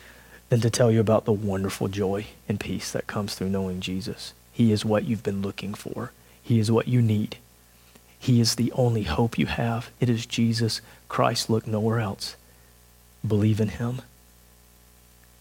than 0.49 0.61
to 0.61 0.69
tell 0.69 0.91
you 0.91 0.99
about 0.99 1.25
the 1.25 1.33
wonderful 1.33 1.87
joy 1.87 2.27
and 2.47 2.59
peace 2.59 2.91
that 2.91 3.07
comes 3.07 3.35
through 3.35 3.49
knowing 3.49 3.79
Jesus. 3.79 4.33
He 4.51 4.71
is 4.71 4.85
what 4.85 5.03
you've 5.03 5.23
been 5.23 5.41
looking 5.41 5.73
for, 5.73 6.11
He 6.41 6.59
is 6.59 6.71
what 6.71 6.87
you 6.87 7.01
need. 7.01 7.37
He 8.19 8.39
is 8.39 8.55
the 8.55 8.71
only 8.71 9.03
hope 9.03 9.37
you 9.37 9.47
have. 9.47 9.89
It 9.99 10.09
is 10.09 10.25
Jesus 10.25 10.79
Christ. 11.09 11.49
Look 11.49 11.67
nowhere 11.67 11.99
else. 11.99 12.37
Believe 13.27 13.59
in 13.59 13.67
Him. 13.67 14.01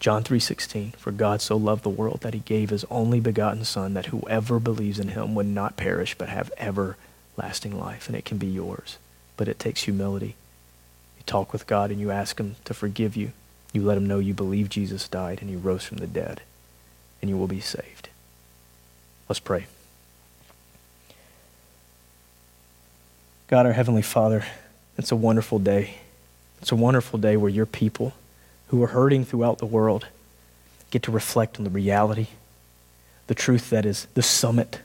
John 0.03 0.21
3:16 0.21 0.97
For 0.97 1.13
God 1.13 1.41
so 1.41 1.55
loved 1.55 1.83
the 1.83 1.89
world 1.89 2.19
that 2.23 2.33
he 2.33 2.41
gave 2.41 2.71
his 2.71 2.83
only 2.91 3.21
begotten 3.21 3.63
son 3.63 3.93
that 3.93 4.07
whoever 4.07 4.59
believes 4.59 4.99
in 4.99 5.07
him 5.07 5.33
would 5.33 5.45
not 5.45 5.77
perish 5.77 6.13
but 6.17 6.27
have 6.27 6.51
everlasting 6.57 7.79
life 7.79 8.07
and 8.07 8.15
it 8.17 8.25
can 8.25 8.37
be 8.37 8.47
yours. 8.47 8.97
But 9.37 9.47
it 9.47 9.59
takes 9.59 9.83
humility. 9.83 10.35
You 11.15 11.23
talk 11.25 11.53
with 11.53 11.67
God 11.67 11.89
and 11.89 12.01
you 12.01 12.11
ask 12.11 12.37
him 12.37 12.57
to 12.65 12.73
forgive 12.73 13.15
you. 13.15 13.31
You 13.71 13.81
let 13.81 13.95
him 13.95 14.05
know 14.05 14.19
you 14.19 14.33
believe 14.33 14.67
Jesus 14.67 15.07
died 15.07 15.37
and 15.39 15.49
he 15.49 15.55
rose 15.55 15.85
from 15.85 15.99
the 15.99 16.07
dead 16.07 16.41
and 17.21 17.29
you 17.29 17.37
will 17.37 17.47
be 17.47 17.61
saved. 17.61 18.09
Let's 19.29 19.39
pray. 19.39 19.67
God 23.47 23.65
our 23.65 23.71
heavenly 23.71 24.01
father 24.01 24.43
it's 24.97 25.13
a 25.13 25.15
wonderful 25.15 25.59
day. 25.59 25.99
It's 26.61 26.73
a 26.73 26.75
wonderful 26.75 27.19
day 27.19 27.37
where 27.37 27.49
your 27.49 27.65
people 27.65 28.11
who 28.67 28.81
are 28.83 28.87
hurting 28.87 29.25
throughout 29.25 29.59
the 29.59 29.65
world 29.65 30.07
get 30.91 31.03
to 31.03 31.11
reflect 31.11 31.57
on 31.57 31.63
the 31.63 31.69
reality, 31.69 32.27
the 33.27 33.35
truth 33.35 33.69
that 33.71 33.85
is 33.85 34.07
the 34.13 34.21
summit 34.21 34.79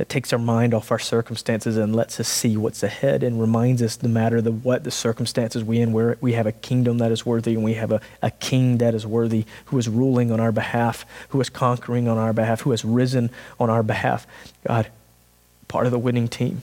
that 0.00 0.08
takes 0.08 0.32
our 0.32 0.38
mind 0.38 0.72
off 0.72 0.90
our 0.90 0.98
circumstances 0.98 1.76
and 1.76 1.94
lets 1.94 2.18
us 2.18 2.26
see 2.26 2.56
what's 2.56 2.82
ahead 2.82 3.22
and 3.22 3.38
reminds 3.38 3.82
us 3.82 4.02
no 4.02 4.08
matter 4.08 4.40
the 4.40 4.50
what 4.50 4.82
the 4.82 4.90
circumstances 4.90 5.62
we 5.62 5.78
in 5.78 5.92
where 5.92 6.16
we 6.22 6.32
have 6.32 6.46
a 6.46 6.52
kingdom 6.52 6.96
that 6.96 7.12
is 7.12 7.26
worthy 7.26 7.54
and 7.54 7.62
we 7.62 7.74
have 7.74 7.92
a, 7.92 8.00
a 8.22 8.30
king 8.30 8.78
that 8.78 8.94
is 8.94 9.06
worthy 9.06 9.44
who 9.66 9.76
is 9.76 9.90
ruling 9.90 10.32
on 10.32 10.40
our 10.40 10.52
behalf 10.52 11.04
who 11.28 11.40
is 11.42 11.50
conquering 11.50 12.08
on 12.08 12.16
our 12.16 12.32
behalf 12.32 12.62
who 12.62 12.70
has 12.70 12.82
risen 12.82 13.28
on 13.58 13.68
our 13.68 13.82
behalf. 13.82 14.26
God 14.66 14.88
part 15.68 15.84
of 15.84 15.92
the 15.92 15.98
winning 15.98 16.28
team 16.28 16.62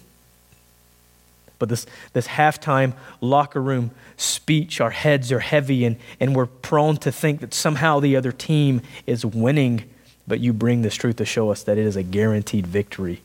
but 1.59 1.69
this, 1.69 1.85
this 2.13 2.27
halftime 2.27 2.93
locker 3.21 3.61
room 3.61 3.91
speech, 4.15 4.79
our 4.79 4.89
heads 4.89 5.31
are 5.31 5.39
heavy 5.39 5.85
and, 5.85 5.97
and 6.19 6.35
we're 6.35 6.45
prone 6.45 6.97
to 6.97 7.11
think 7.11 7.41
that 7.41 7.53
somehow 7.53 7.99
the 7.99 8.15
other 8.15 8.31
team 8.31 8.81
is 9.05 9.25
winning. 9.25 9.89
But 10.27 10.39
you 10.39 10.53
bring 10.53 10.81
this 10.81 10.95
truth 10.95 11.15
to 11.17 11.25
show 11.25 11.51
us 11.51 11.63
that 11.63 11.77
it 11.77 11.85
is 11.85 11.95
a 11.95 12.03
guaranteed 12.03 12.67
victory. 12.67 13.21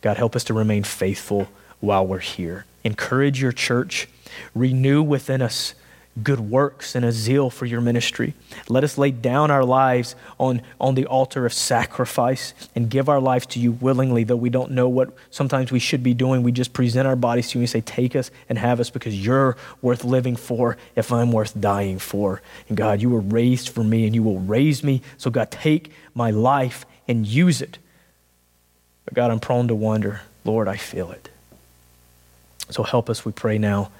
God, 0.00 0.16
help 0.16 0.34
us 0.36 0.44
to 0.44 0.54
remain 0.54 0.84
faithful 0.84 1.48
while 1.80 2.06
we're 2.06 2.18
here. 2.18 2.64
Encourage 2.84 3.40
your 3.40 3.52
church, 3.52 4.08
renew 4.54 5.02
within 5.02 5.42
us 5.42 5.74
good 6.22 6.40
works 6.40 6.94
and 6.94 7.04
a 7.04 7.12
zeal 7.12 7.50
for 7.50 7.66
your 7.66 7.80
ministry. 7.80 8.34
Let 8.68 8.84
us 8.84 8.96
lay 8.96 9.10
down 9.10 9.50
our 9.50 9.64
lives 9.64 10.14
on, 10.38 10.62
on 10.80 10.94
the 10.94 11.06
altar 11.06 11.44
of 11.44 11.52
sacrifice 11.52 12.54
and 12.74 12.88
give 12.88 13.08
our 13.08 13.20
lives 13.20 13.46
to 13.46 13.60
you 13.60 13.72
willingly, 13.72 14.24
though 14.24 14.36
we 14.36 14.48
don't 14.48 14.70
know 14.70 14.88
what 14.88 15.12
sometimes 15.30 15.70
we 15.70 15.78
should 15.78 16.02
be 16.02 16.14
doing. 16.14 16.42
We 16.42 16.52
just 16.52 16.72
present 16.72 17.06
our 17.06 17.16
bodies 17.16 17.50
to 17.50 17.58
you 17.58 17.62
and 17.62 17.70
say, 17.70 17.82
Take 17.82 18.16
us 18.16 18.30
and 18.48 18.58
have 18.58 18.80
us 18.80 18.88
because 18.88 19.24
you're 19.24 19.56
worth 19.82 20.04
living 20.04 20.36
for 20.36 20.76
if 20.94 21.12
I'm 21.12 21.32
worth 21.32 21.58
dying 21.60 21.98
for. 21.98 22.40
And 22.68 22.76
God, 22.76 23.02
you 23.02 23.10
were 23.10 23.20
raised 23.20 23.68
for 23.68 23.84
me 23.84 24.06
and 24.06 24.14
you 24.14 24.22
will 24.22 24.40
raise 24.40 24.82
me. 24.82 25.02
So, 25.18 25.30
God, 25.30 25.50
take 25.50 25.92
my 26.14 26.30
life 26.30 26.86
and 27.06 27.26
use 27.26 27.60
it. 27.60 27.78
But, 29.04 29.14
God, 29.14 29.30
I'm 29.30 29.40
prone 29.40 29.68
to 29.68 29.74
wonder, 29.74 30.22
Lord, 30.44 30.66
I 30.66 30.76
feel 30.76 31.10
it. 31.10 31.28
So 32.70 32.82
help 32.82 33.08
us, 33.08 33.24
we 33.24 33.32
pray 33.32 33.58
now. 33.58 33.90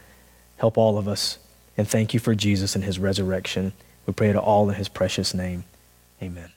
Help 0.57 0.79
all 0.79 0.99
of 0.99 1.07
us. 1.07 1.39
And 1.77 1.89
thank 1.89 2.15
you 2.15 2.21
for 2.21 2.35
Jesus 2.35 2.75
and 2.75 2.85
his 2.85 2.99
resurrection. 2.99 3.73
We 4.07 4.13
pray 4.13 4.31
it 4.31 4.37
all 4.37 4.69
in 4.69 4.77
his 4.77 4.89
precious 4.89 5.35
name. 5.35 5.65
Amen. 6.23 6.56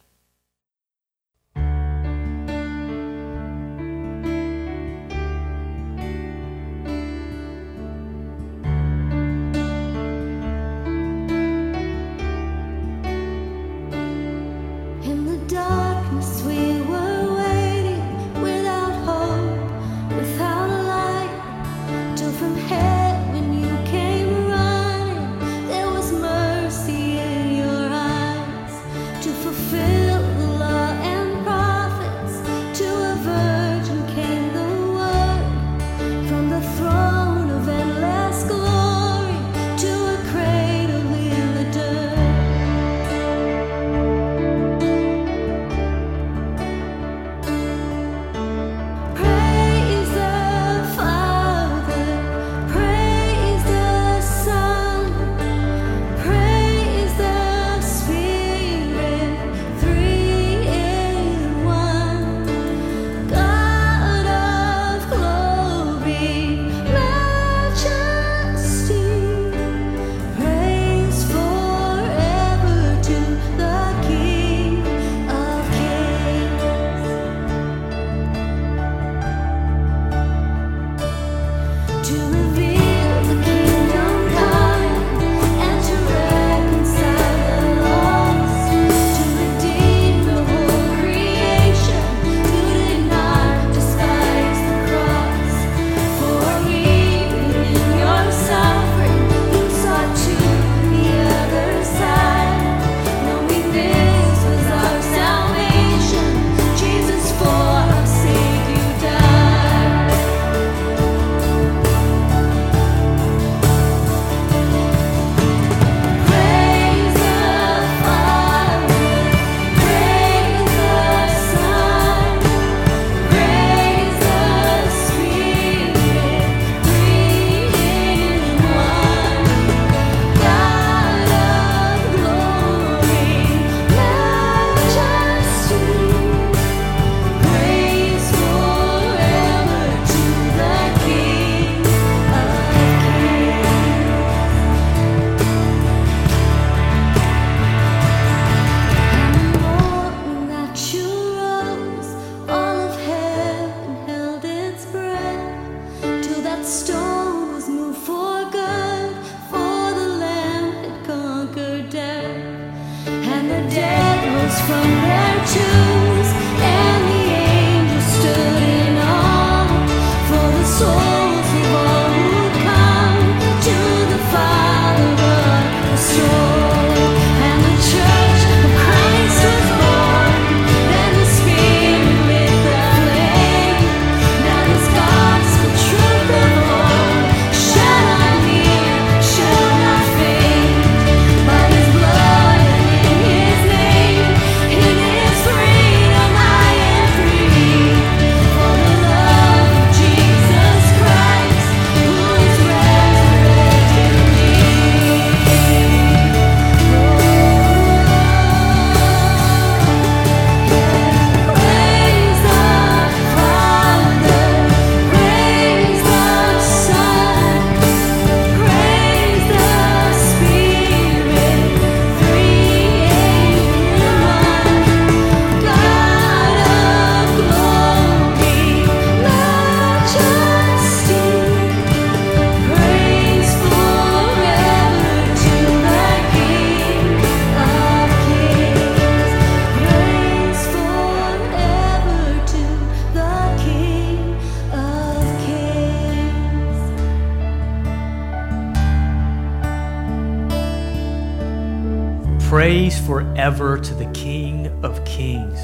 Forever 253.39 253.79
to 253.79 253.93
the 253.93 254.11
King 254.11 254.67
of 254.83 255.01
Kings. 255.05 255.61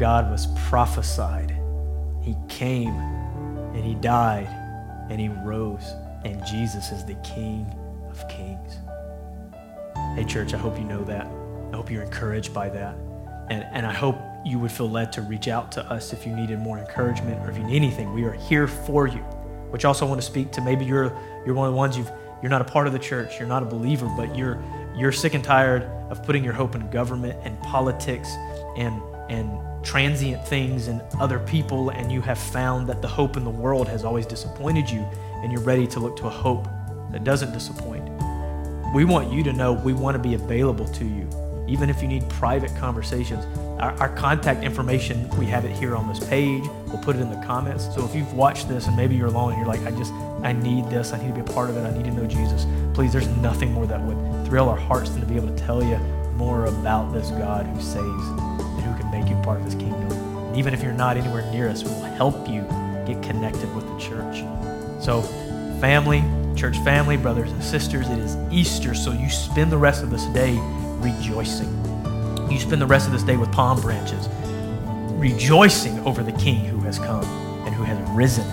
God 0.00 0.32
was 0.32 0.48
prophesied. 0.68 1.56
He 2.22 2.34
came 2.48 2.88
and 2.88 3.84
he 3.84 3.94
died 3.94 4.48
and 5.08 5.20
he 5.20 5.28
rose, 5.28 5.94
and 6.24 6.44
Jesus 6.44 6.90
is 6.90 7.04
the 7.04 7.14
King 7.22 7.72
of 8.10 8.26
Kings. 8.26 8.78
Hey, 10.16 10.24
church, 10.24 10.54
I 10.54 10.56
hope 10.56 10.76
you 10.76 10.82
know 10.82 11.04
that. 11.04 11.28
I 11.72 11.76
hope 11.76 11.88
you're 11.88 12.02
encouraged 12.02 12.52
by 12.52 12.68
that. 12.70 12.96
And, 13.48 13.64
and 13.70 13.86
I 13.86 13.92
hope 13.92 14.18
you 14.44 14.58
would 14.58 14.72
feel 14.72 14.90
led 14.90 15.12
to 15.12 15.22
reach 15.22 15.46
out 15.46 15.70
to 15.72 15.84
us 15.84 16.12
if 16.12 16.26
you 16.26 16.34
needed 16.34 16.58
more 16.58 16.80
encouragement 16.80 17.40
or 17.46 17.50
if 17.52 17.56
you 17.56 17.62
need 17.62 17.76
anything. 17.76 18.12
We 18.12 18.24
are 18.24 18.32
here 18.32 18.66
for 18.66 19.06
you. 19.06 19.20
Which 19.70 19.84
also 19.84 20.04
want 20.04 20.20
to 20.20 20.26
speak 20.26 20.50
to 20.50 20.60
maybe 20.60 20.84
you're 20.84 21.16
you're 21.46 21.54
one 21.54 21.68
of 21.68 21.74
the 21.74 21.78
ones 21.78 21.96
you've 21.96 22.10
you're 22.42 22.50
not 22.50 22.60
a 22.60 22.64
part 22.64 22.88
of 22.88 22.92
the 22.92 22.98
church, 22.98 23.38
you're 23.38 23.48
not 23.48 23.62
a 23.62 23.66
believer, 23.66 24.12
but 24.16 24.36
you're 24.36 24.60
you're 24.98 25.12
sick 25.12 25.34
and 25.34 25.44
tired 25.44 25.82
of 26.10 26.24
putting 26.24 26.42
your 26.42 26.52
hope 26.52 26.74
in 26.74 26.90
government 26.90 27.38
and 27.44 27.58
politics 27.62 28.28
and 28.76 29.00
and 29.28 29.60
transient 29.84 30.46
things 30.46 30.88
and 30.88 31.02
other 31.20 31.38
people, 31.38 31.90
and 31.90 32.10
you 32.10 32.20
have 32.20 32.38
found 32.38 32.88
that 32.88 33.00
the 33.00 33.08
hope 33.08 33.36
in 33.36 33.44
the 33.44 33.50
world 33.50 33.88
has 33.88 34.04
always 34.04 34.26
disappointed 34.26 34.90
you, 34.90 35.00
and 35.42 35.52
you're 35.52 35.62
ready 35.62 35.86
to 35.86 36.00
look 36.00 36.16
to 36.16 36.26
a 36.26 36.30
hope 36.30 36.66
that 37.12 37.24
doesn't 37.24 37.52
disappoint. 37.52 38.04
We 38.94 39.04
want 39.04 39.32
you 39.32 39.42
to 39.44 39.52
know 39.52 39.72
we 39.72 39.92
want 39.92 40.16
to 40.16 40.18
be 40.18 40.34
available 40.34 40.86
to 40.88 41.04
you, 41.04 41.28
even 41.68 41.90
if 41.90 42.02
you 42.02 42.08
need 42.08 42.28
private 42.28 42.74
conversations. 42.76 43.44
Our, 43.80 43.92
our, 44.00 44.08
contact 44.08 44.64
information, 44.64 45.28
we 45.38 45.46
have 45.46 45.64
it 45.64 45.70
here 45.70 45.94
on 45.94 46.08
this 46.08 46.18
page. 46.28 46.64
We'll 46.86 46.98
put 46.98 47.14
it 47.14 47.20
in 47.20 47.30
the 47.30 47.46
comments. 47.46 47.84
So 47.94 48.04
if 48.04 48.14
you've 48.14 48.32
watched 48.32 48.68
this 48.68 48.88
and 48.88 48.96
maybe 48.96 49.14
you're 49.14 49.28
alone 49.28 49.52
and 49.52 49.58
you're 49.58 49.68
like, 49.68 49.82
I 49.82 49.96
just, 49.96 50.12
I 50.42 50.52
need 50.52 50.86
this, 50.86 51.12
I 51.12 51.18
need 51.18 51.28
to 51.28 51.34
be 51.34 51.40
a 51.40 51.54
part 51.54 51.70
of 51.70 51.76
it, 51.76 51.82
I 51.82 51.96
need 51.96 52.04
to 52.06 52.10
know 52.10 52.26
Jesus, 52.26 52.66
please, 52.92 53.12
there's 53.12 53.28
nothing 53.36 53.72
more 53.72 53.86
that 53.86 54.00
would 54.02 54.16
thrill 54.48 54.70
our 54.70 54.76
hearts 54.76 55.10
to 55.10 55.26
be 55.26 55.36
able 55.36 55.48
to 55.48 55.56
tell 55.56 55.84
you 55.84 55.98
more 56.36 56.64
about 56.64 57.12
this 57.12 57.30
God 57.32 57.66
who 57.66 57.80
saves 57.82 57.98
and 58.00 58.80
who 58.80 58.98
can 58.98 59.10
make 59.10 59.28
you 59.28 59.36
part 59.42 59.58
of 59.58 59.64
his 59.66 59.74
kingdom. 59.74 60.10
And 60.10 60.56
even 60.56 60.72
if 60.72 60.82
you're 60.82 60.92
not 60.92 61.18
anywhere 61.18 61.42
near 61.52 61.68
us, 61.68 61.84
we 61.84 61.90
will 61.90 62.00
help 62.00 62.48
you 62.48 62.62
get 63.06 63.22
connected 63.22 63.74
with 63.74 63.86
the 63.86 63.98
church. 63.98 64.42
So, 65.04 65.20
family, 65.80 66.24
church 66.56 66.78
family, 66.78 67.18
brothers 67.18 67.52
and 67.52 67.62
sisters, 67.62 68.08
it 68.08 68.18
is 68.18 68.36
Easter, 68.50 68.94
so 68.94 69.12
you 69.12 69.28
spend 69.28 69.70
the 69.70 69.76
rest 69.76 70.02
of 70.02 70.08
this 70.08 70.24
day 70.26 70.56
rejoicing. 70.96 71.68
You 72.50 72.58
spend 72.58 72.80
the 72.80 72.86
rest 72.86 73.04
of 73.04 73.12
this 73.12 73.22
day 73.22 73.36
with 73.36 73.52
palm 73.52 73.78
branches, 73.82 74.30
rejoicing 75.18 75.98
over 76.06 76.22
the 76.22 76.32
King 76.32 76.64
who 76.64 76.78
has 76.80 76.98
come 76.98 77.24
and 77.66 77.74
who 77.74 77.82
has 77.82 77.98
risen. 78.12 78.46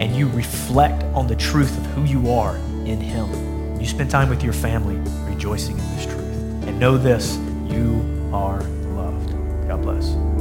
And 0.00 0.14
you 0.16 0.28
reflect 0.30 1.04
on 1.14 1.28
the 1.28 1.36
truth 1.36 1.78
of 1.78 1.86
who 1.92 2.02
you 2.02 2.32
are 2.32 2.56
in 2.84 3.00
Him. 3.00 3.80
You 3.80 3.86
spend 3.86 4.10
time 4.10 4.28
with 4.28 4.42
your 4.42 4.52
family 4.52 4.96
rejoicing 5.36 5.78
in 5.78 5.96
this 5.96 6.06
truth. 6.06 6.66
And 6.66 6.80
know 6.80 6.96
this 6.96 7.36
you 7.66 8.30
are 8.32 8.62
loved. 8.94 9.30
God 9.68 9.82
bless. 9.82 10.35